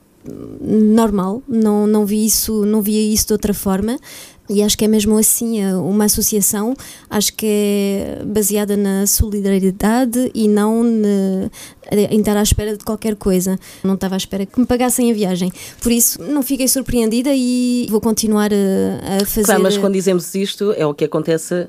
normal, 0.61 1.43
não, 1.47 1.87
não 1.87 2.07
vi 2.07 2.25
isso, 2.25 2.65
não 2.65 2.81
via 2.81 3.01
isso 3.01 3.27
de 3.27 3.33
outra 3.35 3.53
forma. 3.53 3.99
E 4.49 4.63
acho 4.63 4.77
que 4.77 4.85
é 4.85 4.89
mesmo 4.89 5.17
assim, 5.17 5.63
eh, 5.63 5.75
uma 5.75 6.05
associação, 6.05 6.75
acho 7.09 7.33
que 7.35 7.47
é 7.47 8.23
baseada 8.27 8.77
na 8.77 9.07
solidariedade 9.07 10.31
e 10.35 10.47
não 10.49 10.83
na- 10.83 11.49
em 12.11 12.19
estar 12.21 12.37
à 12.37 12.43
espera 12.43 12.77
de 12.77 12.85
qualquer 12.85 13.17
coisa. 13.17 13.59
Não 13.83 13.95
estava 13.95 14.17
à 14.17 14.19
espera 14.19 14.45
que 14.45 14.59
me 14.61 14.67
pagassem 14.67 15.11
a 15.11 15.15
viagem. 15.15 15.51
Por 15.83 15.91
isso, 15.93 16.21
não 16.23 16.43
fiquei 16.43 16.69
surpreendida 16.69 17.31
e 17.35 17.87
vou 17.91 18.01
continuar 18.01 18.51
a, 18.53 19.23
a 19.23 19.25
fazer. 19.25 19.45
Claro, 19.47 19.63
mas 19.63 19.79
quando 19.79 19.95
dizemos 19.95 20.35
isto, 20.35 20.73
é 20.77 20.85
o 20.87 20.93
que 20.93 21.05
acontece 21.05 21.67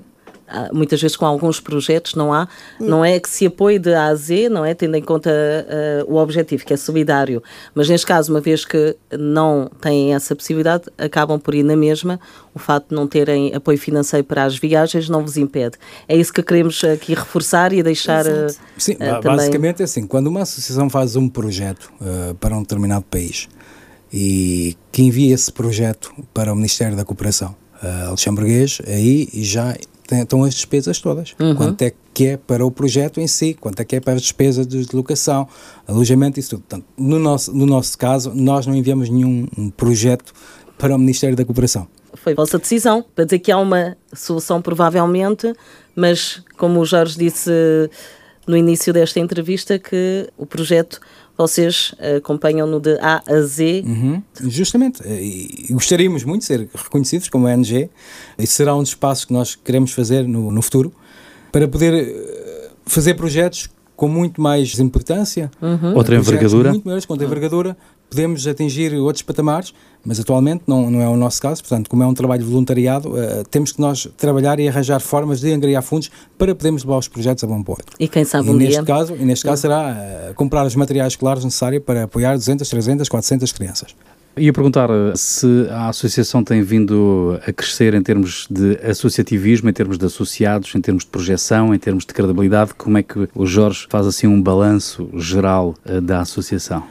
muitas 0.72 1.02
vezes 1.02 1.18
com 1.18 1.26
alguns 1.26 1.60
projetos, 1.60 2.14
não 2.16 2.32
há, 2.34 2.48
não 2.80 3.04
é 3.04 3.20
que 3.20 3.28
se 3.30 3.46
apoie 3.48 3.80
de 3.80 3.94
A 3.94 4.08
a 4.08 4.16
Z, 4.16 4.48
não 4.50 4.64
é? 4.64 4.74
Tendo 4.74 4.96
em 4.96 5.02
conta 5.02 5.30
ah, 5.32 6.06
o 6.08 6.16
objetivo, 6.18 6.64
que 6.66 6.74
é 6.74 6.78
solidário. 6.78 7.42
Mas 7.74 7.90
neste 7.90 8.06
caso, 8.06 8.32
uma 8.32 8.40
vez 8.42 8.64
que 8.64 8.96
não 9.18 9.70
têm 9.82 10.14
essa 10.14 10.36
possibilidade, 10.36 10.84
acabam 10.98 11.40
por 11.40 11.56
ir 11.56 11.64
na 11.64 11.76
mesma. 11.76 12.20
O 12.54 12.60
facto 12.60 12.90
de 12.90 12.96
não 12.96 13.08
terem 13.08 13.54
apoio 13.54 13.78
financeiro 13.78 14.24
para 14.26 14.44
as 14.44 14.58
viagens 14.58 15.10
não 15.10 15.22
vos 15.22 15.36
impede. 15.36 15.78
É 16.08 16.16
isso 16.16 16.32
que 16.32 16.42
queremos 16.44 16.82
aqui 16.84 17.14
reforçar 17.14 17.74
e 17.74 17.82
deixar. 17.84 18.26
ah, 18.28 18.46
Exato. 18.46 18.60
Sim, 18.78 18.96
ah, 19.00 19.06
ba- 19.06 19.20
também- 19.22 19.38
basicamente 19.38 19.82
é 19.82 19.86
assim, 19.86 20.06
quando 20.08 20.28
uma 20.28 20.44
associação 20.44 20.90
faz 20.90 21.16
um 21.16 21.28
projeto 21.28 21.92
para 22.40 22.56
um 22.56 22.62
determinado 22.62 23.04
país 23.10 23.48
e 24.14 24.78
que 24.92 25.02
envia 25.02 25.34
esse 25.34 25.52
projeto 25.52 26.14
para 26.34 26.54
o 26.54 26.56
Ministério 26.56 26.96
da 26.96 27.04
Cooperação 27.04 27.56
uh, 27.84 28.12
luxemburguês, 28.12 28.80
aí 28.88 29.28
já 29.34 29.76
estão 30.12 30.44
as 30.44 30.54
despesas 30.54 31.00
todas. 31.00 31.36
Quanto 31.58 31.82
é 31.82 31.92
que 32.14 32.28
é 32.28 32.38
para 32.38 32.66
o 32.66 32.72
projeto 32.72 33.20
em 33.20 33.28
si, 33.28 33.54
quanto 33.54 33.82
é 33.82 33.86
que 33.86 33.96
é 33.96 34.00
para 34.00 34.14
as 34.14 34.22
despesas 34.22 34.66
de 34.66 34.78
deslocação, 34.78 35.48
alojamento, 35.88 36.40
isso 36.40 36.52
tudo. 36.52 36.62
Portanto, 36.62 36.86
no 36.98 37.20
nosso, 37.20 37.54
no 37.54 37.66
nosso 37.66 37.98
caso, 37.98 38.32
nós 38.34 38.66
não 38.66 38.76
enviamos 38.76 39.10
nenhum 39.10 39.48
um 39.58 39.70
projeto 39.70 40.34
para 40.78 40.96
o 40.96 41.00
Ministério 41.00 41.36
da 41.36 41.44
Cooperação. 41.44 41.88
Foi 42.14 42.34
a 42.34 42.36
vossa 42.36 42.58
decisão. 42.58 43.04
Para 43.16 43.26
dizer 43.26 43.40
que 43.40 43.52
há 43.52 43.58
uma 43.58 43.98
solução, 44.14 44.62
provavelmente, 44.62 45.54
mas 45.96 46.42
como 46.58 46.80
o 46.80 46.86
Jorge 46.86 47.18
disse 47.18 47.52
no 48.48 48.56
início 48.56 48.94
desta 48.94 49.20
entrevista, 49.20 49.80
que 49.80 50.30
o 50.38 50.46
projeto 50.46 51.02
vocês 51.38 51.94
acompanham-no 52.18 52.80
de 52.80 52.98
A 53.00 53.22
a 53.28 53.42
Z. 53.42 53.84
Uhum, 53.86 54.22
justamente. 54.44 55.02
E 55.08 55.68
gostaríamos 55.72 56.24
muito 56.24 56.42
de 56.42 56.48
ser 56.48 56.70
reconhecidos 56.74 57.30
como 57.30 57.48
ONG. 57.48 57.90
Isso 58.38 58.54
será 58.54 58.76
um 58.76 58.82
dos 58.84 58.94
passos 58.96 59.26
que 59.26 59.34
nós 59.34 59.56
queremos 59.56 59.92
fazer 59.92 60.28
no, 60.28 60.52
no 60.52 60.62
futuro 60.62 60.94
para 61.52 61.68
poder 61.68 61.94
eh, 61.94 62.70
fazer 62.86 63.14
projetos 63.16 63.70
com 63.96 64.08
muito 64.10 64.42
mais 64.42 64.78
importância, 64.80 65.50
Outra 65.62 66.16
projetos 66.16 66.28
envergadura. 66.28 66.70
muito 66.72 66.84
maiores, 66.84 67.06
com 67.06 67.14
outra 67.14 67.26
envergadura, 67.26 67.78
podemos 68.10 68.46
atingir 68.46 68.94
outros 68.96 69.22
patamares, 69.22 69.74
mas 70.06 70.20
atualmente 70.20 70.64
não, 70.68 70.90
não 70.92 71.02
é 71.02 71.08
o 71.10 71.18
nosso 71.18 71.42
caso, 71.42 71.62
portanto, 71.62 71.90
como 71.90 72.04
é 72.04 72.06
um 72.06 72.14
trabalho 72.14 72.44
de 72.44 72.50
voluntariado, 72.50 73.18
eh, 73.18 73.44
temos 73.50 73.72
que 73.72 73.82
nós 73.82 74.08
trabalhar 74.18 74.60
e 74.60 74.68
arranjar 74.68 75.00
formas 75.00 75.40
de 75.40 75.52
angariar 75.52 75.82
fundos 75.82 76.12
para 76.38 76.54
podermos 76.54 76.84
levar 76.84 76.98
os 77.00 77.08
projetos 77.08 77.44
a 77.44 77.48
bom 77.48 77.62
porto. 77.64 77.94
E 78.00 78.08
quem 78.08 78.24
sabe 78.24 78.48
E 78.48 78.52
um 78.52 78.54
neste 78.56 78.74
dia. 78.76 78.84
caso, 78.84 79.16
e 79.16 79.26
neste 79.26 79.44
caso 79.46 79.62
será 79.64 79.90
eh, 79.90 80.34
comprar 80.36 80.66
os 80.66 80.76
materiais 80.76 81.14
escolares 81.14 81.44
necessários 81.44 81.84
para 81.84 82.04
apoiar 82.04 82.36
200, 82.36 82.70
300, 82.70 83.10
400 83.10 83.52
crianças. 83.52 83.96
Ia 84.38 84.52
perguntar 84.52 84.90
eh, 84.90 85.14
se 85.16 85.68
a 85.72 85.88
associação 85.90 86.44
tem 86.44 86.62
vindo 86.62 87.40
a 87.48 87.54
crescer 87.54 87.94
em 87.94 88.02
termos 88.04 88.48
de 88.50 88.78
associativismo, 88.86 89.70
em 89.70 89.74
termos 89.74 89.98
de 89.98 90.06
associados, 90.06 90.76
em 90.76 90.82
termos 90.82 91.04
de 91.04 91.10
projeção, 91.10 91.74
em 91.74 91.80
termos 91.80 92.06
de 92.06 92.14
credibilidade. 92.14 92.74
Como 92.76 92.98
é 92.98 93.04
que 93.04 93.28
o 93.34 93.46
Jorge 93.46 93.88
faz 93.90 94.06
assim 94.06 94.28
um 94.28 94.42
balanço 94.42 95.10
geral 95.14 95.74
da 96.04 96.20
associação? 96.20 96.84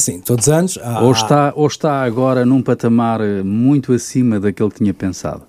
Assim, 0.00 0.18
todos 0.18 0.46
os 0.46 0.52
anos 0.52 0.78
há, 0.82 1.02
Ou 1.02 1.12
está, 1.12 1.52
ou 1.54 1.66
está 1.66 2.02
agora 2.02 2.46
num 2.46 2.62
patamar 2.62 3.20
eh, 3.20 3.42
muito 3.42 3.92
acima 3.92 4.40
daquele 4.40 4.70
que 4.70 4.78
tinha 4.78 4.94
pensado? 4.94 5.42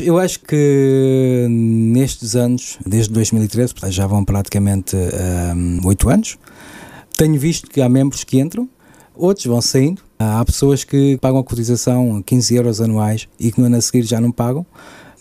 Eu 0.00 0.16
acho 0.16 0.40
que 0.40 1.46
nestes 1.50 2.34
anos, 2.34 2.78
desde 2.86 3.12
2013, 3.12 3.74
portanto, 3.74 3.92
já 3.92 4.06
vão 4.06 4.24
praticamente 4.24 4.96
hum, 4.96 5.80
oito 5.84 6.08
anos, 6.08 6.38
tenho 7.18 7.38
visto 7.38 7.68
que 7.68 7.82
há 7.82 7.88
membros 7.88 8.24
que 8.24 8.40
entram, 8.40 8.66
outros 9.14 9.44
vão 9.44 9.60
saindo. 9.60 10.00
Há 10.18 10.42
pessoas 10.42 10.84
que 10.84 11.18
pagam 11.20 11.40
a 11.40 11.44
cotização 11.44 12.22
15 12.22 12.54
euros 12.54 12.80
anuais 12.80 13.28
e 13.38 13.52
que 13.52 13.60
no 13.60 13.66
ano 13.66 13.76
a 13.76 13.80
seguir 13.82 14.04
já 14.04 14.22
não 14.22 14.32
pagam, 14.32 14.64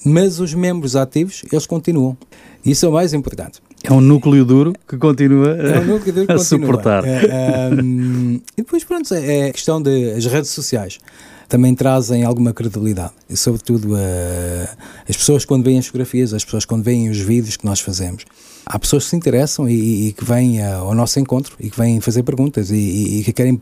mas 0.06 0.40
os 0.40 0.54
membros 0.54 0.96
ativos, 0.96 1.44
eles 1.52 1.66
continuam. 1.66 2.16
Isso 2.64 2.86
é 2.86 2.90
o 2.90 2.94
mais 2.94 3.14
importante. 3.14 3.60
É 3.88 3.94
um 3.94 4.02
núcleo 4.02 4.44
duro 4.44 4.74
que 4.86 4.98
continua 4.98 5.52
É 5.52 5.80
um 5.80 6.00
duro 6.12 6.34
a 6.34 6.38
suportar. 6.38 7.06
É, 7.06 7.70
hum, 7.72 8.42
e 8.58 8.62
depois, 8.62 8.84
pronto, 8.84 9.14
é 9.14 9.48
a 9.48 9.54
questão 9.54 9.82
das 9.82 10.26
redes 10.26 10.50
sociais. 10.50 11.00
Também 11.48 11.74
trazem 11.74 12.26
alguma 12.26 12.52
credibilidade. 12.54 13.14
E, 13.30 13.38
sobretudo, 13.38 13.96
eh, 13.96 14.68
as 15.08 15.16
pessoas 15.16 15.46
quando 15.46 15.64
veem 15.64 15.80
as 15.80 15.86
fotografias, 15.86 16.34
as 16.34 16.44
pessoas 16.44 16.66
quando 16.66 16.84
veem 16.84 17.10
os 17.10 17.18
vídeos 17.18 17.56
que 17.56 17.66
nós 17.66 17.80
fazemos. 17.80 18.26
Há 18.70 18.78
pessoas 18.78 19.06
que 19.06 19.12
se 19.12 19.16
interessam 19.16 19.68
e, 19.70 20.10
e 20.10 20.12
que 20.14 20.26
vêm 20.26 20.60
eh, 20.60 20.74
ao 20.74 20.94
nosso 20.94 21.18
encontro 21.20 21.56
e 21.58 21.70
que 21.70 21.78
vêm 21.80 22.02
fazer 22.02 22.24
perguntas 22.24 22.70
e, 22.70 22.76
e- 23.20 23.24
que 23.24 23.32
querem 23.32 23.62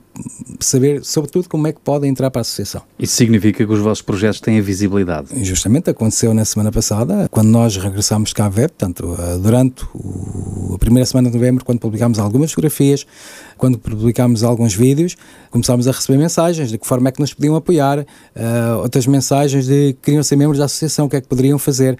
saber, 0.60 1.04
sobretudo, 1.06 1.48
como 1.48 1.68
é 1.68 1.72
que 1.74 1.80
podem 1.80 2.10
entrar 2.10 2.32
para 2.32 2.40
a 2.40 2.42
associação. 2.42 2.82
Isso 2.98 3.14
significa 3.16 3.64
que 3.66 3.72
os 3.72 3.80
vossos 3.80 4.02
projetos 4.02 4.40
têm 4.42 4.58
a 4.58 4.62
visibilidade. 4.64 5.28
Justamente 5.44 5.90
aconteceu 5.92 6.34
na 6.34 6.44
semana 6.44 6.72
passada, 6.72 7.28
quando 7.30 7.50
nós 7.50 7.76
regressámos 7.78 8.30
de 8.30 8.36
Cabo 8.36 8.56
Verde, 8.56 8.74
portanto, 8.78 9.16
eh, 9.20 9.38
durante 9.38 9.84
o- 9.94 10.74
a 10.74 10.78
primeira 10.80 11.06
semana 11.06 11.30
de 11.30 11.36
novembro, 11.36 11.64
quando 11.64 11.80
publicámos 11.80 12.18
algumas 12.18 12.52
fotografias, 12.52 13.06
quando 13.58 13.78
publicámos 13.78 14.44
alguns 14.44 14.74
vídeos, 14.74 15.16
começámos 15.52 15.88
a 15.88 15.92
receber 15.92 16.18
mensagens 16.18 16.70
de 16.72 16.78
que 16.80 16.88
forma 16.88 17.10
é 17.10 17.12
que 17.12 17.20
nos 17.22 17.32
podiam 17.34 17.56
apoiar, 17.56 18.00
eh, 18.36 18.74
outras 18.82 19.06
mensagens 19.06 19.68
de 19.68 19.94
que 19.94 20.00
queriam 20.06 20.24
ser 20.24 20.36
membros 20.36 20.58
da 20.58 20.66
associação, 20.66 21.06
o 21.06 21.10
que 21.10 21.16
é 21.18 21.22
que 21.22 21.28
poderiam 21.28 21.60
fazer. 21.60 21.98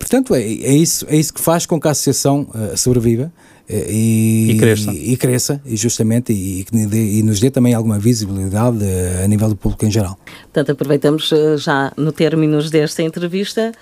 Portanto, 0.00 0.34
é, 0.34 0.40
é 0.40 0.74
isso, 0.74 1.06
é 1.08 1.16
isso 1.16 1.32
que 1.32 1.40
faz 1.40 1.66
com 1.66 1.78
que 1.78 1.86
a 1.86 1.92
associação 1.92 2.48
eh, 2.54 2.74
sobreviva. 2.76 3.30
eh, 3.68 3.86
E, 3.88 4.50
E 4.52 4.58
cresça. 4.58 4.92
E, 4.92 5.16
cresça, 5.16 5.62
e 5.64 5.76
justamente, 5.76 6.32
e, 6.32 6.66
e 6.72 7.22
nos 7.22 7.38
dê 7.38 7.50
também 7.50 7.74
alguma 7.74 7.98
visibilidade 7.98 8.82
eh, 8.82 9.22
a 9.22 9.28
nível 9.28 9.50
do 9.50 9.54
público 9.56 9.84
em 9.84 9.90
geral. 9.90 10.18
Portanto, 10.44 10.72
aproveitamos 10.72 11.30
já 11.58 11.92
no 11.96 12.10
término 12.10 12.60
desta 12.68 13.02
entrevista 13.02 13.72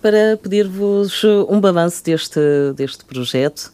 para 0.00 0.38
pedir-vos 0.42 1.22
um 1.48 1.60
balanço 1.60 2.02
deste, 2.04 2.40
deste 2.76 3.04
projeto 3.04 3.72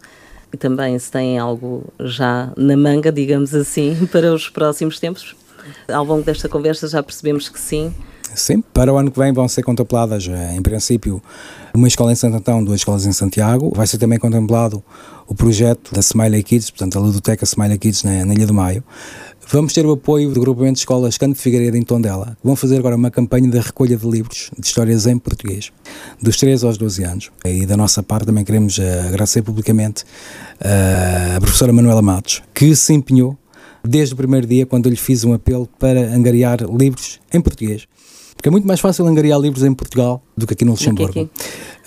e 0.53 0.57
também 0.57 0.99
se 0.99 1.11
têm 1.11 1.39
algo 1.39 1.85
já 2.01 2.51
na 2.57 2.77
manga, 2.77 3.13
digamos 3.13 3.55
assim, 3.55 3.95
para 4.11 4.33
os 4.35 4.49
próximos 4.49 4.99
tempos. 4.99 5.37
Ao 5.87 6.05
longo 6.05 6.23
desta 6.23 6.49
conversa 6.49 6.89
já 6.89 7.03
percebemos 7.03 7.49
que 7.49 7.61
sim. 7.61 7.93
Sim, 8.35 8.63
para 8.73 8.93
o 8.93 8.97
ano 8.97 9.11
que 9.11 9.19
vem 9.19 9.33
vão 9.33 9.49
ser 9.49 9.63
contempladas, 9.63 10.29
eh, 10.29 10.55
em 10.57 10.63
princípio, 10.63 11.23
uma 11.75 11.89
escola 11.89 12.13
em 12.13 12.15
Santo 12.15 12.37
Antão, 12.37 12.63
duas 12.63 12.81
escolas 12.81 13.05
em 13.05 13.13
Santiago. 13.13 13.73
Vai 13.75 13.87
ser 13.87 13.99
também 13.99 14.19
contemplado 14.19 14.83
o 15.27 15.35
projeto 15.35 15.93
da 15.93 16.01
Smiley 16.01 16.43
Kids, 16.43 16.71
portanto, 16.71 16.97
a 16.97 17.01
Ludoteca 17.01 17.45
Smiley 17.45 17.79
Kids 17.79 18.05
na, 18.05 18.25
na 18.25 18.35
Ilha 18.35 18.47
do 18.47 18.55
Maio. 18.55 18.85
Vamos 19.53 19.73
ter 19.73 19.85
o 19.85 19.91
apoio 19.91 20.31
do 20.31 20.41
grupamento 20.41 20.75
de 20.75 20.79
escolas 20.81 21.19
Canto 21.19 21.35
de 21.35 21.41
Figueiredo 21.41 21.77
em 21.77 21.83
Tondela, 21.83 22.37
que 22.41 22.47
vão 22.47 22.55
fazer 22.55 22.79
agora 22.79 22.95
uma 22.95 23.11
campanha 23.11 23.51
de 23.51 23.59
recolha 23.59 23.97
de 23.97 24.09
livros 24.09 24.49
de 24.57 24.65
histórias 24.65 25.07
em 25.07 25.19
português, 25.19 25.73
dos 26.23 26.37
13 26.37 26.67
aos 26.67 26.79
12 26.79 27.03
anos. 27.03 27.31
E 27.45 27.67
da 27.67 27.77
nossa 27.77 28.01
parte 28.01 28.27
também 28.27 28.45
queremos 28.45 28.79
eh, 28.79 29.07
agradecer 29.09 29.43
publicamente 29.43 30.05
eh, 30.61 31.35
a 31.37 31.41
professora 31.41 31.73
Manuela 31.73 32.01
Matos, 32.01 32.45
que 32.55 32.77
se 32.77 32.93
empenhou 32.93 33.37
desde 33.85 34.15
o 34.15 34.17
primeiro 34.17 34.47
dia, 34.47 34.67
quando 34.67 34.89
lhe 34.89 34.97
fiz 34.97 35.25
um 35.25 35.33
apelo 35.33 35.69
para 35.79 36.01
angariar 36.15 36.61
livros 36.63 37.19
em 37.33 37.41
português. 37.41 37.89
Porque 38.41 38.49
é 38.49 38.53
muito 38.53 38.67
mais 38.67 38.81
fácil 38.81 39.07
angariar 39.07 39.39
livros 39.39 39.63
em 39.65 39.75
Portugal 39.75 40.23
do 40.35 40.47
que 40.47 40.55
aqui 40.55 40.65
no 40.65 40.71
Luxemburgo. 40.71 41.11
aqui. 41.11 41.31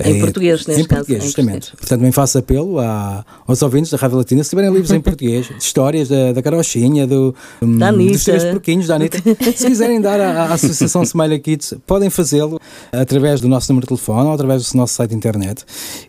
Em 0.06 0.18
É, 0.18 0.20
português, 0.20 0.68
neste 0.68 0.84
em 0.84 0.86
caso, 0.86 1.00
português, 1.00 1.24
em 1.24 1.26
justamente. 1.26 1.54
português. 1.54 1.80
Portanto, 1.80 1.98
também 2.00 2.12
faço 2.12 2.38
apelo 2.38 2.78
a- 2.80 3.26
aos 3.48 3.60
ouvintes 3.64 3.90
da 3.90 3.98
Rádio 3.98 4.18
Latina, 4.18 4.44
se 4.44 4.52
tiverem 4.52 4.72
livros 4.72 4.92
em 4.92 5.02
português, 5.02 5.48
de 5.48 5.58
histórias 5.58 6.10
da, 6.10 6.32
da 6.32 6.44
Carochinha, 6.44 7.08
do, 7.08 7.34
hum, 7.60 7.80
Da 7.80 7.92
dos 7.92 8.24
Três 8.24 8.44
Porquinhos, 8.44 8.86
da 8.86 8.96
Anitta, 8.98 9.18
se 9.56 9.66
quiserem 9.66 10.00
dar 10.00 10.22
à, 10.22 10.44
à 10.44 10.54
Associação 10.54 11.02
Smiley 11.02 11.40
Kids, 11.40 11.74
podem 11.88 12.12
fazê-lo 12.12 12.60
através 12.92 13.42
do 13.42 13.48
nosso 13.48 13.72
número 13.72 13.86
de 13.88 13.96
telefone 13.96 14.28
ou 14.28 14.34
através 14.36 14.72
do 14.72 14.78
nosso 14.78 14.94
site 14.94 15.10
de 15.10 15.16
internet 15.16 15.64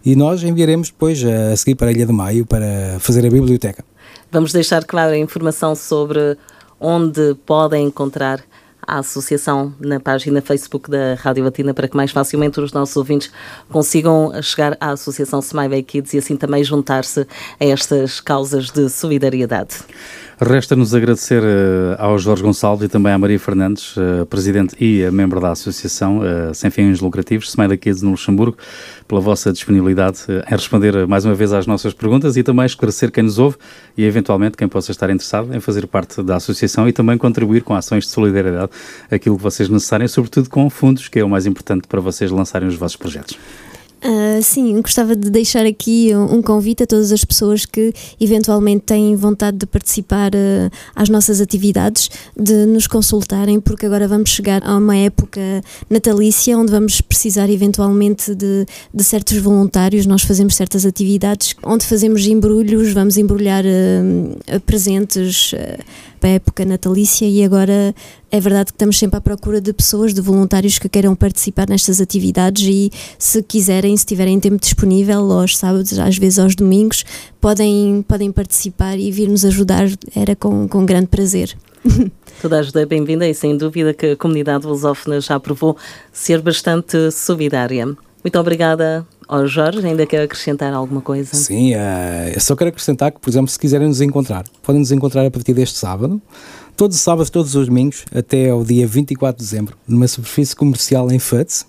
e 0.05 0.15
nós 0.15 0.43
enviaremos 0.43 0.89
depois 0.91 1.25
a, 1.25 1.53
a 1.53 1.57
seguir 1.57 1.75
para 1.75 1.89
a 1.89 1.93
Ilha 1.93 2.05
do 2.07 2.13
Maio 2.13 2.45
para 2.45 2.97
fazer 3.01 3.25
a 3.27 3.31
biblioteca. 3.31 3.83
Vamos 4.31 4.53
deixar 4.53 4.85
claro 4.85 5.15
a 5.15 5.19
informação 5.19 5.75
sobre 5.75 6.37
onde 6.79 7.35
podem 7.47 7.87
encontrar 7.87 8.41
a 8.87 8.99
associação 8.99 9.73
na 9.81 9.99
página 10.01 10.41
Facebook 10.41 10.91
da 10.91 11.15
Rádio 11.15 11.45
Latina 11.45 11.75
para 11.75 11.89
que 11.89 11.97
mais 11.97 12.11
facilmente 12.11 12.61
os 12.61 12.73
nossos 12.73 12.97
ouvintes 12.97 13.31
consigam 13.71 14.33
chegar 14.43 14.77
à 14.81 14.91
Associação 14.91 15.41
Smiley 15.41 15.83
Kids 15.83 16.15
e 16.15 16.19
assim 16.19 16.37
também 16.37 16.63
juntar-se 16.63 17.27
a 17.61 17.65
estas 17.65 18.21
causas 18.21 18.71
de 18.71 18.89
solidariedade. 18.89 19.77
Resta-nos 20.41 20.95
agradecer 20.95 21.43
eh, 21.43 21.97
ao 21.99 22.19
Jorge 22.19 22.43
Gonçalves 22.43 22.85
e 22.85 22.89
também 22.89 23.13
à 23.13 23.19
Maria 23.19 23.39
Fernandes, 23.39 23.95
eh, 23.97 24.25
presidente 24.25 24.75
e 24.83 25.05
a 25.05 25.13
membro 25.13 25.41
da 25.41 25.53
Associação 25.53 26.21
eh, 26.25 26.53
Sem 26.53 26.71
Fins 26.71 27.01
Lucrativos, 27.01 27.51
Smiley 27.51 27.79
Kids 27.79 28.03
no 28.03 28.11
Luxemburgo, 28.11 28.57
pela 29.07 29.21
vossa 29.21 29.53
disponibilidade 29.53 30.25
eh, 30.29 30.45
em 30.47 30.51
responder 30.51 30.95
eh, 30.95 31.07
mais 31.07 31.25
uma 31.25 31.35
vez 31.35 31.53
às 31.53 31.67
nossas 31.67 31.93
perguntas 31.95 32.37
e 32.37 32.43
também 32.43 32.67
esclarecer 32.67 33.13
quem 33.13 33.23
nos 33.23 33.39
ouve 33.39 33.57
e 33.97 34.05
eventualmente 34.05 34.57
quem 34.57 34.67
possa 34.67 34.91
estar 34.91 35.09
interessado 35.09 35.55
em 35.55 35.61
fazer 35.61 35.87
parte 35.87 36.23
da 36.23 36.37
Associação 36.37 36.89
e 36.89 36.93
também 36.93 37.17
contribuir 37.17 37.63
com 37.63 37.75
ações 37.75 38.05
de 38.05 38.11
solidariedade, 38.11 38.73
aquilo 39.11 39.37
que 39.37 39.43
vocês 39.43 39.69
necessitarem, 39.69 40.09
sobretudo 40.09 40.51
com 40.51 40.69
fundos, 40.69 41.09
que 41.09 41.19
é 41.19 41.25
o 41.25 41.29
mais 41.29 41.47
importante 41.47 41.87
para 41.87 42.01
vocês 42.01 42.31
lançarem 42.31 42.69
os 42.69 42.75
vossos 42.75 42.97
projetos. 42.97 43.39
Ah, 44.07 44.39
sim, 44.43 44.79
gostava 44.83 45.17
de 45.17 45.31
deixar 45.31 45.65
aqui 45.65 46.11
um 46.15 46.43
convite 46.43 46.83
a 46.83 46.87
todas 46.87 47.11
as 47.11 47.25
pessoas 47.25 47.65
que 47.65 47.91
eventualmente 48.21 48.85
têm 48.85 49.17
vontade 49.17 49.57
de 49.57 49.65
participar 49.65 50.31
ah, 50.37 50.71
às 50.95 51.09
nossas 51.09 51.41
atividades, 51.41 52.11
de 52.39 52.67
nos 52.67 52.87
consultarem, 52.87 53.59
porque 53.59 53.87
agora 53.87 54.07
vamos 54.07 54.29
chegar 54.29 54.63
a 54.63 54.77
uma 54.77 54.95
época 54.95 55.41
natalícia 55.89 56.59
onde 56.59 56.71
vamos 56.71 57.01
precisar 57.01 57.49
eventualmente 57.49 58.35
de, 58.35 58.67
de 58.93 59.03
certos 59.03 59.39
voluntários. 59.39 60.05
Nós 60.05 60.21
fazemos 60.21 60.55
certas 60.55 60.85
atividades 60.85 61.55
onde 61.65 61.87
fazemos 61.87 62.27
embrulhos, 62.27 62.93
vamos 62.93 63.17
embrulhar 63.17 63.65
ah, 63.65 64.61
presentes. 64.67 65.55
A 66.27 66.33
época 66.33 66.65
natalícia 66.65 67.27
e 67.27 67.45
agora 67.45 67.95
é 68.31 68.41
verdade 68.41 68.67
que 68.67 68.77
estamos 68.77 68.99
sempre 68.99 69.19
à 69.19 69.21
procura 69.21 69.61
de 69.61 69.73
pessoas, 69.73 70.13
de 70.13 70.21
voluntários 70.21 70.79
que 70.79 70.89
queiram 70.89 71.15
participar 71.15 71.69
nestas 71.69 72.01
atividades 72.01 72.67
e 72.67 72.91
se 73.19 73.43
quiserem, 73.43 73.97
se 73.97 74.07
tiverem 74.07 74.41
tempo 74.41 74.59
disponível 74.59 75.31
aos 75.33 75.57
sábados, 75.57 75.99
às 75.99 76.19
vezes 76.19 76.39
aos 76.39 76.55
domingos, 76.55 77.05
podem, 77.41 78.05
podem 78.07 78.33
participar 78.33 78.99
e 78.99 79.11
vir 79.11 79.29
nos 79.29 79.45
ajudar, 79.45 79.89
era 80.15 80.35
com, 80.35 80.67
com 80.69 80.85
grande 80.85 81.09
prazer. 81.09 81.57
Toda 82.41 82.57
a 82.57 82.61
ajuda 82.61 82.83
é 82.83 82.87
bem-vinda 82.87 83.29
e 83.29 83.35
sem 83.35 83.57
dúvida 83.57 83.95
que 83.95 84.07
a 84.07 84.17
comunidade 84.17 84.67
lusófona 84.67 85.21
já 85.21 85.39
provou 85.39 85.77
ser 86.13 86.41
bastante 86.43 87.11
solidária. 87.11 87.97
Muito 88.25 88.39
obrigada 88.39 89.07
ao 89.29 89.47
Jorge, 89.47 89.87
ainda 89.87 90.07
quer 90.07 90.23
acrescentar 90.23 90.73
alguma 90.73 91.03
coisa? 91.03 91.35
Sim, 91.37 91.75
eh, 91.75 92.33
eu 92.35 92.41
só 92.41 92.57
quero 92.57 92.71
acrescentar 92.71 93.13
que, 93.13 93.21
por 93.21 93.29
exemplo, 93.29 93.49
se 93.49 93.59
quiserem 93.59 93.87
nos 93.87 94.01
encontrar, 94.01 94.45
podem 94.63 94.81
nos 94.81 94.91
encontrar 94.91 95.27
a 95.27 95.31
partir 95.31 95.53
deste 95.53 95.79
sábado, 95.79 96.23
todos 96.75 96.97
os 96.97 97.03
sábados, 97.03 97.29
todos 97.29 97.55
os 97.55 97.67
domingos, 97.67 98.07
até 98.15 98.49
ao 98.49 98.65
dia 98.65 98.87
24 98.87 99.39
de 99.39 99.45
dezembro, 99.45 99.77
numa 99.87 100.09
superfície 100.09 100.57
comercial 100.57 101.11
em 101.13 101.19
Futs, 101.19 101.67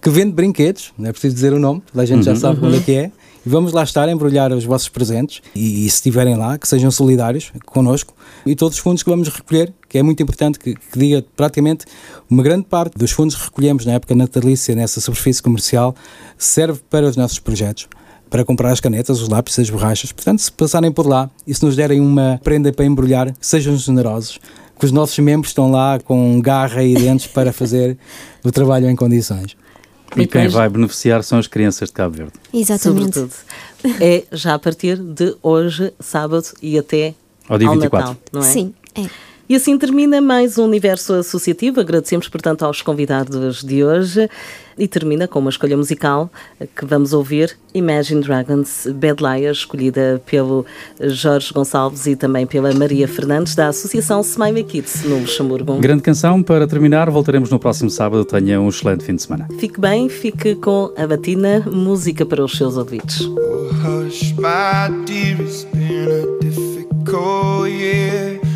que 0.00 0.08
vende 0.08 0.32
brinquedos, 0.32 0.94
não 0.96 1.10
é 1.10 1.12
preciso 1.12 1.34
dizer 1.34 1.52
o 1.52 1.58
nome, 1.58 1.82
toda 1.92 2.02
a 2.02 2.06
gente 2.06 2.24
já 2.24 2.34
sabe 2.34 2.64
onde 2.64 2.78
é 2.78 2.80
que 2.80 2.92
é. 2.92 3.12
E 3.44 3.48
vamos 3.48 3.72
lá 3.72 3.82
estar 3.82 4.08
a 4.08 4.12
embrulhar 4.12 4.52
os 4.52 4.64
vossos 4.64 4.88
presentes 4.88 5.42
e, 5.54 5.84
e 5.84 5.90
se 5.90 5.96
estiverem 5.96 6.36
lá, 6.36 6.56
que 6.56 6.66
sejam 6.66 6.90
solidários 6.90 7.52
connosco 7.66 8.14
e 8.46 8.54
todos 8.54 8.76
os 8.76 8.82
fundos 8.82 9.02
que 9.02 9.10
vamos 9.10 9.28
recolher, 9.28 9.72
que 9.92 9.98
é 9.98 10.02
muito 10.02 10.22
importante 10.22 10.58
que, 10.58 10.74
que 10.74 10.98
diga 10.98 11.22
praticamente 11.36 11.84
uma 12.30 12.42
grande 12.42 12.64
parte 12.64 12.96
dos 12.96 13.10
fundos 13.10 13.36
que 13.36 13.44
recolhemos 13.44 13.84
na 13.84 13.92
época 13.92 14.14
natalícia 14.14 14.74
nessa 14.74 15.02
superfície 15.02 15.42
comercial 15.42 15.94
serve 16.38 16.80
para 16.88 17.06
os 17.06 17.14
nossos 17.14 17.38
projetos 17.38 17.86
para 18.30 18.42
comprar 18.42 18.72
as 18.72 18.80
canetas, 18.80 19.20
os 19.20 19.28
lápis, 19.28 19.58
as 19.58 19.68
borrachas. 19.68 20.10
Portanto, 20.10 20.38
se 20.38 20.50
passarem 20.50 20.90
por 20.90 21.06
lá 21.06 21.28
e 21.46 21.54
se 21.54 21.62
nos 21.62 21.76
derem 21.76 22.00
uma 22.00 22.40
prenda 22.42 22.72
para 22.72 22.86
embrulhar, 22.86 23.34
sejam 23.38 23.76
generosos, 23.76 24.40
que 24.80 24.86
os 24.86 24.92
nossos 24.92 25.18
membros 25.18 25.50
estão 25.50 25.70
lá 25.70 26.00
com 26.00 26.40
garra 26.40 26.82
e 26.82 26.94
dentes 26.94 27.26
para 27.26 27.52
fazer 27.52 27.98
o 28.42 28.50
trabalho 28.50 28.88
em 28.88 28.96
condições. 28.96 29.54
E 30.16 30.26
quem 30.26 30.48
vai 30.48 30.70
beneficiar 30.70 31.22
são 31.22 31.38
as 31.38 31.46
crianças 31.46 31.90
de 31.90 31.92
Cabo 31.92 32.16
Verde. 32.16 32.32
Exatamente. 32.54 33.12
Sobretudo. 33.12 33.34
É 34.00 34.24
já 34.32 34.54
a 34.54 34.58
partir 34.58 34.96
de 34.96 35.36
hoje, 35.42 35.92
sábado, 36.00 36.46
e 36.62 36.78
até 36.78 37.14
Ao 37.46 37.58
dia 37.58 37.68
ao 37.68 37.74
24. 37.74 38.08
Natal, 38.08 38.22
não 38.32 38.40
é? 38.40 38.44
Sim, 38.44 38.72
é. 38.94 39.31
E 39.52 39.54
assim 39.54 39.76
termina 39.76 40.18
mais 40.18 40.56
um 40.56 40.64
Universo 40.64 41.12
Associativo. 41.12 41.78
Agradecemos, 41.78 42.26
portanto, 42.26 42.64
aos 42.64 42.80
convidados 42.80 43.62
de 43.62 43.84
hoje 43.84 44.26
e 44.78 44.88
termina 44.88 45.28
com 45.28 45.40
uma 45.40 45.50
escolha 45.50 45.76
musical 45.76 46.30
que 46.74 46.86
vamos 46.86 47.12
ouvir: 47.12 47.54
Imagine 47.74 48.22
Dragons 48.22 48.86
Bad 48.94 49.22
Liar, 49.22 49.52
escolhida 49.52 50.22
pelo 50.24 50.64
Jorge 50.98 51.52
Gonçalves 51.52 52.06
e 52.06 52.16
também 52.16 52.46
pela 52.46 52.72
Maria 52.72 53.06
Fernandes, 53.06 53.54
da 53.54 53.68
Associação 53.68 54.22
Smile 54.22 54.64
Kids 54.64 55.04
no 55.04 55.18
Luxemburgo. 55.18 55.76
Grande 55.80 56.00
canção. 56.00 56.42
Para 56.42 56.66
terminar, 56.66 57.10
voltaremos 57.10 57.50
no 57.50 57.58
próximo 57.58 57.90
sábado. 57.90 58.24
Tenha 58.24 58.58
um 58.58 58.70
excelente 58.70 59.04
fim 59.04 59.16
de 59.16 59.22
semana. 59.22 59.46
Fique 59.58 59.78
bem, 59.78 60.08
fique 60.08 60.54
com 60.54 60.94
a 60.96 61.06
Batina, 61.06 61.60
música 61.70 62.24
para 62.24 62.42
os 62.42 62.56
seus 62.56 62.78
ouvidos. 62.78 63.20
Oh, 63.20 63.68
hush, 64.06 64.32
my 64.32 65.04
dear, 65.04 65.38
it's 65.42 65.64
been 65.74 66.08
a 66.08 66.38
difficult 66.40 67.68
year. 67.68 68.51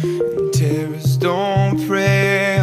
terrace, 0.68 1.16
don't 1.16 1.86
pray. 1.86 2.55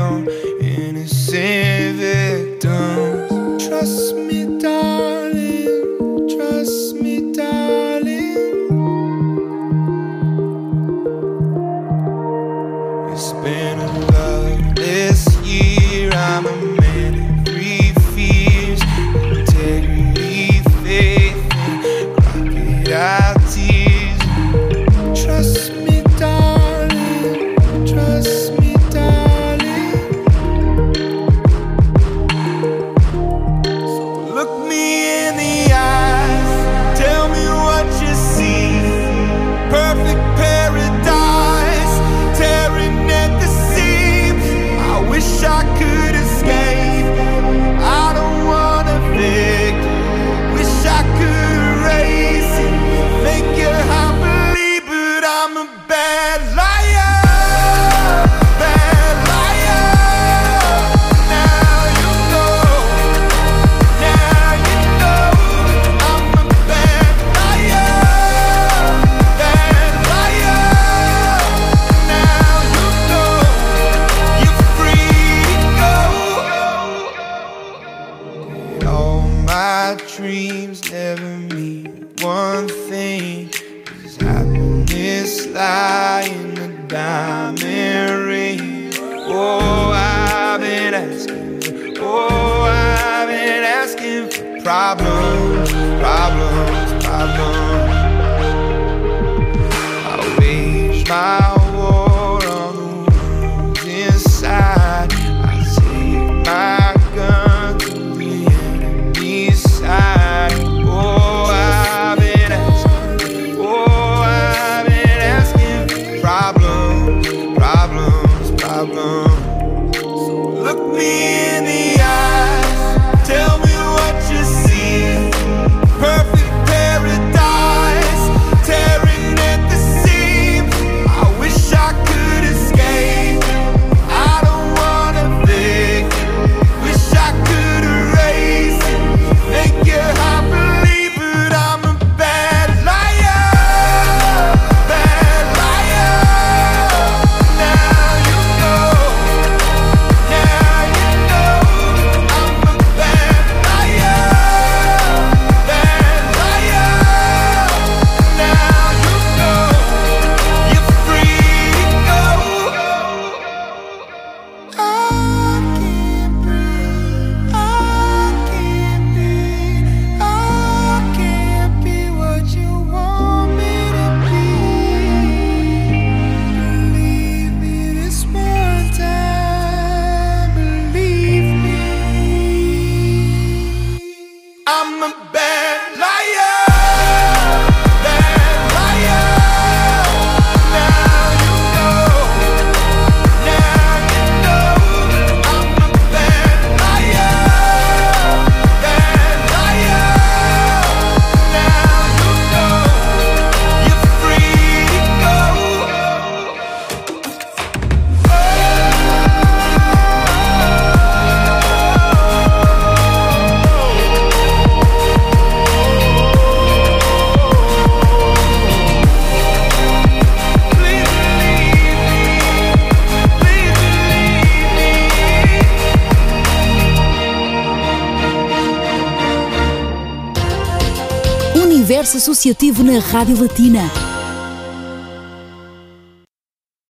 Universo 232.03 232.17
Associativo 232.17 232.83
na 232.83 232.99
Rádio 232.99 233.41
Latina. 233.41 234.12